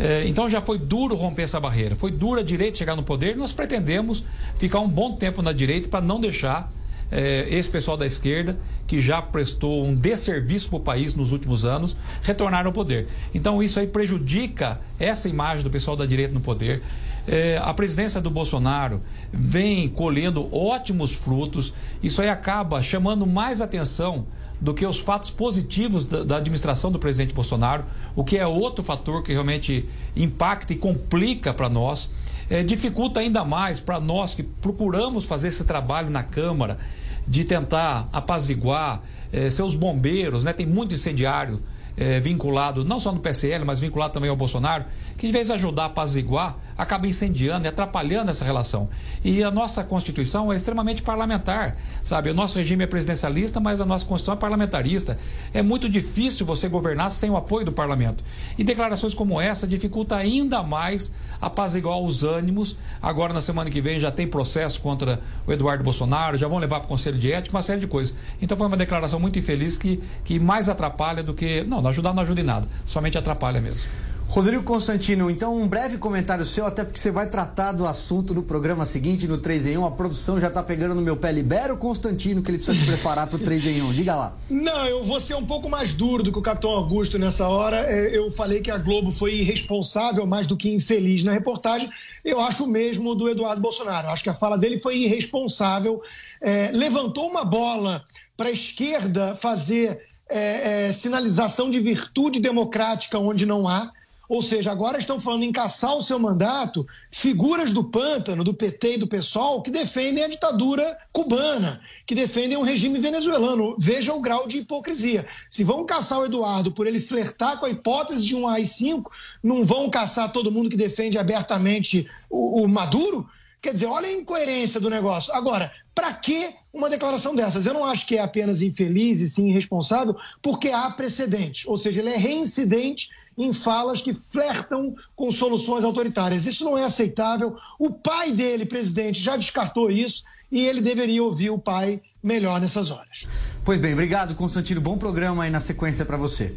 É, 0.00 0.26
então 0.26 0.48
já 0.48 0.62
foi 0.62 0.78
duro 0.78 1.14
romper 1.14 1.42
essa 1.42 1.60
barreira. 1.60 1.94
Foi 1.94 2.10
duro 2.10 2.40
a 2.40 2.42
direita 2.42 2.78
chegar 2.78 2.96
no 2.96 3.02
poder. 3.02 3.36
Nós 3.36 3.52
pretendemos 3.52 4.24
ficar 4.56 4.80
um 4.80 4.88
bom 4.88 5.14
tempo 5.14 5.42
na 5.42 5.52
direita 5.52 5.88
para 5.88 6.00
não 6.00 6.18
deixar 6.18 6.72
é, 7.10 7.46
esse 7.50 7.68
pessoal 7.68 7.96
da 7.96 8.06
esquerda, 8.06 8.58
que 8.86 9.00
já 9.00 9.20
prestou 9.20 9.84
um 9.84 9.94
desserviço 9.94 10.70
para 10.70 10.76
o 10.76 10.80
país 10.80 11.14
nos 11.14 11.32
últimos 11.32 11.64
anos, 11.64 11.96
retornar 12.22 12.64
ao 12.64 12.72
poder. 12.72 13.08
Então 13.34 13.62
isso 13.62 13.78
aí 13.78 13.86
prejudica 13.86 14.80
essa 14.98 15.28
imagem 15.28 15.64
do 15.64 15.70
pessoal 15.70 15.96
da 15.96 16.06
direita 16.06 16.32
no 16.32 16.40
poder. 16.40 16.82
É, 17.28 17.60
a 17.62 17.74
presidência 17.74 18.20
do 18.20 18.30
Bolsonaro 18.30 19.02
vem 19.30 19.86
colhendo 19.86 20.48
ótimos 20.54 21.12
frutos. 21.12 21.74
Isso 22.02 22.22
aí 22.22 22.28
acaba 22.28 22.82
chamando 22.82 23.26
mais 23.26 23.60
atenção 23.60 24.24
do 24.60 24.74
que 24.74 24.84
os 24.84 24.98
fatos 24.98 25.30
positivos 25.30 26.06
da, 26.06 26.22
da, 26.22 26.36
administração 26.36 26.92
do 26.92 26.98
presidente 26.98 27.32
Bolsonaro, 27.32 27.84
o 28.14 28.22
que 28.22 28.36
é 28.36 28.46
outro 28.46 28.84
fator 28.84 29.22
que 29.22 29.32
realmente 29.32 29.88
impacta 30.14 30.72
e 30.72 30.76
complica 30.76 31.54
para 31.54 31.68
nós. 31.68 32.10
É, 32.48 32.62
dificulta 32.62 33.20
ainda 33.20 33.44
mais 33.44 33.78
para 33.78 34.00
nós 34.00 34.34
que 34.34 34.42
procuramos 34.42 35.24
fazer 35.24 35.48
esse 35.48 35.64
trabalho 35.64 36.10
na 36.10 36.22
Câmara 36.22 36.78
de 37.26 37.44
tentar 37.44 38.08
apaziguar 38.12 39.02
é, 39.32 39.48
seus 39.48 39.74
bombeiros, 39.74 40.44
né? 40.44 40.52
Tem 40.52 40.66
muito 40.66 40.92
incendiário 40.92 41.62
é, 41.96 42.18
vinculado 42.18 42.84
não 42.84 42.98
só 42.98 43.12
no 43.12 43.20
PSL, 43.20 43.64
mas 43.64 43.80
vinculado 43.80 44.12
também 44.12 44.30
ao 44.30 44.36
Bolsonaro, 44.36 44.84
que 45.20 45.28
em 45.28 45.30
vez 45.30 45.48
de 45.48 45.52
ajudar 45.52 45.82
a 45.82 45.86
apaziguar, 45.86 46.56
acaba 46.78 47.06
incendiando 47.06 47.66
e 47.66 47.68
atrapalhando 47.68 48.30
essa 48.30 48.42
relação. 48.42 48.88
E 49.22 49.44
a 49.44 49.50
nossa 49.50 49.84
Constituição 49.84 50.50
é 50.50 50.56
extremamente 50.56 51.02
parlamentar, 51.02 51.76
sabe? 52.02 52.30
O 52.30 52.34
nosso 52.34 52.56
regime 52.56 52.84
é 52.84 52.86
presidencialista, 52.86 53.60
mas 53.60 53.82
a 53.82 53.84
nossa 53.84 54.06
Constituição 54.06 54.32
é 54.32 54.38
parlamentarista. 54.38 55.18
É 55.52 55.60
muito 55.60 55.90
difícil 55.90 56.46
você 56.46 56.70
governar 56.70 57.10
sem 57.10 57.28
o 57.28 57.36
apoio 57.36 57.66
do 57.66 57.72
parlamento. 57.72 58.24
E 58.56 58.64
declarações 58.64 59.12
como 59.12 59.38
essa 59.38 59.66
dificulta 59.66 60.16
ainda 60.16 60.62
mais 60.62 61.12
apaziguar 61.38 61.98
os 61.98 62.22
ânimos. 62.22 62.78
Agora, 63.02 63.34
na 63.34 63.42
semana 63.42 63.68
que 63.68 63.82
vem, 63.82 64.00
já 64.00 64.10
tem 64.10 64.26
processo 64.26 64.80
contra 64.80 65.20
o 65.46 65.52
Eduardo 65.52 65.84
Bolsonaro, 65.84 66.38
já 66.38 66.48
vão 66.48 66.56
levar 66.56 66.80
para 66.80 66.86
o 66.86 66.88
Conselho 66.88 67.18
de 67.18 67.30
Ética, 67.30 67.54
uma 67.54 67.62
série 67.62 67.80
de 67.80 67.86
coisas. 67.86 68.16
Então 68.40 68.56
foi 68.56 68.66
uma 68.66 68.76
declaração 68.78 69.20
muito 69.20 69.38
infeliz 69.38 69.76
que, 69.76 70.02
que 70.24 70.40
mais 70.40 70.70
atrapalha 70.70 71.22
do 71.22 71.34
que. 71.34 71.62
Não, 71.64 71.82
não 71.82 71.90
ajudar 71.90 72.14
não 72.14 72.22
ajuda 72.22 72.40
em 72.40 72.44
nada, 72.44 72.66
somente 72.86 73.18
atrapalha 73.18 73.60
mesmo. 73.60 74.09
Rodrigo 74.30 74.62
Constantino, 74.62 75.28
então 75.28 75.60
um 75.60 75.66
breve 75.66 75.98
comentário 75.98 76.46
seu, 76.46 76.64
até 76.64 76.84
porque 76.84 77.00
você 77.00 77.10
vai 77.10 77.28
tratar 77.28 77.72
do 77.72 77.84
assunto 77.84 78.32
no 78.32 78.44
programa 78.44 78.86
seguinte, 78.86 79.26
no 79.26 79.38
3 79.38 79.66
em 79.66 79.76
1. 79.76 79.84
A 79.84 79.90
produção 79.90 80.40
já 80.40 80.46
está 80.46 80.62
pegando 80.62 80.94
no 80.94 81.02
meu 81.02 81.16
pé. 81.16 81.32
Libera 81.32 81.74
o 81.74 81.76
Constantino, 81.76 82.40
que 82.40 82.48
ele 82.48 82.58
precisa 82.58 82.78
se 82.78 82.86
preparar 82.86 83.26
para 83.26 83.34
o 83.34 83.38
3 83.40 83.66
em 83.66 83.82
1. 83.82 83.92
Diga 83.92 84.14
lá. 84.14 84.36
Não, 84.48 84.86
eu 84.86 85.02
vou 85.02 85.18
ser 85.18 85.34
um 85.34 85.44
pouco 85.44 85.68
mais 85.68 85.94
duro 85.94 86.22
do 86.22 86.30
que 86.30 86.38
o 86.38 86.42
Capitão 86.42 86.70
Augusto 86.70 87.18
nessa 87.18 87.48
hora. 87.48 87.78
É, 87.92 88.16
eu 88.16 88.30
falei 88.30 88.60
que 88.60 88.70
a 88.70 88.78
Globo 88.78 89.10
foi 89.10 89.34
irresponsável, 89.34 90.24
mais 90.24 90.46
do 90.46 90.56
que 90.56 90.72
infeliz 90.72 91.24
na 91.24 91.32
reportagem. 91.32 91.90
Eu 92.24 92.40
acho 92.40 92.62
o 92.62 92.68
mesmo 92.68 93.16
do 93.16 93.28
Eduardo 93.28 93.60
Bolsonaro. 93.60 94.10
Acho 94.10 94.22
que 94.22 94.30
a 94.30 94.34
fala 94.34 94.56
dele 94.56 94.78
foi 94.78 94.96
irresponsável. 94.96 96.00
É, 96.40 96.70
levantou 96.72 97.28
uma 97.28 97.44
bola 97.44 98.00
para 98.36 98.48
a 98.48 98.52
esquerda 98.52 99.34
fazer 99.34 100.00
é, 100.28 100.86
é, 100.86 100.92
sinalização 100.92 101.68
de 101.68 101.80
virtude 101.80 102.38
democrática 102.38 103.18
onde 103.18 103.44
não 103.44 103.66
há. 103.66 103.90
Ou 104.30 104.40
seja, 104.40 104.70
agora 104.70 104.96
estão 104.96 105.20
falando 105.20 105.42
em 105.42 105.50
caçar 105.50 105.96
o 105.96 106.02
seu 106.02 106.16
mandato 106.16 106.86
figuras 107.10 107.72
do 107.72 107.82
pântano, 107.82 108.44
do 108.44 108.54
PT 108.54 108.94
e 108.94 108.98
do 108.98 109.08
PSOL, 109.08 109.60
que 109.60 109.72
defendem 109.72 110.22
a 110.22 110.28
ditadura 110.28 110.96
cubana, 111.12 111.80
que 112.06 112.14
defendem 112.14 112.56
um 112.56 112.62
regime 112.62 113.00
venezuelano. 113.00 113.74
Veja 113.76 114.14
o 114.14 114.20
grau 114.20 114.46
de 114.46 114.58
hipocrisia. 114.58 115.26
Se 115.50 115.64
vão 115.64 115.84
caçar 115.84 116.20
o 116.20 116.26
Eduardo 116.26 116.70
por 116.70 116.86
ele 116.86 117.00
flertar 117.00 117.58
com 117.58 117.66
a 117.66 117.70
hipótese 117.70 118.24
de 118.24 118.36
um 118.36 118.46
AI-5, 118.46 119.02
não 119.42 119.64
vão 119.64 119.90
caçar 119.90 120.30
todo 120.30 120.52
mundo 120.52 120.70
que 120.70 120.76
defende 120.76 121.18
abertamente 121.18 122.08
o, 122.30 122.62
o 122.62 122.68
Maduro? 122.68 123.28
Quer 123.60 123.72
dizer, 123.72 123.86
olha 123.86 124.06
a 124.06 124.12
incoerência 124.12 124.78
do 124.78 124.88
negócio. 124.88 125.34
Agora, 125.34 125.72
Para 125.94 126.14
que 126.14 126.54
uma 126.72 126.88
declaração 126.88 127.34
dessas? 127.34 127.66
Eu 127.66 127.74
não 127.74 127.84
acho 127.84 128.06
que 128.06 128.16
é 128.16 128.20
apenas 128.20 128.62
infeliz 128.62 129.20
e 129.20 129.28
sim 129.28 129.48
irresponsável, 129.48 130.16
porque 130.40 130.68
há 130.68 130.88
precedentes, 130.90 131.66
ou 131.66 131.76
seja, 131.76 132.00
ele 132.00 132.10
é 132.10 132.16
reincidente 132.16 133.10
em 133.36 133.52
falas 133.52 134.00
que 134.00 134.14
flertam 134.14 134.94
com 135.16 135.30
soluções 135.30 135.84
autoritárias. 135.84 136.46
Isso 136.46 136.64
não 136.64 136.76
é 136.76 136.84
aceitável. 136.84 137.56
O 137.78 137.90
pai 137.90 138.32
dele, 138.32 138.66
presidente, 138.66 139.20
já 139.20 139.36
descartou 139.36 139.90
isso 139.90 140.24
e 140.50 140.64
ele 140.64 140.80
deveria 140.80 141.22
ouvir 141.22 141.50
o 141.50 141.58
pai 141.58 142.02
melhor 142.22 142.60
nessas 142.60 142.90
horas. 142.90 143.26
Pois 143.64 143.78
bem, 143.80 143.92
obrigado, 143.92 144.34
Constantino. 144.34 144.80
Bom 144.80 144.98
programa 144.98 145.44
aí 145.44 145.50
na 145.50 145.60
sequência 145.60 146.04
para 146.04 146.16
você. 146.16 146.54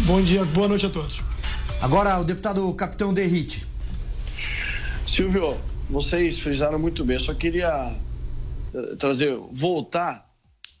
Bom 0.00 0.20
dia, 0.20 0.44
boa 0.44 0.68
noite 0.68 0.86
a 0.86 0.90
todos. 0.90 1.20
Agora, 1.80 2.18
o 2.18 2.24
deputado 2.24 2.72
Capitão 2.74 3.12
Derrite. 3.12 3.66
Silvio, 5.06 5.56
vocês 5.88 6.38
frisaram 6.38 6.78
muito 6.78 7.04
bem. 7.04 7.16
Eu 7.16 7.20
só 7.20 7.34
queria 7.34 7.94
eh, 8.74 8.96
trazer, 8.96 9.38
voltar 9.52 10.28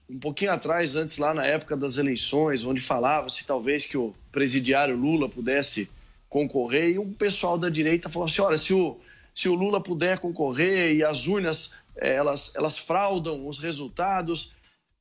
um 0.08 0.18
pouquinho 0.18 0.52
atrás, 0.52 0.96
antes 0.96 1.18
lá 1.18 1.32
na 1.32 1.46
época 1.46 1.76
das 1.76 1.96
eleições, 1.96 2.64
onde 2.64 2.80
falava-se 2.80 3.46
talvez 3.46 3.86
que 3.86 3.96
o 3.96 4.14
presidiário 4.30 4.96
Lula 4.96 5.28
pudesse 5.28 5.88
concorrer, 6.28 6.90
e 6.90 6.98
um 6.98 7.12
pessoal 7.12 7.56
da 7.56 7.70
direita 7.70 8.08
falou 8.08 8.26
assim: 8.26 8.42
olha, 8.42 8.58
se 8.58 8.74
o, 8.74 8.98
se 9.34 9.48
o 9.48 9.54
Lula 9.54 9.80
puder 9.82 10.18
concorrer 10.18 10.94
e 10.94 11.02
as 11.02 11.26
urnas 11.26 11.72
eh, 11.96 12.14
elas, 12.14 12.52
elas 12.54 12.76
fraudam 12.76 13.46
os 13.46 13.58
resultados, 13.58 14.52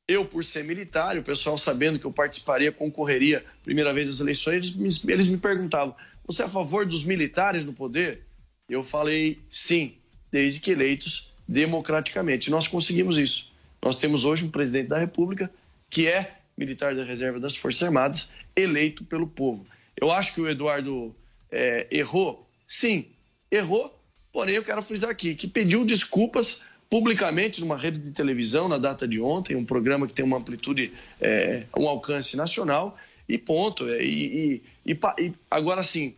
eu, 0.08 0.26
por 0.26 0.43
ser 0.43 0.64
militar, 0.64 1.18
o 1.18 1.24
pessoal 1.24 1.58
sabendo 1.58 1.97
que 1.97 2.06
eu 2.06 2.12
participaria, 2.12 2.72
concorreria 2.72 3.45
primeira 3.64 3.93
vez 3.93 4.10
às 4.10 4.20
eleições, 4.20 4.76
eles 4.76 5.04
me, 5.04 5.12
eles 5.12 5.28
me 5.28 5.38
perguntavam: 5.38 5.95
você 6.26 6.43
é 6.43 6.45
a 6.45 6.49
favor 6.49 6.86
dos 6.86 7.04
militares 7.04 7.66
no 7.66 7.74
poder? 7.74 8.26
Eu 8.70 8.84
falei 8.84 9.39
sim, 9.49 9.95
desde 10.32 10.60
que 10.60 10.72
eleitos 10.72 11.32
democraticamente. 11.47 12.49
Nós 12.49 12.68
conseguimos 12.68 13.18
isso. 13.18 13.53
Nós 13.84 13.98
temos 13.98 14.24
hoje 14.24 14.46
um 14.46 14.50
presidente 14.50 14.88
da 14.88 14.98
República 14.98 15.52
que 15.90 16.08
é 16.08 16.38
militar 16.58 16.96
da 16.96 17.04
reserva 17.04 17.40
das 17.40 17.56
Forças 17.56 17.84
Armadas, 17.84 18.30
eleito 18.56 19.04
pelo 19.04 19.28
povo. 19.28 19.66
Eu 20.00 20.10
acho 20.10 20.34
que 20.34 20.42
o 20.42 20.48
Eduardo 20.48 21.14
é, 21.52 21.86
errou. 21.92 22.48
Sim, 22.66 23.08
errou. 23.52 24.00
Porém, 24.32 24.56
eu 24.56 24.64
quero 24.64 24.82
frisar 24.82 25.10
aqui 25.10 25.36
que 25.36 25.48
pediu 25.48 25.84
desculpas 25.84 26.64
publicamente 26.90 27.60
numa 27.60 27.78
rede 27.78 27.98
de 28.00 28.12
televisão 28.12 28.70
na 28.70 28.78
data 28.78 29.08
de 29.08 29.20
ontem, 29.20 29.56
um 29.56 29.66
programa 29.66 30.08
que 30.08 30.14
tem 30.14 30.24
uma 30.24 30.38
amplitude, 30.38 30.94
é, 31.20 31.64
um 31.78 31.88
alcance 31.88 32.38
nacional, 32.38 32.98
e 33.28 33.38
ponto. 33.38 33.88
É, 33.90 34.04
e, 34.04 34.62
e, 34.86 34.94
e, 34.94 35.00
e 35.20 35.34
agora 35.52 35.84
sim, 35.84 36.16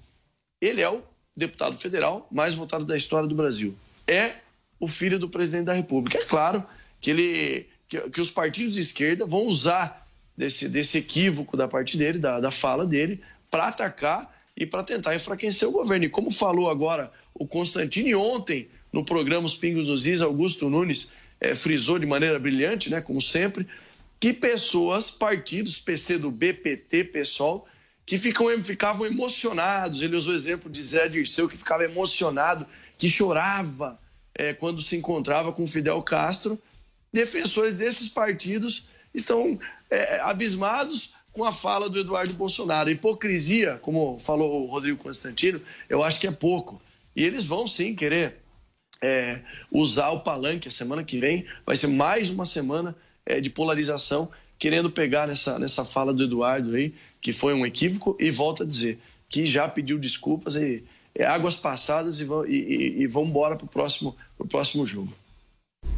ele 0.62 0.82
é 0.82 0.90
o 0.90 1.02
deputado 1.36 1.78
federal 1.78 2.28
mais 2.32 2.54
votado 2.54 2.86
da 2.86 2.96
história 2.96 3.28
do 3.28 3.36
Brasil. 3.36 3.76
É 4.08 4.34
o 4.80 4.88
filho 4.88 5.18
do 5.18 5.30
presidente 5.30 5.66
da 5.66 5.74
República. 5.74 6.20
É 6.20 6.26
claro 6.26 6.64
que, 7.00 7.12
ele, 7.12 7.68
que, 7.88 8.00
que 8.10 8.22
os 8.22 8.32
partidos 8.32 8.76
de 8.76 8.82
esquerda 8.82 9.26
vão 9.26 9.44
usar 9.44 10.08
desse, 10.36 10.68
desse 10.68 10.98
equívoco 10.98 11.56
da 11.56 11.68
parte 11.68 11.98
dele, 11.98 12.20
da, 12.20 12.40
da 12.40 12.52
fala 12.52 12.86
dele, 12.86 13.22
para 13.50 13.68
atacar 13.68 14.34
e 14.58 14.66
para 14.66 14.84
tentar 14.84 15.16
enfraquecer 15.16 15.68
o 15.68 15.72
governo. 15.72 16.06
E 16.06 16.10
como 16.10 16.32
falou 16.32 16.70
agora 16.70 17.12
o 17.34 17.48
Constantino, 17.48 18.08
e 18.08 18.16
ontem 18.16 18.70
no 18.92 19.04
programa 19.04 19.46
Os 19.46 19.56
Pingos 19.56 19.88
nos 19.88 20.06
Is, 20.06 20.22
Augusto 20.22 20.70
Nunes 20.70 21.12
é, 21.40 21.54
frisou 21.54 22.00
de 22.00 22.06
maneira 22.06 22.40
brilhante, 22.40 22.90
né, 22.90 23.02
como 23.02 23.22
sempre, 23.22 23.68
que 24.20 24.32
pessoas, 24.34 25.12
partidos, 25.12 25.80
PC 25.80 26.18
do 26.18 26.32
BPT, 26.32 27.04
PSOL, 27.06 27.68
que 28.06 28.18
ficam, 28.18 28.48
ficavam 28.64 29.06
emocionados. 29.06 30.02
Ele 30.02 30.16
usou 30.16 30.34
o 30.34 30.36
exemplo 30.36 30.70
de 30.70 30.82
Zé 30.82 31.08
Dirceu, 31.08 31.50
que 31.50 31.58
ficava 31.58 31.84
emocionado, 31.84 32.66
que 32.98 33.10
chorava 33.10 34.00
é, 34.34 34.54
quando 34.54 34.82
se 34.82 34.96
encontrava 34.96 35.52
com 35.52 35.68
Fidel 35.68 36.02
Castro. 36.02 36.58
Defensores 37.16 37.76
desses 37.76 38.10
partidos 38.10 38.90
estão 39.14 39.58
é, 39.90 40.20
abismados 40.20 41.14
com 41.32 41.46
a 41.46 41.52
fala 41.54 41.90
do 41.90 41.98
Eduardo 41.98 42.34
Bolsonaro. 42.34 42.90
Hipocrisia, 42.90 43.80
como 43.82 44.20
falou 44.20 44.64
o 44.64 44.66
Rodrigo 44.66 45.02
Constantino, 45.02 45.62
eu 45.88 46.04
acho 46.04 46.20
que 46.20 46.28
é 46.28 46.32
pouco. 46.32 46.82
E 47.16 47.24
eles 47.24 47.46
vão 47.46 47.66
sim 47.68 47.96
querer 47.96 48.36
é, 49.02 49.40
usar 49.72 50.10
o 50.10 50.20
palanque 50.20 50.68
a 50.68 50.72
semana 50.72 51.06
que 51.06 51.18
vem. 51.18 51.46
Vai 51.66 51.78
ser 51.78 51.88
mais 51.88 52.30
uma 52.30 52.46
semana 52.46 52.94
é, 53.26 53.40
de 53.40 53.50
polarização, 53.50 54.30
querendo 54.60 54.92
pegar 54.92 55.26
nessa, 55.26 55.58
nessa 55.58 55.86
fala 55.86 56.14
do 56.14 56.26
Eduardo 56.26 56.76
aí, 56.76 56.94
que 57.22 57.32
foi 57.32 57.54
um 57.54 57.66
equívoco, 57.66 58.18
e 58.20 58.30
volta 58.30 58.64
a 58.64 58.68
dizer 58.68 59.00
que 59.30 59.46
já 59.46 59.70
pediu 59.70 59.98
desculpas 59.98 60.58
e 60.58 60.84
é, 61.16 61.26
águas 61.26 61.56
passadas 61.56 62.20
e, 62.20 62.26
e, 62.26 62.56
e, 62.56 63.02
e 63.04 63.08
vamos 63.08 63.30
embora 63.30 63.56
para 63.56 63.64
o 63.64 63.70
próximo, 63.70 64.18
pro 64.38 64.46
próximo 64.46 64.86
jogo. 64.86 65.14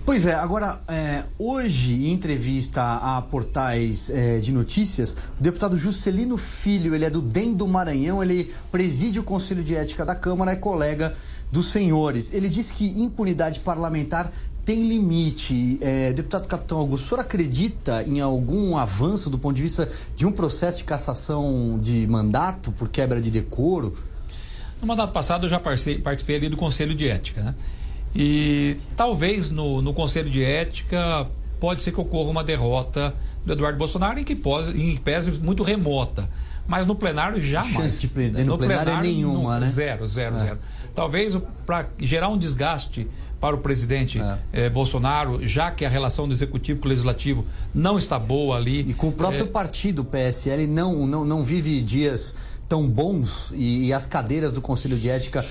Pois 0.07 0.25
é, 0.25 0.33
agora, 0.33 0.79
é, 0.87 1.25
hoje, 1.37 1.93
em 1.93 2.13
entrevista 2.13 2.81
a 2.81 3.21
portais 3.21 4.09
é, 4.09 4.39
de 4.39 4.53
notícias, 4.53 5.17
o 5.37 5.43
deputado 5.43 5.75
Juscelino 5.75 6.37
Filho, 6.37 6.95
ele 6.95 7.03
é 7.03 7.09
do 7.09 7.21
DEM 7.21 7.53
do 7.53 7.67
Maranhão, 7.67 8.23
ele 8.23 8.49
preside 8.71 9.19
o 9.19 9.23
Conselho 9.23 9.61
de 9.61 9.75
Ética 9.75 10.05
da 10.05 10.15
Câmara, 10.15 10.53
é 10.53 10.55
colega 10.55 11.13
dos 11.51 11.71
senhores. 11.71 12.33
Ele 12.33 12.47
disse 12.47 12.71
que 12.71 12.87
impunidade 13.01 13.59
parlamentar 13.59 14.31
tem 14.63 14.87
limite. 14.87 15.77
É, 15.81 16.13
deputado 16.13 16.47
Capitão 16.47 16.77
Augusto, 16.77 17.03
o 17.03 17.07
senhor 17.09 17.19
acredita 17.19 18.01
em 18.07 18.21
algum 18.21 18.77
avanço 18.77 19.29
do 19.29 19.37
ponto 19.37 19.57
de 19.57 19.61
vista 19.61 19.89
de 20.15 20.25
um 20.25 20.31
processo 20.31 20.77
de 20.77 20.83
cassação 20.85 21.77
de 21.81 22.07
mandato 22.07 22.71
por 22.71 22.87
quebra 22.87 23.19
de 23.19 23.29
decoro? 23.29 23.93
No 24.79 24.87
mandato 24.87 25.11
passado 25.11 25.47
eu 25.47 25.49
já 25.49 25.59
participei, 25.59 25.99
participei 25.99 26.37
ali 26.37 26.47
do 26.47 26.55
Conselho 26.55 26.95
de 26.95 27.09
Ética, 27.09 27.43
né? 27.43 27.55
E 28.15 28.77
talvez 28.95 29.49
no, 29.51 29.81
no 29.81 29.93
Conselho 29.93 30.29
de 30.29 30.43
Ética 30.43 31.27
pode 31.59 31.81
ser 31.81 31.91
que 31.91 31.99
ocorra 31.99 32.29
uma 32.29 32.43
derrota 32.43 33.13
do 33.45 33.53
Eduardo 33.53 33.77
Bolsonaro 33.77 34.19
em 34.19 34.23
que 34.23 34.35
pose, 34.35 34.71
em 34.79 34.95
pese 34.97 35.31
muito 35.39 35.63
remota. 35.63 36.29
Mas 36.67 36.85
no 36.85 36.95
plenário 36.95 37.41
jamais. 37.41 37.73
Chance 37.73 37.99
de 37.99 38.07
prender 38.09 38.45
no, 38.45 38.53
no 38.53 38.57
plenário, 38.57 38.83
plenário 38.83 39.09
é 39.09 39.13
nenhuma, 39.13 39.55
no, 39.55 39.61
né? 39.61 39.67
Zero, 39.67 40.07
zero, 40.07 40.35
é. 40.35 40.39
zero. 40.39 40.59
Talvez 40.93 41.37
para 41.65 41.87
gerar 41.99 42.27
um 42.27 42.37
desgaste 42.37 43.07
para 43.39 43.55
o 43.55 43.59
presidente 43.59 44.19
é. 44.19 44.65
eh, 44.65 44.69
Bolsonaro, 44.69 45.45
já 45.47 45.71
que 45.71 45.85
a 45.85 45.89
relação 45.89 46.27
do 46.27 46.33
executivo 46.33 46.79
com 46.79 46.87
o 46.87 46.89
legislativo 46.89 47.45
não 47.73 47.97
está 47.97 48.17
boa 48.17 48.57
ali. 48.57 48.81
E 48.81 48.93
com 48.93 49.09
o 49.09 49.11
próprio 49.11 49.43
é... 49.43 49.47
partido, 49.47 50.01
o 50.01 50.05
PSL, 50.05 50.65
não, 50.67 51.05
não, 51.05 51.23
não 51.23 51.43
vive 51.43 51.81
dias 51.81 52.35
tão 52.67 52.87
bons 52.87 53.53
e, 53.55 53.87
e, 53.87 53.93
as 53.93 54.05
cadeiras 54.05 54.51
do 54.51 54.61
Conselho 54.61 54.97
de 54.97 55.09
Ética 55.09 55.45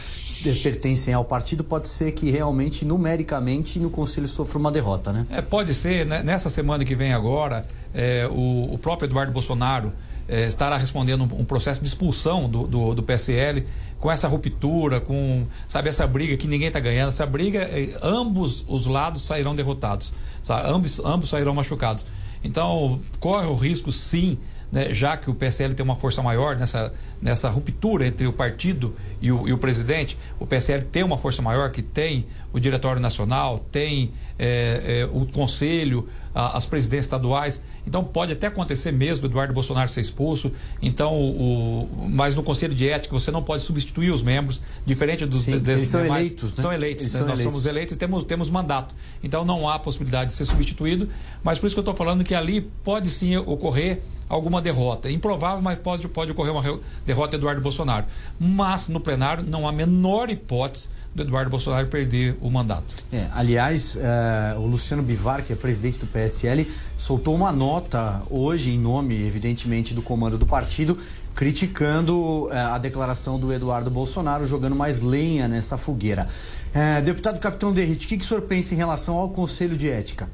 pertencem 0.62 1.14
ao 1.14 1.24
partido, 1.24 1.64
pode 1.64 1.88
ser 1.88 2.12
que 2.12 2.30
realmente, 2.30 2.84
numericamente, 2.84 3.78
no 3.78 3.90
Conselho 3.90 4.28
sofra 4.28 4.58
uma 4.58 4.70
derrota, 4.70 5.12
né? 5.12 5.26
É, 5.30 5.40
pode 5.40 5.72
ser. 5.72 6.04
Né? 6.04 6.22
Nessa 6.22 6.50
semana 6.50 6.84
que 6.84 6.94
vem 6.94 7.12
agora, 7.12 7.62
é, 7.94 8.28
o, 8.30 8.74
o 8.74 8.78
próprio 8.78 9.06
Eduardo 9.06 9.32
Bolsonaro 9.32 9.92
é, 10.28 10.46
estará 10.46 10.76
respondendo 10.76 11.22
um, 11.22 11.40
um, 11.40 11.44
processo 11.44 11.80
de 11.80 11.88
expulsão 11.88 12.48
do, 12.48 12.66
do, 12.66 12.94
do, 12.94 13.02
PSL 13.02 13.64
com 13.98 14.10
essa 14.10 14.28
ruptura, 14.28 15.00
com 15.00 15.46
sabe 15.68 15.88
essa 15.88 16.06
briga 16.06 16.36
que 16.36 16.46
ninguém 16.46 16.68
está 16.68 16.80
ganhando, 16.80 17.10
essa 17.10 17.24
briga 17.24 17.60
é, 17.60 17.96
ambos 18.02 18.64
os 18.68 18.86
lados 18.86 19.22
sairão 19.22 19.54
derrotados, 19.54 20.12
sabe? 20.42 20.68
ambos 20.68 20.98
ambos 21.00 21.28
sairão 21.28 21.54
machucados. 21.54 22.04
Então 22.42 23.00
corre 23.20 23.46
o 23.46 23.54
risco 23.54 23.90
sim 23.90 24.38
né, 24.70 24.92
já 24.92 25.16
que 25.16 25.30
o 25.30 25.34
PSL 25.34 25.74
tem 25.74 25.84
uma 25.84 25.96
força 25.96 26.22
maior 26.22 26.56
nessa, 26.56 26.92
nessa 27.20 27.48
ruptura 27.48 28.06
entre 28.06 28.26
o 28.26 28.32
partido 28.32 28.94
e 29.20 29.30
o, 29.30 29.46
e 29.48 29.52
o 29.52 29.58
presidente, 29.58 30.18
o 30.38 30.46
PSL 30.46 30.84
tem 30.84 31.02
uma 31.02 31.16
força 31.16 31.40
maior 31.40 31.70
que 31.70 31.82
tem 31.82 32.26
o 32.56 32.60
Diretório 32.60 33.00
Nacional, 33.02 33.58
tem 33.70 34.10
é, 34.38 35.02
é, 35.02 35.08
o 35.12 35.26
Conselho, 35.26 36.08
a, 36.34 36.56
as 36.56 36.64
presidências 36.64 37.04
estaduais. 37.04 37.60
Então 37.86 38.02
pode 38.02 38.32
até 38.32 38.46
acontecer 38.46 38.92
mesmo 38.92 39.26
o 39.26 39.28
Eduardo 39.28 39.52
Bolsonaro 39.52 39.90
ser 39.90 40.00
expulso. 40.00 40.50
Então, 40.80 41.14
o, 41.14 42.08
mas 42.10 42.34
no 42.34 42.42
Conselho 42.42 42.74
de 42.74 42.88
Ética 42.88 43.12
você 43.12 43.30
não 43.30 43.42
pode 43.42 43.62
substituir 43.62 44.10
os 44.10 44.22
membros, 44.22 44.58
diferente 44.86 45.26
dos 45.26 45.42
Sim, 45.42 45.58
desses 45.58 45.68
eles 45.68 45.88
são 45.88 46.02
demais, 46.02 46.20
eleitos, 46.20 46.56
né? 46.56 46.62
São 46.62 46.72
eleitos. 46.72 47.04
Né? 47.04 47.10
São 47.10 47.20
Nós 47.20 47.30
eleitos. 47.30 47.52
somos 47.52 47.66
eleitos 47.66 47.94
e 47.94 47.98
temos, 47.98 48.24
temos 48.24 48.48
mandato. 48.48 48.94
Então 49.22 49.44
não 49.44 49.68
há 49.68 49.78
possibilidade 49.78 50.30
de 50.30 50.36
ser 50.36 50.46
substituído. 50.46 51.10
Mas 51.44 51.58
por 51.58 51.66
isso 51.66 51.76
que 51.76 51.80
eu 51.80 51.82
estou 51.82 51.94
falando 51.94 52.24
que 52.24 52.34
ali 52.34 52.62
pode 52.82 53.10
sim 53.10 53.36
ocorrer 53.36 54.00
alguma 54.28 54.62
derrota. 54.62 55.10
Improvável, 55.10 55.60
mas 55.60 55.78
pode, 55.78 56.08
pode 56.08 56.32
ocorrer 56.32 56.52
uma 56.52 56.80
derrota 57.04 57.30
de 57.30 57.36
Eduardo 57.36 57.60
Bolsonaro. 57.60 58.06
Mas 58.40 58.88
no 58.88 58.98
plenário 58.98 59.44
não 59.46 59.66
há 59.66 59.70
a 59.70 59.72
menor 59.72 60.30
hipótese 60.30 60.88
do 61.14 61.22
Eduardo 61.22 61.50
Bolsonaro 61.50 61.88
perder 61.88 62.36
o 62.40 62.45
mandato. 62.50 62.94
É, 63.12 63.26
aliás, 63.32 63.96
uh, 63.96 64.60
o 64.60 64.66
Luciano 64.66 65.02
Bivar, 65.02 65.42
que 65.42 65.52
é 65.52 65.56
presidente 65.56 65.98
do 65.98 66.06
PSL, 66.06 66.66
soltou 66.96 67.34
uma 67.34 67.52
nota 67.52 68.22
hoje, 68.30 68.70
em 68.70 68.78
nome, 68.78 69.14
evidentemente, 69.26 69.94
do 69.94 70.02
comando 70.02 70.38
do 70.38 70.46
partido, 70.46 70.98
criticando 71.34 72.46
uh, 72.46 72.52
a 72.72 72.78
declaração 72.78 73.38
do 73.38 73.52
Eduardo 73.52 73.90
Bolsonaro, 73.90 74.46
jogando 74.46 74.74
mais 74.74 75.00
lenha 75.00 75.48
nessa 75.48 75.76
fogueira. 75.76 76.28
Uh, 76.74 77.02
deputado 77.02 77.38
Capitão 77.40 77.72
Derrite, 77.72 78.06
o 78.06 78.08
que, 78.08 78.16
que 78.18 78.24
o 78.24 78.28
senhor 78.28 78.42
pensa 78.42 78.74
em 78.74 78.76
relação 78.76 79.16
ao 79.16 79.30
Conselho 79.30 79.76
de 79.76 79.88
Ética? 79.88 80.28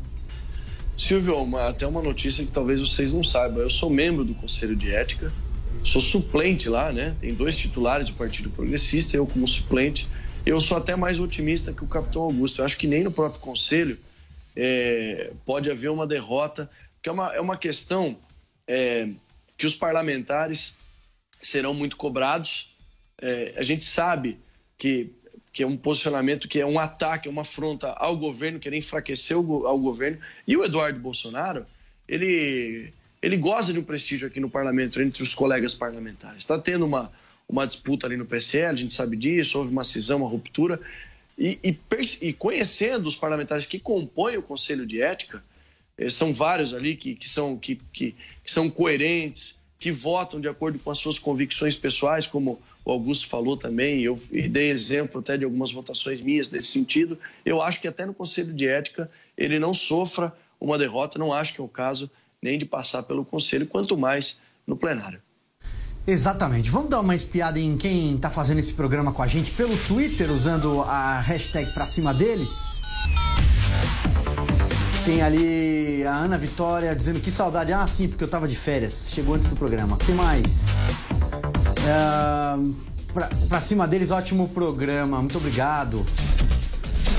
Silvio, 0.96 1.36
uma, 1.42 1.68
até 1.68 1.86
uma 1.86 2.02
notícia 2.02 2.44
que 2.44 2.52
talvez 2.52 2.80
vocês 2.80 3.12
não 3.12 3.24
saibam. 3.24 3.62
Eu 3.62 3.70
sou 3.70 3.90
membro 3.90 4.24
do 4.24 4.34
Conselho 4.34 4.76
de 4.76 4.94
Ética, 4.94 5.32
sou 5.82 6.00
suplente 6.00 6.68
lá, 6.68 6.92
né? 6.92 7.16
Tem 7.20 7.34
dois 7.34 7.56
titulares 7.56 8.08
do 8.08 8.14
Partido 8.14 8.50
Progressista, 8.50 9.16
eu 9.16 9.26
como 9.26 9.46
suplente. 9.48 10.06
Eu 10.44 10.60
sou 10.60 10.76
até 10.76 10.96
mais 10.96 11.20
otimista 11.20 11.72
que 11.72 11.84
o 11.84 11.86
capitão 11.86 12.22
Augusto. 12.22 12.60
Eu 12.60 12.64
acho 12.64 12.76
que 12.76 12.88
nem 12.88 13.04
no 13.04 13.12
próprio 13.12 13.40
conselho 13.40 13.98
é, 14.56 15.32
pode 15.46 15.70
haver 15.70 15.88
uma 15.88 16.06
derrota, 16.06 16.68
que 17.00 17.08
é 17.08 17.12
uma, 17.12 17.32
é 17.32 17.40
uma 17.40 17.56
questão 17.56 18.18
é, 18.66 19.08
que 19.56 19.66
os 19.66 19.76
parlamentares 19.76 20.74
serão 21.40 21.72
muito 21.72 21.96
cobrados. 21.96 22.74
É, 23.20 23.54
a 23.56 23.62
gente 23.62 23.84
sabe 23.84 24.36
que, 24.76 25.12
que 25.52 25.62
é 25.62 25.66
um 25.66 25.76
posicionamento 25.76 26.48
que 26.48 26.60
é 26.60 26.66
um 26.66 26.78
ataque, 26.78 27.28
uma 27.28 27.42
afronta 27.42 27.90
ao 27.92 28.16
governo, 28.16 28.58
querer 28.58 28.78
enfraquecer 28.78 29.38
o, 29.38 29.64
ao 29.64 29.78
governo. 29.78 30.18
E 30.44 30.56
o 30.56 30.64
Eduardo 30.64 30.98
Bolsonaro, 30.98 31.64
ele, 32.08 32.92
ele 33.22 33.36
goza 33.36 33.72
de 33.72 33.78
um 33.78 33.84
prestígio 33.84 34.26
aqui 34.26 34.40
no 34.40 34.50
parlamento, 34.50 35.00
entre 35.00 35.22
os 35.22 35.36
colegas 35.36 35.72
parlamentares. 35.72 36.38
Está 36.38 36.58
tendo 36.58 36.84
uma, 36.84 37.12
uma 37.52 37.66
disputa 37.66 38.06
ali 38.06 38.16
no 38.16 38.24
PSL, 38.24 38.72
a 38.72 38.78
gente 38.78 38.94
sabe 38.94 39.14
disso, 39.14 39.58
houve 39.58 39.70
uma 39.70 39.84
cisão, 39.84 40.18
uma 40.18 40.28
ruptura. 40.28 40.80
E, 41.38 41.58
e, 41.62 41.76
e, 42.22 42.32
conhecendo 42.32 43.06
os 43.06 43.14
parlamentares 43.14 43.66
que 43.66 43.78
compõem 43.78 44.38
o 44.38 44.42
Conselho 44.42 44.86
de 44.86 45.02
Ética, 45.02 45.44
eh, 45.98 46.08
são 46.08 46.32
vários 46.32 46.72
ali 46.72 46.96
que, 46.96 47.14
que, 47.14 47.28
são, 47.28 47.58
que, 47.58 47.76
que, 47.92 48.14
que, 48.42 48.50
são 48.50 48.70
coerentes, 48.70 49.54
que 49.78 49.92
votam 49.92 50.40
de 50.40 50.48
acordo 50.48 50.78
com 50.78 50.90
as 50.90 50.98
suas 50.98 51.18
convicções 51.18 51.76
pessoais, 51.76 52.26
como 52.26 52.58
o 52.84 52.90
Augusto 52.90 53.28
falou 53.28 53.56
também, 53.56 54.00
eu 54.00 54.18
dei 54.50 54.70
exemplo 54.70 55.20
até 55.20 55.36
de 55.36 55.44
algumas 55.44 55.70
votações 55.70 56.20
minhas 56.20 56.50
nesse 56.50 56.68
sentido. 56.68 57.18
Eu 57.44 57.60
acho 57.60 57.80
que 57.80 57.86
até 57.86 58.06
no 58.06 58.14
Conselho 58.14 58.52
de 58.54 58.66
Ética 58.66 59.10
ele 59.36 59.58
não 59.58 59.74
sofra 59.74 60.32
uma 60.58 60.78
derrota, 60.78 61.18
não 61.18 61.32
acho 61.32 61.54
que 61.54 61.60
é 61.60 61.64
o 61.64 61.68
caso 61.68 62.10
nem 62.40 62.58
de 62.58 62.64
passar 62.64 63.02
pelo 63.02 63.24
Conselho, 63.24 63.66
quanto 63.66 63.96
mais 63.96 64.40
no 64.66 64.76
plenário. 64.76 65.20
Exatamente. 66.06 66.70
Vamos 66.70 66.88
dar 66.88 67.00
uma 67.00 67.14
espiada 67.14 67.58
em 67.58 67.76
quem 67.76 68.16
está 68.16 68.28
fazendo 68.28 68.58
esse 68.58 68.72
programa 68.72 69.12
com 69.12 69.22
a 69.22 69.26
gente 69.26 69.50
pelo 69.52 69.76
Twitter, 69.76 70.30
usando 70.30 70.82
a 70.82 71.20
hashtag 71.20 71.72
pra 71.72 71.86
cima 71.86 72.12
deles. 72.12 72.80
Tem 75.04 75.22
ali 75.22 76.04
a 76.06 76.14
Ana 76.14 76.38
Vitória 76.38 76.94
dizendo 76.94 77.20
que 77.20 77.30
saudade. 77.30 77.72
Ah, 77.72 77.86
sim, 77.86 78.08
porque 78.08 78.22
eu 78.22 78.28
tava 78.28 78.46
de 78.46 78.56
férias. 78.56 79.10
Chegou 79.12 79.34
antes 79.34 79.48
do 79.48 79.56
programa. 79.56 79.96
Tem 79.96 80.14
mais. 80.14 80.66
Uh, 81.82 82.74
pra, 83.12 83.28
pra 83.48 83.60
cima 83.60 83.86
deles, 83.86 84.10
ótimo 84.10 84.48
programa. 84.48 85.18
Muito 85.18 85.38
obrigado. 85.38 86.04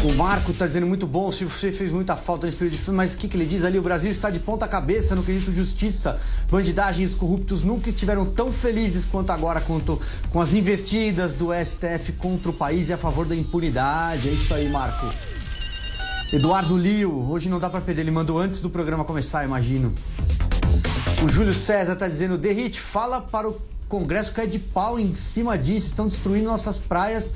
O 0.04 0.12
Marco 0.16 0.51
está 0.51 0.68
dizendo 0.68 0.86
muito 0.86 1.08
bom, 1.08 1.32
se 1.32 1.45
você 1.45 1.72
fez 1.72 1.89
muita 1.89 2.18
falta 2.18 2.45
nesse 2.45 2.58
período 2.58 2.76
de 2.76 2.84
filme, 2.84 2.97
mas 2.97 3.14
o 3.14 3.18
que, 3.18 3.26
que 3.26 3.38
ele 3.38 3.45
diz 3.45 3.64
ali? 3.64 3.80
O 3.80 3.82
Brasil 3.82 4.12
está 4.12 4.30
de 4.30 4.38
ponta 4.38 4.68
cabeça 4.68 5.16
no 5.16 5.24
quesito 5.24 5.49
justiça. 5.54 6.20
Bandidagens 6.51 7.16
corruptos 7.16 7.64
nunca 7.64 7.88
estiveram 7.88 8.26
tão 8.26 8.51
felizes 8.51 9.06
quanto 9.06 9.32
agora 9.32 9.62
quanto 9.62 10.01
com 10.30 10.41
as 10.41 10.54
investidas 10.54 11.36
do 11.36 11.51
STF 11.54 12.12
contra 12.18 12.49
o 12.49 12.54
país 12.54 12.89
e 12.89 12.93
a 12.93 12.97
favor 12.97 13.26
da 13.26 13.34
impunidade. 13.34 14.28
É 14.28 14.32
isso 14.34 14.54
aí, 14.54 14.68
Marco. 14.68 15.08
Eduardo 16.34 16.78
Lio, 16.78 17.32
hoje 17.32 17.47
não 17.47 17.58
dá 17.58 17.70
para 17.70 17.80
perder, 17.80 18.01
ele 18.01 18.12
mandou 18.12 18.38
antes 18.38 18.60
do 18.60 18.70
programa 18.70 19.06
começar, 19.06 19.45
imagino. 19.45 19.93
O 21.24 21.30
Júlio 21.30 21.54
César 21.54 21.93
está 21.93 22.10
dizendo: 22.10 22.38
Derrite, 22.38 22.78
fala 22.78 23.22
para 23.22 23.47
o 23.47 23.62
Congresso 23.88 24.34
cair 24.34 24.49
de 24.49 24.60
pau 24.60 24.99
em 24.99 25.16
cima 25.16 25.58
disso, 25.58 25.88
estão 25.88 26.10
destruindo 26.10 26.49
nossas 26.49 26.78
praias 26.78 27.34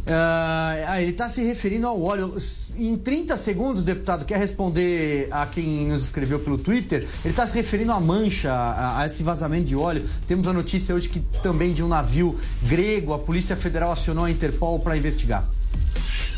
Uh, 0.00 1.00
ele 1.00 1.10
está 1.10 1.28
se 1.28 1.42
referindo 1.42 1.86
ao 1.86 2.00
óleo. 2.00 2.36
Em 2.76 2.96
30 2.96 3.36
segundos, 3.36 3.82
deputado, 3.82 4.24
quer 4.24 4.38
responder 4.38 5.28
a 5.30 5.46
quem 5.46 5.86
nos 5.88 6.04
escreveu 6.04 6.40
pelo 6.40 6.58
Twitter? 6.58 7.06
Ele 7.24 7.32
está 7.32 7.46
se 7.46 7.54
referindo 7.54 7.92
à 7.92 8.00
mancha, 8.00 8.52
a, 8.52 9.00
a, 9.00 9.06
esse 9.06 9.22
vazamento 9.22 9.64
de 9.64 9.76
óleo. 9.76 10.08
Temos 10.26 10.48
a 10.48 10.52
notícia 10.52 10.94
hoje 10.94 11.08
que 11.08 11.20
também 11.42 11.72
de 11.72 11.82
um 11.82 11.88
navio 11.88 12.38
grego, 12.62 13.12
a 13.12 13.18
Polícia 13.18 13.56
Federal 13.56 13.92
acionou 13.92 14.24
a 14.24 14.30
Interpol 14.30 14.80
para 14.80 14.96
investigar. 14.96 15.48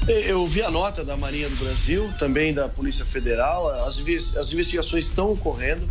Eu 0.09 0.45
vi 0.47 0.63
a 0.63 0.71
nota 0.71 1.05
da 1.05 1.17
Marinha 1.17 1.49
do 1.49 1.57
Brasil, 1.57 2.11
também 2.19 2.53
da 2.53 2.69
Polícia 2.69 3.05
Federal. 3.05 3.69
As, 3.87 4.03
as 4.37 4.53
investigações 4.53 5.07
estão 5.07 5.33
ocorrendo. 5.33 5.89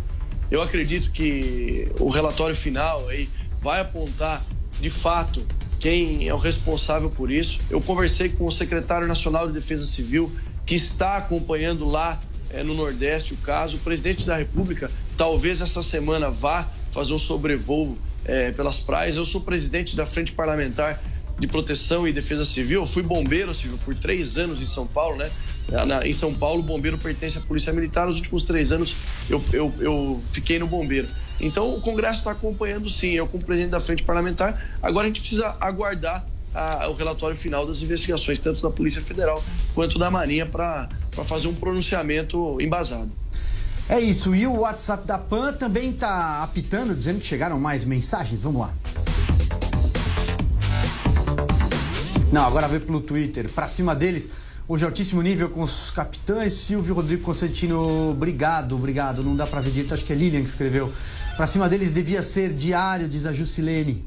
Eu 0.50 0.60
acredito 0.60 1.10
que 1.10 1.88
o 1.98 2.10
relatório 2.10 2.54
final 2.54 3.08
aí 3.08 3.28
vai 3.62 3.80
apontar 3.80 4.44
de 4.78 4.90
fato 4.90 5.42
quem 5.82 6.28
é 6.28 6.32
o 6.32 6.36
responsável 6.38 7.10
por 7.10 7.28
isso. 7.28 7.58
Eu 7.68 7.80
conversei 7.80 8.28
com 8.28 8.46
o 8.46 8.52
secretário 8.52 9.08
nacional 9.08 9.48
de 9.48 9.52
Defesa 9.52 9.84
Civil, 9.84 10.30
que 10.64 10.76
está 10.76 11.16
acompanhando 11.16 11.84
lá 11.88 12.22
é, 12.50 12.62
no 12.62 12.72
Nordeste 12.72 13.34
o 13.34 13.36
caso. 13.38 13.76
O 13.76 13.80
presidente 13.80 14.24
da 14.24 14.36
República 14.36 14.88
talvez 15.16 15.60
essa 15.60 15.82
semana 15.82 16.30
vá 16.30 16.68
fazer 16.92 17.12
um 17.12 17.18
sobrevoo 17.18 17.98
é, 18.24 18.52
pelas 18.52 18.78
praias. 18.78 19.16
Eu 19.16 19.26
sou 19.26 19.40
presidente 19.40 19.96
da 19.96 20.06
Frente 20.06 20.30
Parlamentar 20.30 21.02
de 21.36 21.48
Proteção 21.48 22.06
e 22.06 22.12
Defesa 22.12 22.44
Civil. 22.44 22.82
Eu 22.82 22.86
fui 22.86 23.02
bombeiro 23.02 23.52
civil 23.52 23.76
por 23.84 23.92
três 23.92 24.38
anos 24.38 24.62
em 24.62 24.66
São 24.66 24.86
Paulo, 24.86 25.16
né? 25.16 25.28
Na, 25.86 26.06
em 26.06 26.12
São 26.12 26.32
Paulo, 26.32 26.60
o 26.60 26.62
bombeiro 26.62 26.96
pertence 26.96 27.38
à 27.38 27.40
Polícia 27.40 27.72
Militar. 27.72 28.06
Nos 28.06 28.16
últimos 28.18 28.44
três 28.44 28.70
anos, 28.70 28.94
eu, 29.28 29.42
eu, 29.52 29.74
eu 29.80 30.22
fiquei 30.30 30.60
no 30.60 30.68
bombeiro. 30.68 31.08
Então 31.42 31.74
o 31.74 31.80
Congresso 31.80 32.18
está 32.18 32.30
acompanhando 32.30 32.88
sim, 32.88 33.10
eu 33.10 33.26
como 33.26 33.44
presidente 33.44 33.72
da 33.72 33.80
frente 33.80 34.04
parlamentar. 34.04 34.64
Agora 34.80 35.06
a 35.06 35.08
gente 35.08 35.20
precisa 35.20 35.56
aguardar 35.60 36.24
a, 36.54 36.88
o 36.88 36.94
relatório 36.94 37.36
final 37.36 37.66
das 37.66 37.82
investigações, 37.82 38.38
tanto 38.40 38.62
da 38.62 38.70
Polícia 38.70 39.02
Federal 39.02 39.42
quanto 39.74 39.98
da 39.98 40.10
Marinha, 40.10 40.46
para 40.46 40.88
fazer 41.24 41.48
um 41.48 41.54
pronunciamento 41.54 42.60
embasado. 42.60 43.10
É 43.88 43.98
isso, 43.98 44.34
e 44.34 44.46
o 44.46 44.60
WhatsApp 44.60 45.06
da 45.06 45.18
PAN 45.18 45.52
também 45.54 45.90
está 45.90 46.42
apitando, 46.42 46.94
dizendo 46.94 47.18
que 47.18 47.26
chegaram 47.26 47.58
mais 47.58 47.84
mensagens. 47.84 48.40
Vamos 48.40 48.62
lá. 48.62 48.72
Não, 52.30 52.46
agora 52.46 52.68
vem 52.68 52.80
pelo 52.80 53.00
Twitter. 53.00 53.50
Para 53.50 53.66
cima 53.66 53.94
deles, 53.94 54.30
hoje 54.66 54.84
altíssimo 54.84 55.20
nível 55.20 55.50
com 55.50 55.62
os 55.62 55.90
capitães 55.90 56.54
Silvio 56.54 56.94
Rodrigo 56.94 57.22
Constantino. 57.22 58.10
Obrigado, 58.10 58.74
obrigado. 58.74 59.22
Não 59.22 59.36
dá 59.36 59.46
para 59.46 59.60
ver 59.60 59.70
direito, 59.70 59.92
acho 59.92 60.04
que 60.04 60.12
é 60.12 60.16
Lilian 60.16 60.40
que 60.40 60.48
escreveu. 60.48 60.90
Pra 61.36 61.46
cima 61.46 61.68
deles 61.68 61.92
devia 61.92 62.22
ser 62.22 62.52
diário, 62.52 63.08
diz 63.08 63.26
a 63.26 63.32
Jusilene. 63.32 64.04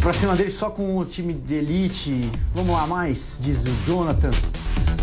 Pra 0.00 0.12
cima 0.12 0.34
deles 0.34 0.54
só 0.54 0.70
com 0.70 0.96
o 0.98 1.04
time 1.04 1.34
de 1.34 1.54
elite. 1.54 2.30
Vamos 2.54 2.74
lá, 2.74 2.86
mais, 2.86 3.38
diz 3.40 3.64
o 3.64 3.86
Jonathan. 3.86 4.30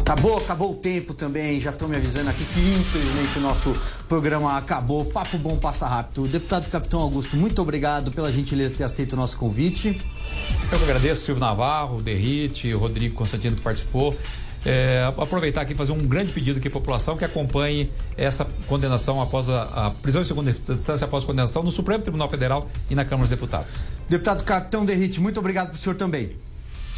Acabou, 0.02 0.38
acabou 0.38 0.72
o 0.72 0.76
tempo 0.76 1.14
também. 1.14 1.60
Já 1.60 1.70
estão 1.70 1.88
me 1.88 1.96
avisando 1.96 2.30
aqui 2.30 2.44
que 2.44 2.60
infelizmente 2.60 3.38
o 3.38 3.42
nosso 3.42 3.76
programa 4.08 4.58
acabou. 4.58 5.06
Papo 5.06 5.38
bom 5.38 5.58
passa 5.58 5.86
rápido. 5.86 6.28
Deputado 6.28 6.68
Capitão 6.70 7.00
Augusto, 7.00 7.38
muito 7.38 7.62
obrigado 7.62 8.12
pela 8.12 8.32
gentileza 8.32 8.72
de 8.72 8.78
ter 8.78 8.84
aceito 8.86 9.14
o 9.14 9.16
nosso 9.16 9.38
convite. 9.38 10.02
Eu 10.72 10.78
que 10.78 10.84
agradeço, 10.84 11.26
Silvio 11.26 11.40
Navarro, 11.40 12.02
Derrite, 12.02 12.74
o 12.74 12.80
Rodrigo 12.80 13.16
Constantino 13.16 13.56
que 13.56 13.62
participou. 13.62 14.18
É, 14.66 15.10
aproveitar 15.18 15.62
aqui 15.62 15.72
e 15.72 15.76
fazer 15.76 15.94
um 15.94 16.06
grande 16.06 16.34
pedido 16.34 16.60
aqui 16.60 16.68
à 16.68 16.72
população 16.72 17.16
que 17.16 17.24
acompanhe 17.24 17.90
essa 18.18 18.46
condenação 18.68 19.22
após 19.22 19.50
a, 19.50 19.64
a, 19.64 19.92
prisão 19.92 20.22
em 20.22 20.26
segunda 20.26 20.52
instância 20.52 21.06
após 21.06 21.24
a 21.24 21.28
condenação 21.28 21.64
no 21.64 21.72
Supremo 21.72 22.04
Tribunal 22.04 22.30
Federal 22.30 22.70
e 22.90 22.96
na 22.96 23.06
Câmara 23.06 23.22
dos 23.22 23.30
Deputados. 23.30 23.84
Deputado 24.10 24.44
Capitão 24.44 24.86
Derrite, 24.86 25.22
muito 25.22 25.40
obrigado 25.40 25.68
para 25.68 25.76
o 25.76 25.78
senhor 25.78 25.96
também. 25.96 26.32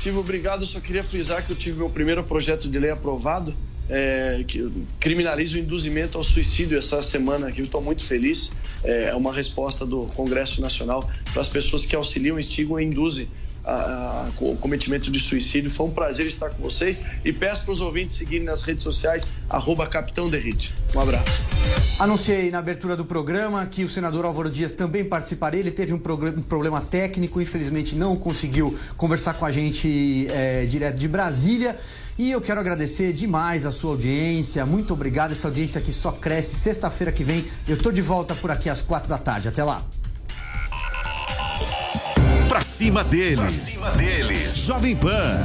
Silvio, 0.02 0.22
obrigado. 0.22 0.62
Eu 0.62 0.66
só 0.66 0.80
queria 0.80 1.04
frisar 1.04 1.46
que 1.46 1.52
eu 1.52 1.56
tive 1.56 1.78
meu 1.78 1.90
primeiro 1.90 2.24
projeto 2.24 2.68
de 2.68 2.80
lei 2.80 2.90
aprovado, 2.90 3.54
é, 3.88 4.44
que 4.48 4.72
criminaliza 5.00 5.58
o 5.58 5.60
induzimento 5.60 6.18
ao 6.18 6.24
suicídio 6.24 6.76
essa 6.80 7.04
semana, 7.04 7.52
que 7.52 7.62
eu 7.62 7.66
estou 7.66 7.82
muito 7.82 8.04
feliz. 8.04 8.52
É, 8.84 9.10
é 9.10 9.16
uma 9.16 9.32
resposta 9.32 9.86
do 9.86 10.08
Congresso 10.16 10.60
Nacional 10.60 11.08
para 11.32 11.44
as 11.44 11.48
pessoas 11.48 11.86
que 11.86 11.96
auxiliam, 11.96 12.40
instigam 12.40 12.80
e 12.80 12.86
induzem 12.86 13.30
a, 13.66 14.30
o 14.40 14.56
cometimento 14.58 15.12
de 15.12 15.20
suicídio. 15.20 15.70
Foi 15.70 15.88
um 15.88 15.92
prazer 15.92 16.26
estar 16.28 16.50
com 16.50 16.62
vocês 16.62 17.04
e 17.24 17.32
peço 17.32 17.66
para 17.66 17.74
os 17.74 17.82
ouvintes 17.82 18.16
seguirem 18.16 18.46
nas 18.46 18.62
redes 18.62 18.84
sociais, 18.84 19.32
arroba 19.50 19.88
Capitão 19.88 20.30
Derrite. 20.30 20.74
Um 20.96 21.00
abraço. 21.00 21.44
Anunciei 22.00 22.50
na 22.50 22.60
abertura 22.60 22.98
do 22.98 23.06
programa 23.06 23.66
que 23.66 23.84
o 23.84 23.90
senador 23.90 24.26
Álvaro 24.26 24.50
Dias 24.50 24.72
também 24.72 25.06
participaria. 25.06 25.60
Ele 25.60 25.72
teve 25.72 25.94
um, 25.94 25.98
um 25.98 26.42
problema 26.42 26.82
técnico, 26.82 27.40
infelizmente 27.40 27.96
não 27.96 28.16
conseguiu 28.16 28.78
conversar 28.98 29.36
com 29.36 29.46
a 29.46 29.52
gente 29.52 30.28
é, 30.30 30.66
direto 30.66 30.98
de 30.98 31.08
Brasília. 31.08 31.78
E 32.18 32.32
eu 32.32 32.42
quero 32.42 32.60
agradecer 32.60 33.14
demais 33.14 33.66
a 33.66 33.72
sua 33.72 33.92
audiência. 33.92 34.66
Muito 34.66 34.94
obrigado. 34.94 35.32
Essa 35.32 35.48
audiência 35.48 35.80
aqui 35.80 35.92
só 35.92 36.12
cresce. 36.12 36.56
Sexta-feira 36.56 37.12
que 37.12 37.24
vem 37.24 37.46
eu 37.68 37.78
tô 37.78 37.92
de 37.92 38.02
volta 38.02 38.36
por 38.36 38.52
aqui 38.52 38.70
às 38.70 38.82
quatro 38.82 39.10
da 39.10 39.18
tarde. 39.18 39.48
Até 39.48 39.64
lá. 39.64 39.84
Pra 42.52 42.60
cima 42.60 43.02
deles. 43.02 43.38
Pra 43.38 43.50
cima 43.50 43.92
deles. 43.92 44.58
Jovem 44.58 44.94
Pan. 44.94 45.42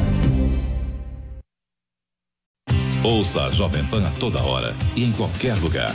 Ouça 3.05 3.45
a 3.45 3.51
Jovem 3.53 3.87
Pan 3.87 4.05
a 4.09 4.11
toda 4.11 4.43
hora 4.43 4.75
e 4.97 5.05
em 5.05 5.13
qualquer 5.13 5.55
lugar. 5.55 5.95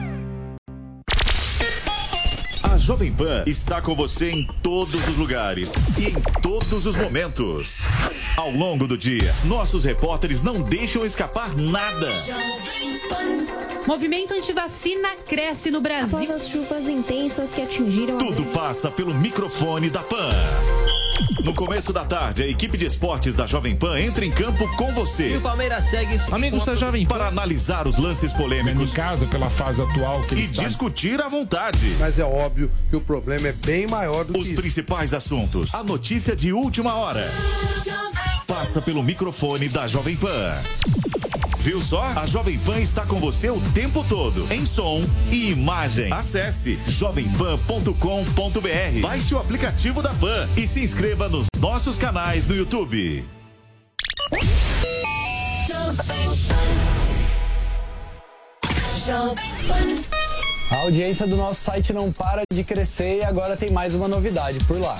Jovem 2.81 3.13
Pan 3.13 3.43
está 3.45 3.79
com 3.79 3.93
você 3.93 4.31
em 4.31 4.43
todos 4.63 5.07
os 5.07 5.15
lugares 5.15 5.71
e 5.99 6.07
em 6.07 6.41
todos 6.41 6.87
os 6.87 6.97
momentos. 6.97 7.77
Ao 8.35 8.49
longo 8.49 8.87
do 8.87 8.97
dia, 8.97 9.31
nossos 9.45 9.83
repórteres 9.83 10.41
não 10.41 10.63
deixam 10.63 11.05
escapar 11.05 11.55
nada. 11.55 12.07
Movimento 13.85 14.33
antivacina 14.33 15.09
cresce 15.27 15.69
no 15.69 15.79
Brasil. 15.79 16.17
Após 16.17 16.31
as 16.31 16.49
chuvas 16.49 16.89
intensas 16.89 17.51
que 17.51 17.61
atingiram. 17.61 18.17
Tudo 18.17 18.43
passa 18.45 18.89
pelo 18.89 19.13
microfone 19.13 19.87
da 19.87 20.01
Pan. 20.01 20.31
No 21.43 21.53
começo 21.53 21.91
da 21.91 22.05
tarde, 22.05 22.43
a 22.43 22.47
equipe 22.47 22.77
de 22.77 22.85
esportes 22.85 23.35
da 23.35 23.45
Jovem 23.45 23.75
Pan 23.75 23.99
entra 23.99 24.25
em 24.25 24.31
campo 24.31 24.67
com 24.75 24.93
você. 24.93 25.29
E 25.29 25.37
o 25.37 25.41
Palmeiras 25.41 25.85
segue 25.85 26.19
Amigos 26.31 26.65
da 26.65 26.75
Jovem 26.75 27.05
Pan. 27.05 27.15
Para 27.15 27.27
analisar 27.27 27.87
os 27.87 27.97
lances 27.97 28.31
polêmicos. 28.33 28.91
Em 28.91 28.93
casa, 28.93 29.25
pela 29.25 29.49
fase 29.49 29.81
atual 29.81 30.21
que 30.21 30.35
E 30.35 30.47
discutir 30.47 31.21
à 31.21 31.27
vontade. 31.27 31.95
Mas 31.99 32.19
é 32.19 32.23
óbvio 32.23 32.71
que 32.89 32.95
o 32.95 33.01
problema 33.01 33.47
é 33.47 33.53
bem 33.53 33.87
maior 33.87 34.25
do 34.25 34.37
Os 34.37 34.47
que 34.47 34.55
principais 34.55 35.13
assuntos. 35.13 35.73
A 35.73 35.83
notícia 35.83 36.35
de 36.35 36.53
última 36.53 36.95
hora. 36.95 37.29
Passa 38.47 38.81
pelo 38.81 39.01
microfone 39.01 39.69
da 39.69 39.87
Jovem 39.87 40.15
Pan. 40.15 40.53
Viu 41.61 41.79
só? 41.79 42.01
A 42.15 42.25
Jovem 42.25 42.57
Pan 42.57 42.79
está 42.79 43.05
com 43.05 43.19
você 43.19 43.51
o 43.51 43.61
tempo 43.71 44.03
todo, 44.09 44.51
em 44.51 44.65
som 44.65 45.05
e 45.29 45.51
imagem. 45.51 46.11
Acesse 46.11 46.79
jovempan.com.br. 46.87 48.99
Baixe 48.99 49.35
o 49.35 49.37
aplicativo 49.37 50.01
da 50.01 50.09
Pan 50.09 50.49
e 50.57 50.65
se 50.65 50.79
inscreva 50.79 51.29
nos 51.29 51.45
nossos 51.59 51.99
canais 51.99 52.47
no 52.47 52.55
YouTube. 52.55 53.23
A 60.71 60.75
audiência 60.77 61.27
do 61.27 61.37
nosso 61.37 61.61
site 61.61 61.93
não 61.93 62.11
para 62.11 62.41
de 62.51 62.63
crescer 62.63 63.19
e 63.19 63.23
agora 63.23 63.55
tem 63.55 63.69
mais 63.69 63.93
uma 63.93 64.07
novidade 64.07 64.57
por 64.65 64.79
lá. 64.79 64.99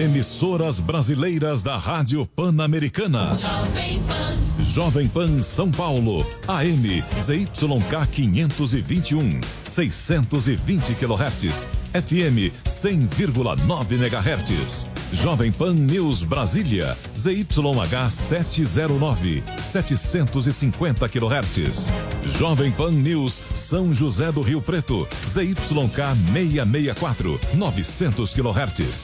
Emissoras 0.00 0.80
brasileiras 0.80 1.62
da 1.62 1.76
Rádio 1.76 2.24
Pan-Americana. 2.24 3.34
Jovem 3.34 4.02
Pan. 4.04 4.38
Jovem 4.62 5.06
Pan 5.06 5.42
São 5.42 5.70
Paulo, 5.70 6.24
AM 6.48 7.02
ZYK 7.20 8.06
521, 8.10 9.40
620 9.66 10.94
kHz, 10.94 11.66
FM 11.92 12.50
100,9 12.64 13.92
MHz. 13.92 14.86
Jovem 15.12 15.52
Pan 15.52 15.74
News 15.74 16.22
Brasília, 16.22 16.96
ZYH 17.14 18.10
709, 18.10 19.42
750 19.62 21.08
kHz. 21.10 21.88
Jovem 22.38 22.72
Pan 22.72 22.92
News 22.92 23.42
São 23.54 23.92
José 23.92 24.32
do 24.32 24.40
Rio 24.40 24.62
Preto, 24.62 25.06
ZYK 25.28 26.16
664, 26.32 27.38
900 27.52 28.32
kHz. 28.32 28.96